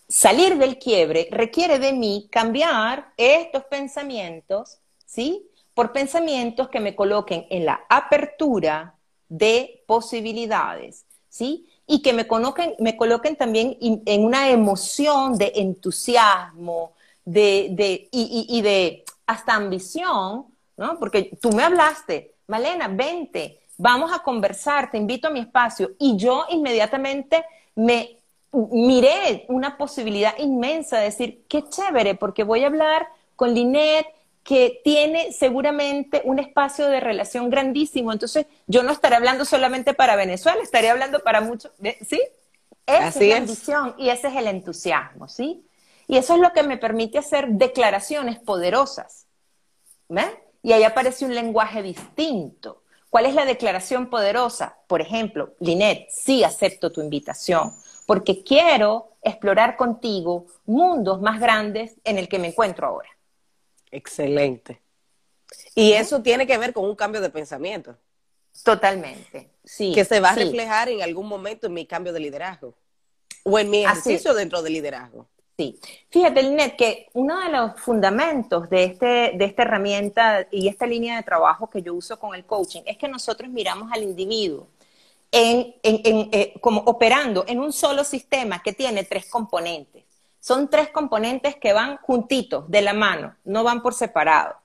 salir 0.08 0.56
del 0.58 0.78
quiebre 0.78 1.28
requiere 1.30 1.78
de 1.78 1.92
mí 1.92 2.28
cambiar 2.30 3.12
estos 3.16 3.64
pensamientos, 3.64 4.78
¿sí? 5.06 5.46
Por 5.74 5.92
pensamientos 5.92 6.68
que 6.68 6.80
me 6.80 6.94
coloquen 6.94 7.46
en 7.50 7.64
la 7.64 7.80
apertura 7.88 8.94
de 9.28 9.82
posibilidades, 9.86 11.04
¿sí? 11.28 11.68
Y 11.86 12.02
que 12.02 12.12
me 12.12 12.26
coloquen, 12.26 12.74
me 12.78 12.96
coloquen 12.96 13.36
también 13.36 13.76
en 13.80 14.24
una 14.24 14.50
emoción 14.50 15.36
de 15.38 15.52
entusiasmo, 15.56 16.92
de, 17.24 17.68
de, 17.72 18.08
y, 18.10 18.46
y, 18.48 18.58
y 18.58 18.62
de 18.62 19.04
hasta 19.26 19.54
ambición, 19.54 20.46
¿no? 20.76 20.98
Porque 20.98 21.30
tú 21.40 21.50
me 21.52 21.62
hablaste, 21.62 22.34
Malena, 22.46 22.88
vente, 22.88 23.60
vamos 23.76 24.12
a 24.12 24.20
conversar, 24.20 24.90
te 24.90 24.98
invito 24.98 25.28
a 25.28 25.30
mi 25.30 25.40
espacio. 25.40 25.90
Y 25.98 26.16
yo 26.16 26.46
inmediatamente 26.50 27.44
me 27.74 28.18
miré 28.52 29.44
una 29.48 29.76
posibilidad 29.76 30.36
inmensa 30.38 30.98
de 30.98 31.04
decir, 31.04 31.44
qué 31.48 31.68
chévere, 31.68 32.14
porque 32.14 32.44
voy 32.44 32.64
a 32.64 32.68
hablar 32.68 33.06
con 33.36 33.54
Linet, 33.54 34.06
que 34.48 34.80
tiene 34.82 35.30
seguramente 35.30 36.22
un 36.24 36.38
espacio 36.38 36.88
de 36.88 37.00
relación 37.00 37.50
grandísimo. 37.50 38.14
Entonces, 38.14 38.46
yo 38.66 38.82
no 38.82 38.92
estaré 38.92 39.16
hablando 39.16 39.44
solamente 39.44 39.92
para 39.92 40.16
Venezuela, 40.16 40.62
estaré 40.62 40.88
hablando 40.88 41.20
para 41.20 41.42
muchos, 41.42 41.70
¿sí? 42.08 42.18
Esa 42.86 43.08
es 43.08 43.28
la 43.28 43.36
ambición 43.36 43.94
y 43.98 44.08
ese 44.08 44.28
es 44.28 44.36
el 44.36 44.46
entusiasmo, 44.46 45.28
¿sí? 45.28 45.66
Y 46.06 46.16
eso 46.16 46.34
es 46.34 46.40
lo 46.40 46.54
que 46.54 46.62
me 46.62 46.78
permite 46.78 47.18
hacer 47.18 47.48
declaraciones 47.48 48.38
poderosas. 48.38 49.26
¿Ves? 50.08 50.30
Y 50.62 50.72
ahí 50.72 50.82
aparece 50.82 51.26
un 51.26 51.34
lenguaje 51.34 51.82
distinto. 51.82 52.84
¿Cuál 53.10 53.26
es 53.26 53.34
la 53.34 53.44
declaración 53.44 54.08
poderosa? 54.08 54.78
Por 54.86 55.02
ejemplo, 55.02 55.56
Linet, 55.60 56.08
sí 56.08 56.42
acepto 56.42 56.90
tu 56.90 57.02
invitación 57.02 57.74
porque 58.06 58.42
quiero 58.42 59.10
explorar 59.20 59.76
contigo 59.76 60.46
mundos 60.64 61.20
más 61.20 61.38
grandes 61.38 61.96
en 62.04 62.16
el 62.16 62.30
que 62.30 62.38
me 62.38 62.48
encuentro 62.48 62.86
ahora. 62.86 63.10
Excelente. 63.90 64.80
Y 65.74 65.92
eso 65.92 66.22
tiene 66.22 66.46
que 66.46 66.58
ver 66.58 66.72
con 66.72 66.84
un 66.84 66.96
cambio 66.96 67.20
de 67.20 67.30
pensamiento. 67.30 67.96
Totalmente, 68.64 69.50
sí. 69.64 69.92
Que 69.94 70.04
se 70.04 70.20
va 70.20 70.30
a 70.30 70.34
reflejar 70.34 70.88
en 70.88 71.02
algún 71.02 71.28
momento 71.28 71.68
en 71.68 71.74
mi 71.74 71.86
cambio 71.86 72.12
de 72.12 72.20
liderazgo 72.20 72.74
o 73.44 73.58
en 73.58 73.70
mi 73.70 73.84
ejercicio 73.84 74.34
dentro 74.34 74.62
del 74.62 74.72
liderazgo. 74.72 75.26
Sí. 75.56 75.78
Fíjate, 76.10 76.42
Linet, 76.42 76.76
que 76.76 77.08
uno 77.14 77.40
de 77.40 77.50
los 77.50 77.80
fundamentos 77.80 78.70
de, 78.70 78.84
este, 78.84 79.32
de 79.34 79.44
esta 79.44 79.62
herramienta 79.62 80.46
y 80.52 80.68
esta 80.68 80.86
línea 80.86 81.16
de 81.16 81.24
trabajo 81.24 81.68
que 81.68 81.82
yo 81.82 81.94
uso 81.94 82.18
con 82.18 82.34
el 82.34 82.44
coaching 82.44 82.82
es 82.86 82.96
que 82.96 83.08
nosotros 83.08 83.50
miramos 83.50 83.90
al 83.90 84.04
individuo 84.04 84.68
en, 85.32 85.74
eh, 85.82 86.54
como 86.60 86.80
operando 86.82 87.44
en 87.48 87.58
un 87.58 87.72
solo 87.72 88.04
sistema 88.04 88.62
que 88.62 88.72
tiene 88.72 89.02
tres 89.02 89.26
componentes. 89.28 90.04
Son 90.40 90.68
tres 90.68 90.90
componentes 90.90 91.56
que 91.56 91.72
van 91.72 91.98
juntitos, 91.98 92.70
de 92.70 92.82
la 92.82 92.92
mano, 92.92 93.34
no 93.44 93.64
van 93.64 93.82
por 93.82 93.94
separado. 93.94 94.56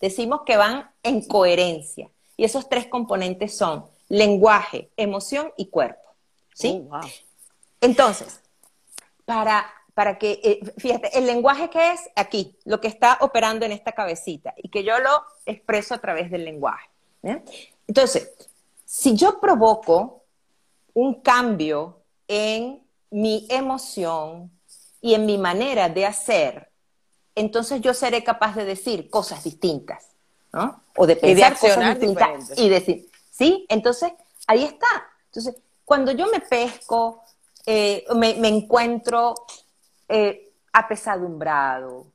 Decimos 0.00 0.42
que 0.44 0.56
van 0.56 0.90
en 1.02 1.26
coherencia. 1.26 2.10
Y 2.36 2.44
esos 2.44 2.68
tres 2.68 2.86
componentes 2.86 3.56
son 3.56 3.86
lenguaje, 4.08 4.90
emoción 4.96 5.52
y 5.56 5.66
cuerpo. 5.66 6.00
¿Sí? 6.54 6.86
Oh, 6.90 7.00
Entonces, 7.80 8.40
para, 9.24 9.64
para 9.94 10.18
que, 10.18 10.40
eh, 10.42 10.60
fíjate, 10.76 11.16
el 11.16 11.26
lenguaje 11.26 11.70
que 11.70 11.92
es 11.92 12.10
aquí, 12.16 12.56
lo 12.64 12.80
que 12.80 12.88
está 12.88 13.18
operando 13.20 13.64
en 13.64 13.72
esta 13.72 13.92
cabecita, 13.92 14.54
y 14.56 14.68
que 14.68 14.84
yo 14.84 14.98
lo 14.98 15.22
expreso 15.46 15.94
a 15.94 15.98
través 15.98 16.30
del 16.30 16.44
lenguaje. 16.44 16.88
Entonces, 17.86 18.32
si 18.84 19.16
yo 19.16 19.40
provoco 19.40 20.24
un 20.94 21.20
cambio 21.22 22.00
en 22.28 22.82
mi 23.10 23.46
emoción 23.48 24.50
y 25.02 25.12
en 25.12 25.26
mi 25.26 25.36
manera 25.36 25.90
de 25.90 26.06
hacer, 26.06 26.70
entonces 27.34 27.82
yo 27.82 27.92
seré 27.92 28.24
capaz 28.24 28.56
de 28.56 28.64
decir 28.64 29.10
cosas 29.10 29.44
distintas, 29.44 30.06
¿no? 30.52 30.82
O 30.96 31.06
de 31.06 31.16
pensar 31.16 31.58
cosas 31.58 31.98
distintas 31.98 32.58
y 32.58 32.70
decir, 32.70 33.10
¿sí? 33.30 33.66
Entonces, 33.68 34.12
ahí 34.46 34.64
está. 34.64 34.86
Entonces, 35.26 35.56
cuando 35.84 36.12
yo 36.12 36.26
me 36.28 36.40
pesco, 36.40 37.22
eh, 37.66 38.04
me, 38.14 38.48
encuentro 38.48 39.34
eh, 40.08 40.52
apesadumbrado, 40.72 42.06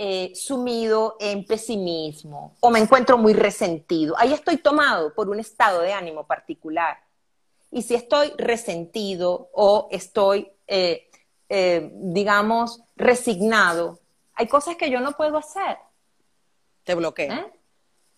eh, 0.00 0.32
sumido 0.36 1.16
en 1.18 1.44
pesimismo 1.44 2.54
o 2.60 2.70
me 2.70 2.78
encuentro 2.78 3.18
muy 3.18 3.32
resentido. 3.32 4.14
Ahí 4.16 4.32
estoy 4.32 4.58
tomado 4.58 5.12
por 5.12 5.28
un 5.28 5.40
estado 5.40 5.80
de 5.80 5.92
ánimo 5.92 6.24
particular. 6.24 6.98
Y 7.72 7.82
si 7.82 7.96
estoy 7.96 8.32
resentido 8.38 9.50
o 9.52 9.88
estoy, 9.90 10.52
eh, 10.68 11.07
eh, 11.48 11.90
digamos, 11.94 12.82
resignado, 12.96 13.98
hay 14.34 14.46
cosas 14.46 14.76
que 14.76 14.90
yo 14.90 15.00
no 15.00 15.12
puedo 15.12 15.38
hacer. 15.38 15.78
Te 16.84 16.94
bloqueo. 16.94 17.50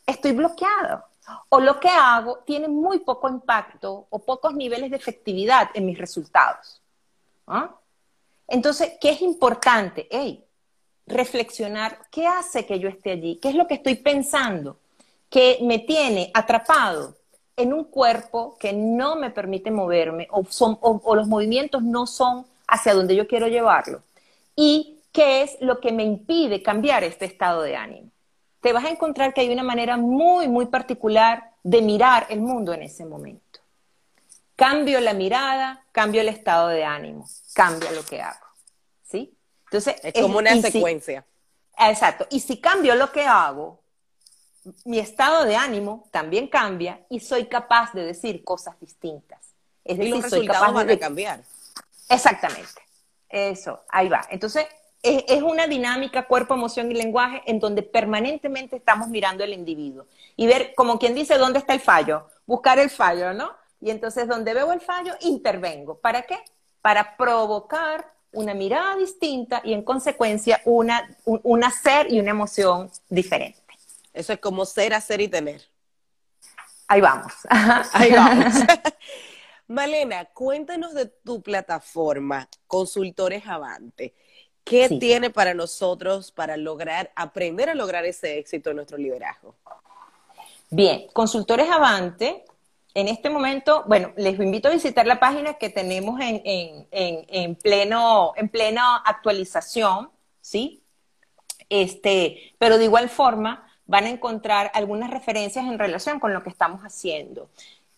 Estoy 0.06 0.32
bloqueado. 0.32 1.04
O 1.48 1.60
lo 1.60 1.78
que 1.78 1.88
hago 1.88 2.38
tiene 2.46 2.68
muy 2.68 3.00
poco 3.00 3.28
impacto 3.28 4.06
o 4.10 4.18
pocos 4.18 4.54
niveles 4.54 4.90
de 4.90 4.96
efectividad 4.96 5.70
en 5.74 5.86
mis 5.86 5.98
resultados. 5.98 6.82
¿Ah? 7.46 7.74
Entonces, 8.48 8.92
¿qué 9.00 9.10
es 9.10 9.22
importante? 9.22 10.08
Hey, 10.10 10.44
reflexionar 11.06 12.00
qué 12.10 12.26
hace 12.26 12.66
que 12.66 12.78
yo 12.78 12.88
esté 12.88 13.12
allí, 13.12 13.36
qué 13.36 13.50
es 13.50 13.54
lo 13.54 13.66
que 13.66 13.74
estoy 13.74 13.96
pensando, 13.96 14.78
que 15.28 15.58
me 15.62 15.78
tiene 15.78 16.30
atrapado 16.34 17.16
en 17.56 17.72
un 17.72 17.84
cuerpo 17.84 18.56
que 18.58 18.72
no 18.72 19.16
me 19.16 19.30
permite 19.30 19.70
moverme 19.70 20.26
o, 20.30 20.44
son, 20.48 20.78
o, 20.80 21.14
los 21.14 21.28
movimientos 21.28 21.82
no 21.82 22.06
son 22.06 22.46
hacia 22.70 22.94
donde 22.94 23.16
yo 23.16 23.26
quiero 23.26 23.48
llevarlo. 23.48 24.02
Y 24.56 25.00
qué 25.12 25.42
es 25.42 25.56
lo 25.60 25.80
que 25.80 25.92
me 25.92 26.04
impide 26.04 26.62
cambiar 26.62 27.04
este 27.04 27.24
estado 27.24 27.62
de 27.62 27.76
ánimo. 27.76 28.10
Te 28.60 28.72
vas 28.72 28.84
a 28.84 28.90
encontrar 28.90 29.34
que 29.34 29.40
hay 29.40 29.50
una 29.50 29.62
manera 29.62 29.96
muy, 29.96 30.48
muy 30.48 30.66
particular 30.66 31.50
de 31.62 31.82
mirar 31.82 32.26
el 32.30 32.40
mundo 32.40 32.72
en 32.72 32.82
ese 32.82 33.04
momento. 33.04 33.60
Cambio 34.54 35.00
la 35.00 35.14
mirada, 35.14 35.84
cambio 35.92 36.20
el 36.20 36.28
estado 36.28 36.68
de 36.68 36.84
ánimo, 36.84 37.28
cambia 37.54 37.90
lo 37.92 38.04
que 38.04 38.20
hago. 38.20 38.46
¿Sí? 39.08 39.34
Entonces, 39.64 39.96
es 40.02 40.22
como 40.22 40.38
una 40.38 40.60
secuencia. 40.60 41.24
exacto. 41.78 42.26
Y 42.30 42.40
si 42.40 42.60
cambio 42.60 42.94
lo 42.94 43.10
que 43.10 43.24
hago, 43.24 43.80
mi 44.84 44.98
estado 44.98 45.44
de 45.44 45.56
ánimo 45.56 46.08
también 46.10 46.48
cambia 46.48 47.00
y 47.08 47.20
soy 47.20 47.46
capaz 47.46 47.92
de 47.94 48.04
decir 48.04 48.44
cosas 48.44 48.78
distintas. 48.78 49.40
Es 49.84 49.96
decir, 49.96 50.16
los 50.16 50.28
soy 50.28 50.46
capaz 50.46 50.72
van 50.72 50.86
de... 50.86 50.94
a 50.94 50.98
cambiar. 50.98 51.42
Exactamente. 52.10 52.82
Eso, 53.28 53.80
ahí 53.88 54.08
va. 54.08 54.26
Entonces, 54.28 54.66
es, 55.02 55.24
es, 55.28 55.42
una 55.42 55.66
dinámica 55.66 56.26
cuerpo, 56.26 56.54
emoción 56.54 56.90
y 56.90 56.94
lenguaje 56.94 57.42
en 57.46 57.58
donde 57.58 57.82
permanentemente 57.82 58.76
estamos 58.76 59.08
mirando 59.08 59.44
al 59.44 59.54
individuo 59.54 60.06
y 60.36 60.46
ver, 60.46 60.74
como 60.74 60.98
quien 60.98 61.14
dice, 61.14 61.38
dónde 61.38 61.58
está 61.60 61.72
el 61.72 61.80
fallo, 61.80 62.26
buscar 62.44 62.78
el 62.78 62.90
fallo, 62.90 63.32
¿no? 63.32 63.52
Y 63.80 63.90
entonces, 63.90 64.28
donde 64.28 64.52
veo 64.52 64.72
el 64.72 64.80
fallo, 64.80 65.14
intervengo. 65.20 65.98
¿Para 65.98 66.22
qué? 66.22 66.38
Para 66.82 67.16
provocar 67.16 68.12
una 68.32 68.54
mirada 68.54 68.96
distinta 68.96 69.60
y 69.64 69.72
en 69.72 69.82
consecuencia 69.82 70.60
una, 70.64 71.08
un, 71.24 71.64
hacer 71.64 72.12
y 72.12 72.20
una 72.20 72.30
emoción 72.30 72.90
diferente. 73.08 73.60
Eso 74.12 74.32
es 74.32 74.38
como 74.38 74.64
ser, 74.66 74.94
hacer 74.94 75.20
y 75.20 75.28
tener. 75.28 75.62
Ahí 76.88 77.00
vamos. 77.00 77.32
Ahí 77.92 78.12
vamos. 78.12 78.54
Malena, 79.70 80.24
cuéntanos 80.24 80.94
de 80.94 81.06
tu 81.06 81.42
plataforma, 81.42 82.48
Consultores 82.66 83.46
Avante. 83.46 84.14
¿Qué 84.64 84.88
tiene 84.98 85.30
para 85.30 85.54
nosotros 85.54 86.32
para 86.32 86.56
lograr, 86.56 87.12
aprender 87.14 87.70
a 87.70 87.76
lograr 87.76 88.04
ese 88.04 88.36
éxito 88.38 88.70
en 88.70 88.76
nuestro 88.76 88.98
liderazgo? 88.98 89.54
Bien, 90.70 91.06
Consultores 91.12 91.70
Avante 91.70 92.44
en 92.94 93.06
este 93.06 93.30
momento, 93.30 93.84
bueno, 93.86 94.12
les 94.16 94.40
invito 94.40 94.66
a 94.66 94.72
visitar 94.72 95.06
la 95.06 95.20
página 95.20 95.54
que 95.54 95.70
tenemos 95.70 96.20
en, 96.20 96.42
en, 96.90 97.54
pleno, 97.54 98.32
en 98.34 98.48
plena 98.48 98.96
actualización, 98.96 100.10
¿sí? 100.40 100.82
Este, 101.68 102.54
pero 102.58 102.76
de 102.76 102.86
igual 102.86 103.08
forma 103.08 103.68
van 103.86 104.06
a 104.06 104.10
encontrar 104.10 104.72
algunas 104.74 105.10
referencias 105.10 105.64
en 105.64 105.78
relación 105.78 106.18
con 106.18 106.34
lo 106.34 106.42
que 106.42 106.48
estamos 106.48 106.80
haciendo. 106.82 107.50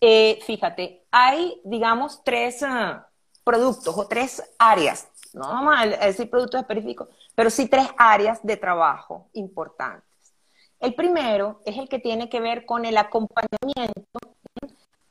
Eh, 0.04 0.40
fíjate, 0.44 1.06
hay, 1.12 1.60
digamos, 1.62 2.24
tres 2.24 2.60
ah, 2.64 3.08
productos 3.44 3.96
o 3.96 4.08
tres 4.08 4.42
áreas, 4.58 5.08
no 5.32 5.46
vamos 5.46 5.74
a 5.78 5.86
decir 5.86 6.28
productos 6.28 6.60
específicos, 6.60 7.08
pero 7.36 7.50
sí 7.50 7.68
tres 7.68 7.86
áreas 7.96 8.40
de 8.42 8.56
trabajo 8.56 9.28
importantes. 9.34 10.34
El 10.80 10.96
primero 10.96 11.60
es 11.64 11.78
el 11.78 11.88
que 11.88 12.00
tiene 12.00 12.28
que 12.28 12.40
ver 12.40 12.66
con 12.66 12.84
el 12.84 12.96
acompañamiento 12.96 14.18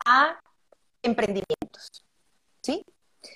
a 0.05 0.37
emprendimientos. 1.01 2.03
¿Sí? 2.61 2.85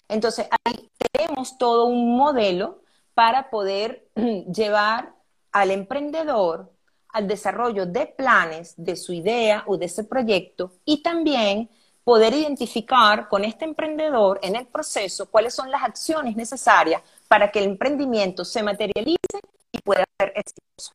Entonces, 0.09 0.49
ahí 0.65 0.91
tenemos 1.13 1.57
todo 1.57 1.85
un 1.85 2.17
modelo 2.17 2.81
para 3.13 3.49
poder 3.49 4.09
llevar 4.53 5.15
al 5.53 5.71
emprendedor 5.71 6.74
al 7.15 7.29
desarrollo 7.29 7.85
de 7.85 8.07
planes 8.07 8.73
de 8.75 8.97
su 8.97 9.13
idea 9.13 9.63
o 9.67 9.77
de 9.77 9.85
ese 9.85 10.03
proyecto 10.03 10.73
y 10.83 11.01
también 11.01 11.69
poder 12.03 12.33
identificar 12.33 13.29
con 13.29 13.45
este 13.45 13.63
emprendedor 13.63 14.37
en 14.43 14.57
el 14.57 14.67
proceso 14.67 15.31
cuáles 15.31 15.53
son 15.53 15.71
las 15.71 15.81
acciones 15.81 16.35
necesarias 16.35 17.01
para 17.29 17.49
que 17.49 17.59
el 17.59 17.65
emprendimiento 17.65 18.43
se 18.43 18.61
materialice 18.61 19.39
y 19.71 19.79
pueda 19.79 20.03
ser 20.19 20.33
exitoso. 20.35 20.91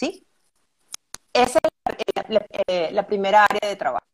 ¿Sí? 0.00 0.26
Esa 1.32 1.60
es 1.96 2.28
la, 2.28 2.46
eh, 2.66 2.90
la 2.90 3.06
primera 3.06 3.44
área 3.44 3.70
de 3.70 3.76
trabajo. 3.76 4.04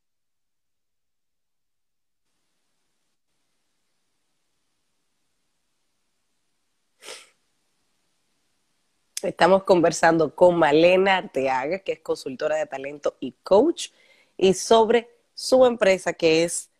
Estamos 9.24 9.62
conversando 9.64 10.34
con 10.34 10.56
Malena 10.56 11.18
Arteaga, 11.18 11.78
que 11.80 11.92
es 11.92 12.00
consultora 12.00 12.56
de 12.56 12.66
talento 12.66 13.16
y 13.20 13.32
coach, 13.42 13.90
y 14.36 14.54
sobre 14.54 15.10
su 15.34 15.64
empresa 15.64 16.12
que 16.12 16.44
es 16.44 16.70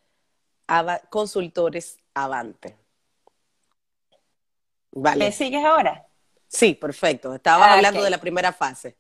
Consultores 1.11 1.99
Avante. 2.15 2.77
Vale. 4.93 5.25
¿Me 5.25 5.33
sigues 5.33 5.65
ahora? 5.65 6.07
Sí, 6.49 6.75
perfecto. 6.75 7.35
Estaba 7.35 7.67
ah, 7.67 7.75
hablando 7.75 8.03
de 8.03 8.11
la 8.11 8.19
primera 8.19 8.53
fase. 8.53 8.97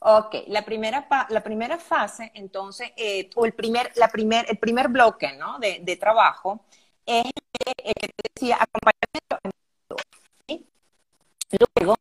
Ok, 0.00 0.34
la 0.46 0.64
primera, 0.64 1.06
la 1.28 1.42
primera 1.42 1.78
fase, 1.78 2.30
entonces, 2.34 2.90
eh, 2.96 3.28
o 3.34 3.44
el 3.44 3.52
primer, 3.52 3.92
la 3.96 4.08
primer, 4.08 4.46
el 4.48 4.58
primer 4.58 4.88
bloque 4.88 5.32
¿no? 5.36 5.58
de, 5.58 5.96
trabajo 5.96 6.64
es 7.04 7.26
el 7.26 7.94
que 7.94 8.08
te 8.08 8.30
decía 8.34 8.58
acompañamiento. 8.60 9.36
¿sí? 10.48 10.66
Luego, 11.76 11.96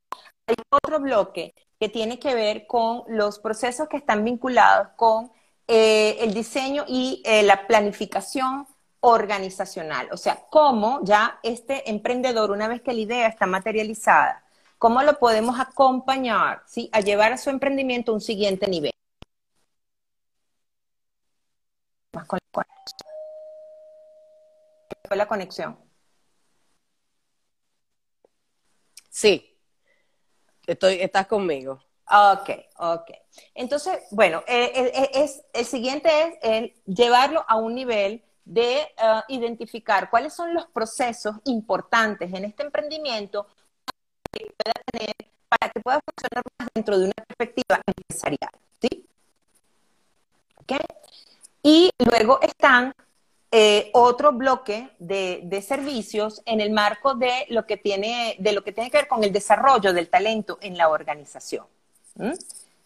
hay 0.50 0.56
otro 0.70 1.00
bloque 1.00 1.54
que 1.80 1.90
tiene 1.90 2.20
que 2.20 2.34
ver 2.34 2.68
con 2.68 3.04
los 3.08 3.40
procesos 3.40 3.88
que 3.88 3.98
están 3.98 4.24
vinculados 4.24 4.90
con 4.96 5.32
eh, 5.68 6.18
el 6.20 6.34
diseño 6.34 6.86
y 6.88 7.22
eh, 7.26 7.44
la 7.44 7.68
planificación 7.68 8.68
organizacional. 9.02 10.10
O 10.12 10.18
sea, 10.18 10.46
cómo 10.50 11.02
ya 11.04 11.40
este 11.44 11.90
emprendedor, 11.90 12.52
una 12.52 12.68
vez 12.68 12.82
que 12.82 12.94
la 12.94 13.00
idea 13.00 13.28
está 13.28 13.46
materializada, 13.46 14.44
cómo 14.78 15.04
lo 15.04 15.20
podemos 15.20 15.60
acompañar 15.60 16.64
¿sí? 16.68 16.90
a 16.92 17.02
llevar 17.02 17.34
a 17.34 17.38
su 17.38 17.50
emprendimiento 17.50 18.12
a 18.12 18.16
un 18.16 18.22
siguiente 18.22 18.68
nivel. 18.68 18.92
Más 22.14 22.26
con 22.28 22.40
la 25.18 25.28
conexión. 25.28 25.78
Sí, 29.10 29.49
Estoy, 30.70 31.02
estás 31.02 31.26
conmigo. 31.26 31.80
Ok, 32.12 32.50
ok. 32.78 33.12
Entonces, 33.56 34.04
bueno, 34.12 34.44
eh, 34.48 34.72
eh, 34.76 34.92
eh, 34.94 35.10
es, 35.16 35.42
el 35.52 35.66
siguiente 35.66 36.10
es 36.10 36.38
el 36.44 36.74
llevarlo 36.86 37.44
a 37.48 37.56
un 37.56 37.74
nivel 37.74 38.24
de 38.46 38.88
identificar 39.28 40.10
cuáles 40.10 40.34
son 40.34 40.54
los 40.54 40.68
procesos 40.68 41.36
importantes 41.46 42.32
en 42.34 42.46
este 42.46 42.64
emprendimiento 42.64 43.48
para 45.50 45.72
que 45.72 45.80
pueda 45.82 46.00
funcionar 46.02 46.44
más 46.60 46.70
dentro 46.74 46.98
de 46.98 47.06
una 47.06 47.26
perspectiva 47.28 47.82
empresarial. 47.86 48.52
¿sí? 48.82 49.08
¿Okay? 50.62 50.80
Y 51.64 51.92
luego 52.10 52.40
están 52.42 52.94
eh, 53.52 53.90
otro 53.94 54.32
bloque 54.32 54.90
de, 55.00 55.64
servicios 55.68 56.44
en 56.46 56.62
el 56.62 56.70
marco 56.70 57.16
de 57.16 57.48
lo, 57.50 57.66
que 57.66 57.78
tiene, 57.78 58.36
de 58.38 58.52
lo 58.52 58.64
que 58.64 58.72
tiene 58.72 58.92
que 58.92 58.98
ver 58.98 59.08
con 59.08 59.24
el 59.24 59.34
desarrollo 59.34 59.92
del 59.92 60.08
talento 60.08 60.60
en 60.62 60.78
la 60.78 60.90
organización. 60.90 61.66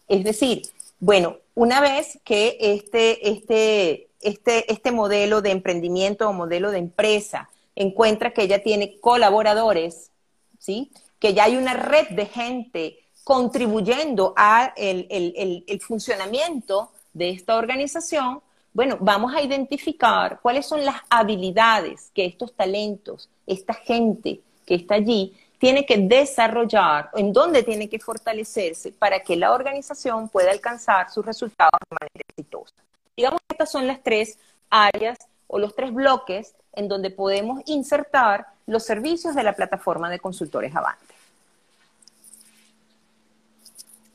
Es 0.08 0.24
decir, 0.24 0.62
bueno, 1.00 1.36
una 1.54 1.82
vez 1.82 2.18
que 2.24 2.56
este, 2.60 3.28
este, 3.28 4.08
este, 4.22 4.72
este 4.72 4.90
modelo 4.90 5.42
de 5.42 5.50
emprendimiento 5.50 6.26
o 6.26 6.32
modelo 6.32 6.70
de 6.70 6.78
empresa 6.78 7.50
encuentra 7.76 8.32
que 8.32 8.48
ya 8.48 8.60
tiene 8.60 8.98
colaboradores, 9.00 10.12
¿sí? 10.58 10.90
que 11.18 11.34
ya 11.34 11.44
hay 11.44 11.56
una 11.56 11.74
red 11.74 12.08
de 12.08 12.24
gente 12.24 12.98
contribuyendo 13.22 14.32
al 14.36 14.72
el 14.76 15.80
funcionamiento 15.82 16.90
de 17.12 17.30
esta 17.30 17.56
organización, 17.56 18.40
bueno, 18.74 18.98
vamos 19.00 19.32
a 19.32 19.40
identificar 19.40 20.40
cuáles 20.42 20.66
son 20.66 20.84
las 20.84 20.96
habilidades 21.08 22.10
que 22.12 22.26
estos 22.26 22.52
talentos, 22.54 23.30
esta 23.46 23.72
gente 23.72 24.40
que 24.66 24.74
está 24.74 24.96
allí, 24.96 25.32
tiene 25.58 25.86
que 25.86 25.96
desarrollar, 25.96 27.08
en 27.14 27.32
dónde 27.32 27.62
tiene 27.62 27.88
que 27.88 28.00
fortalecerse 28.00 28.90
para 28.90 29.20
que 29.20 29.36
la 29.36 29.52
organización 29.52 30.28
pueda 30.28 30.50
alcanzar 30.50 31.08
sus 31.10 31.24
resultados 31.24 31.78
de 31.88 31.96
manera 32.00 32.24
exitosa. 32.28 32.74
Digamos 33.16 33.40
que 33.40 33.54
estas 33.54 33.70
son 33.70 33.86
las 33.86 34.02
tres 34.02 34.38
áreas 34.68 35.18
o 35.46 35.60
los 35.60 35.76
tres 35.76 35.94
bloques 35.94 36.56
en 36.72 36.88
donde 36.88 37.10
podemos 37.10 37.62
insertar 37.66 38.48
los 38.66 38.82
servicios 38.82 39.36
de 39.36 39.44
la 39.44 39.54
plataforma 39.54 40.10
de 40.10 40.18
consultores 40.18 40.74
Avante. 40.74 41.14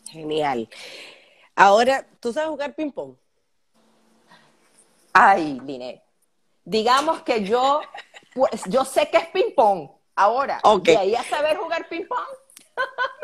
Genial. 0.07 0.67
Ahora, 1.55 2.05
¿tú 2.19 2.33
sabes 2.33 2.49
jugar 2.49 2.75
ping-pong? 2.75 3.15
Ay, 5.21 5.59
Linet. 5.65 6.01
Digamos 6.63 7.23
que 7.23 7.43
yo, 7.43 7.81
pues, 8.33 8.63
yo 8.67 8.85
sé 8.85 9.09
que 9.09 9.17
es 9.17 9.27
ping-pong. 9.27 9.89
Ahora, 10.15 10.61
¿de 10.81 10.97
ahí 10.97 11.13
a 11.13 11.23
saber 11.23 11.57
jugar 11.57 11.89
ping-pong? 11.89 12.27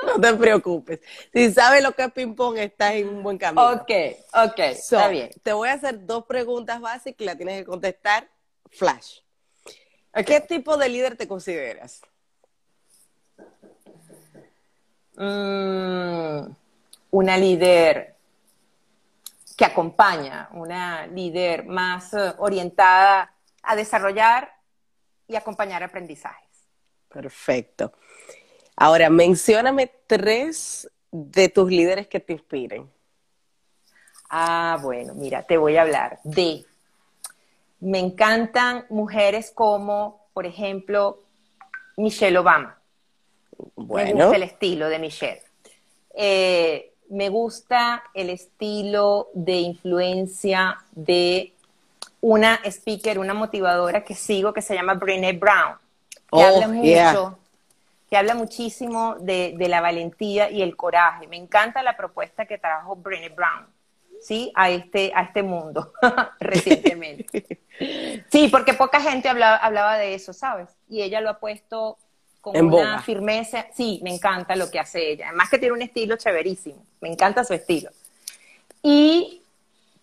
No 0.05 0.19
te 0.19 0.33
preocupes. 0.33 0.99
Si 1.33 1.53
sabes 1.53 1.81
lo 1.81 1.93
que 1.93 2.03
es 2.03 2.11
ping-pong, 2.11 2.57
estás 2.57 2.95
en 2.95 3.07
un 3.07 3.23
buen 3.23 3.37
camino. 3.37 3.71
Ok, 3.71 3.91
ok, 4.33 4.59
está 4.59 5.07
bien. 5.07 5.29
Te 5.41 5.53
voy 5.53 5.69
a 5.69 5.73
hacer 5.73 6.05
dos 6.05 6.25
preguntas 6.25 6.81
básicas 6.81 7.21
y 7.21 7.25
las 7.25 7.37
tienes 7.37 7.59
que 7.59 7.65
contestar 7.65 8.27
flash. 8.71 9.19
¿Qué 10.25 10.41
tipo 10.41 10.75
de 10.75 10.89
líder 10.89 11.15
te 11.15 11.29
consideras? 11.29 12.01
Mm, 15.15 16.49
una 17.11 17.37
líder 17.37 18.14
que 19.55 19.65
acompaña, 19.65 20.49
una 20.53 21.07
líder 21.07 21.65
más 21.65 22.13
eh, 22.13 22.33
orientada 22.37 23.33
a 23.63 23.75
desarrollar 23.75 24.51
y 25.27 25.35
acompañar 25.35 25.83
aprendizajes. 25.83 26.67
Perfecto. 27.09 27.93
Ahora, 28.75 29.09
mencióname 29.09 29.91
tres 30.07 30.91
de 31.11 31.49
tus 31.49 31.69
líderes 31.69 32.07
que 32.07 32.19
te 32.19 32.33
inspiren. 32.33 32.91
Ah, 34.29 34.77
bueno, 34.81 35.13
mira, 35.15 35.43
te 35.43 35.57
voy 35.57 35.77
a 35.77 35.83
hablar 35.83 36.19
de. 36.23 36.65
Me 37.79 37.99
encantan 37.99 38.85
mujeres 38.89 39.51
como, 39.51 40.27
por 40.33 40.45
ejemplo, 40.45 41.23
Michelle 41.95 42.37
Obama. 42.37 42.77
Bueno. 43.75 44.15
Me 44.15 44.23
gusta 44.23 44.35
el 44.35 44.43
estilo 44.43 44.89
de 44.89 44.99
Michelle. 44.99 45.41
Eh, 46.13 46.94
me 47.09 47.29
gusta 47.29 48.03
el 48.13 48.29
estilo 48.29 49.29
de 49.33 49.53
influencia 49.53 50.77
de 50.91 51.53
una 52.21 52.59
speaker, 52.65 53.19
una 53.19 53.33
motivadora 53.33 54.03
que 54.03 54.15
sigo 54.15 54.53
que 54.53 54.61
se 54.61 54.73
llama 54.73 54.95
Brené 54.95 55.33
Brown, 55.33 55.77
que 56.09 56.19
oh, 56.31 56.43
habla 56.43 56.67
mucho, 56.67 57.39
que 58.09 58.17
habla 58.17 58.33
muchísimo 58.33 59.15
de, 59.19 59.55
la 59.69 59.81
valentía 59.81 60.49
y 60.49 60.61
el 60.61 60.75
coraje. 60.75 61.27
Me 61.27 61.37
encanta 61.37 61.83
la 61.83 61.95
propuesta 61.95 62.45
que 62.45 62.57
trajo 62.57 62.95
Brené 62.95 63.29
Brown, 63.29 63.67
¿sí? 64.21 64.51
A 64.55 64.69
este, 64.69 65.11
a 65.13 65.23
este 65.23 65.43
mundo 65.43 65.93
recientemente. 66.39 67.59
Sí, 68.31 68.47
porque 68.47 68.73
poca 68.73 69.01
gente 69.01 69.27
hablaba, 69.27 69.57
hablaba 69.57 69.97
de 69.97 70.13
eso, 70.13 70.31
¿sabes? 70.31 70.69
Y 70.87 71.01
ella 71.01 71.19
lo 71.19 71.29
ha 71.29 71.39
puesto 71.39 71.97
con 72.45 72.73
una 72.73 73.01
firmeza. 73.01 73.65
Sí, 73.73 73.99
me 74.03 74.13
encanta 74.13 74.55
lo 74.55 74.69
que 74.69 74.79
hace 74.79 75.11
ella. 75.11 75.29
Además 75.29 75.49
que 75.49 75.57
tiene 75.57 75.73
un 75.73 75.81
estilo 75.81 76.15
chéverísimo. 76.15 76.85
Me 77.01 77.09
encanta 77.09 77.43
su 77.43 77.53
estilo. 77.53 77.89
Y 78.83 79.41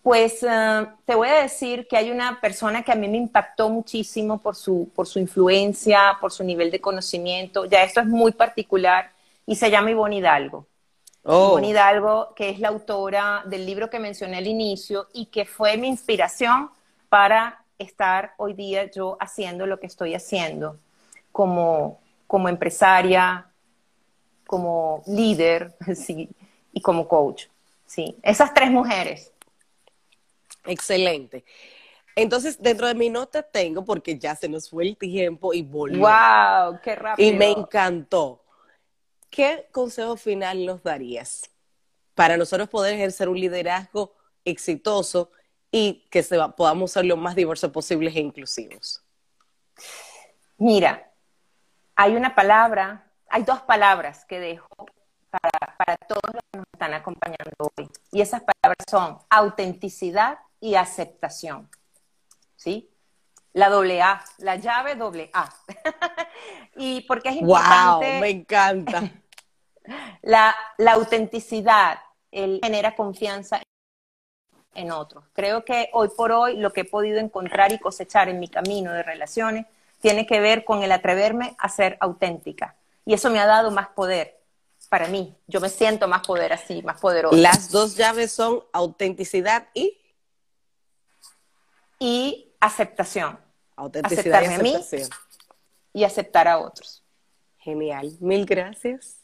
pues 0.01 0.43
eh, 0.43 0.87
te 1.05 1.15
voy 1.15 1.29
a 1.29 1.41
decir 1.41 1.87
que 1.87 1.95
hay 1.95 2.11
una 2.11 2.41
persona 2.41 2.83
que 2.83 2.91
a 2.91 2.95
mí 2.95 3.07
me 3.07 3.17
impactó 3.17 3.69
muchísimo 3.69 4.39
por 4.39 4.57
su, 4.57 4.91
por 4.93 5.07
su 5.07 5.19
influencia, 5.19 6.17
por 6.19 6.33
su 6.33 6.43
nivel 6.43 6.69
de 6.69 6.81
conocimiento. 6.81 7.63
Ya 7.63 7.83
esto 7.83 8.01
es 8.01 8.07
muy 8.07 8.33
particular 8.33 9.11
y 9.45 9.55
se 9.55 9.71
llama 9.71 9.91
Ivonne 9.91 10.17
Hidalgo. 10.17 10.67
Oh. 11.23 11.51
Ivonne 11.51 11.69
Hidalgo, 11.69 12.33
que 12.35 12.49
es 12.49 12.59
la 12.59 12.67
autora 12.67 13.43
del 13.45 13.65
libro 13.65 13.89
que 13.89 13.99
mencioné 13.99 14.37
al 14.37 14.47
inicio 14.47 15.07
y 15.13 15.27
que 15.27 15.45
fue 15.45 15.77
mi 15.77 15.87
inspiración 15.87 16.69
para 17.07 17.63
estar 17.77 18.33
hoy 18.35 18.53
día 18.53 18.91
yo 18.91 19.15
haciendo 19.21 19.65
lo 19.65 19.79
que 19.79 19.87
estoy 19.87 20.13
haciendo 20.13 20.77
como, 21.33 21.99
como 22.33 22.49
empresaria, 22.49 23.47
como 24.47 25.03
líder 25.05 25.77
sí, 25.95 26.27
y 26.71 26.81
como 26.81 27.07
coach. 27.07 27.45
sí, 27.85 28.17
esas 28.23 28.51
tres 28.55 28.71
mujeres. 28.71 29.31
Excelente. 30.65 31.45
Entonces, 32.15 32.59
dentro 32.59 32.87
de 32.87 32.95
mi 32.95 33.11
nota 33.11 33.43
tengo, 33.43 33.85
porque 33.85 34.17
ya 34.17 34.35
se 34.35 34.49
nos 34.49 34.67
fue 34.67 34.83
el 34.83 34.97
tiempo 34.97 35.53
y 35.53 35.61
volvió. 35.61 35.99
¡Wow! 35.99 36.79
¡Qué 36.81 36.95
rápido! 36.95 37.29
Y 37.29 37.33
me 37.33 37.51
encantó. 37.51 38.43
¿Qué 39.29 39.67
consejo 39.71 40.17
final 40.17 40.65
nos 40.65 40.81
darías 40.81 41.51
para 42.15 42.35
nosotros 42.35 42.67
poder 42.67 42.95
ejercer 42.95 43.29
un 43.29 43.39
liderazgo 43.39 44.15
exitoso 44.43 45.29
y 45.69 46.07
que 46.09 46.23
se 46.23 46.39
podamos 46.57 46.93
ser 46.93 47.05
lo 47.05 47.15
más 47.15 47.35
diversos 47.35 47.69
posibles 47.69 48.15
e 48.15 48.21
inclusivos? 48.21 49.03
Mira, 50.57 51.12
hay 51.95 52.15
una 52.15 52.35
palabra, 52.35 53.03
hay 53.29 53.43
dos 53.43 53.61
palabras 53.61 54.25
que 54.25 54.39
dejo 54.39 54.67
para, 55.29 55.75
para 55.77 55.97
todos 55.97 56.33
los 56.33 56.41
que 56.51 56.57
nos 56.57 56.67
están 56.73 56.93
acompañando 56.93 57.51
hoy. 57.77 57.89
Y 58.11 58.21
esas 58.21 58.41
palabras 58.41 58.85
son 58.89 59.19
autenticidad 59.29 60.39
y 60.59 60.75
aceptación. 60.75 61.69
¿Sí? 62.55 62.89
La 63.53 63.69
doble 63.69 64.01
A, 64.01 64.23
la 64.39 64.55
llave 64.55 64.95
doble 64.95 65.29
A. 65.33 65.49
y 66.75 67.01
porque 67.01 67.29
es 67.29 67.35
importante. 67.35 68.11
¡Wow! 68.11 68.19
Me 68.21 68.29
encanta. 68.29 69.03
la, 70.21 70.55
la 70.77 70.93
autenticidad 70.93 71.99
él 72.31 72.59
genera 72.63 72.95
confianza 72.95 73.61
en 74.73 74.91
otros. 74.91 75.25
Creo 75.33 75.63
que 75.63 75.89
hoy 75.93 76.09
por 76.15 76.31
hoy 76.31 76.57
lo 76.57 76.73
que 76.73 76.81
he 76.81 76.85
podido 76.85 77.19
encontrar 77.19 77.71
y 77.71 77.79
cosechar 77.79 78.27
en 78.27 78.39
mi 78.39 78.47
camino 78.47 78.91
de 78.91 79.03
relaciones 79.03 79.67
tiene 80.03 80.27
que 80.27 80.41
ver 80.41 80.65
con 80.65 80.83
el 80.83 80.91
atreverme 80.91 81.55
a 81.57 81.69
ser 81.69 81.97
auténtica. 82.01 82.75
Y 83.05 83.13
eso 83.13 83.29
me 83.29 83.39
ha 83.39 83.45
dado 83.45 83.71
más 83.71 83.87
poder 83.87 84.37
para 84.89 85.07
mí. 85.07 85.33
Yo 85.47 85.61
me 85.61 85.69
siento 85.69 86.09
más 86.09 86.27
poder 86.27 86.51
así, 86.51 86.81
más 86.81 86.99
poderosa. 86.99 87.37
Las 87.37 87.71
dos 87.71 87.95
llaves 87.95 88.33
son 88.33 88.61
autenticidad 88.73 89.69
y... 89.73 89.97
Y 91.99 92.51
aceptación. 92.59 93.39
Autenticidad 93.77 94.41
y 94.41 94.45
aceptación. 94.45 94.59
A 94.59 95.07
mí 95.07 95.09
y 95.93 96.03
aceptar 96.03 96.49
a 96.49 96.59
otros. 96.59 97.01
Genial. 97.59 98.11
Mil 98.19 98.45
gracias. 98.45 99.19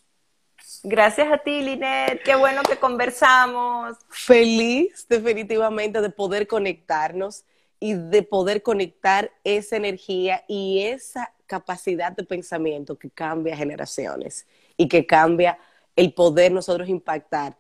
Gracias 0.84 1.30
a 1.30 1.40
ti, 1.40 1.62
Linet. 1.62 2.24
Qué 2.24 2.36
bueno 2.36 2.64
que 2.64 2.78
conversamos. 2.78 3.98
Feliz 4.08 5.06
definitivamente 5.10 6.00
de 6.00 6.10
poder 6.10 6.48
conectarnos 6.48 7.44
y 7.80 7.94
de 7.94 8.24
poder 8.24 8.62
conectar 8.62 9.32
esa 9.44 9.78
energía 9.78 10.44
y 10.48 10.84
esa 10.84 11.34
capacidad 11.46 12.12
de 12.12 12.24
pensamiento 12.24 12.98
que 12.98 13.10
cambia 13.10 13.56
generaciones 13.56 14.46
y 14.78 14.88
que 14.88 15.06
cambia 15.06 15.58
el 15.96 16.14
poder 16.14 16.52
nosotros 16.52 16.88
impactar 16.90 17.56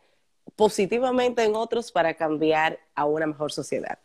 positivamente 0.56 1.44
en 1.44 1.56
otros 1.56 1.92
para 1.92 2.14
cambiar 2.14 2.80
a 2.96 3.06
una 3.06 3.28
mejor 3.28 3.52
sociedad. 3.52 3.98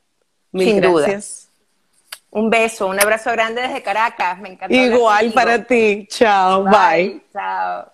Mil 0.52 0.68
Sin 0.68 0.76
gracias. 0.80 1.48
Duda. 1.50 2.40
Un 2.42 2.50
beso, 2.50 2.86
un 2.88 3.00
abrazo 3.00 3.30
grande 3.30 3.62
desde 3.62 3.82
Caracas. 3.82 4.40
Me 4.40 4.50
encantó. 4.50 4.74
Igual 4.74 5.32
para 5.32 5.64
ti. 5.64 6.06
Chao. 6.10 6.64
bye. 6.64 7.22
Chao. 7.32 7.93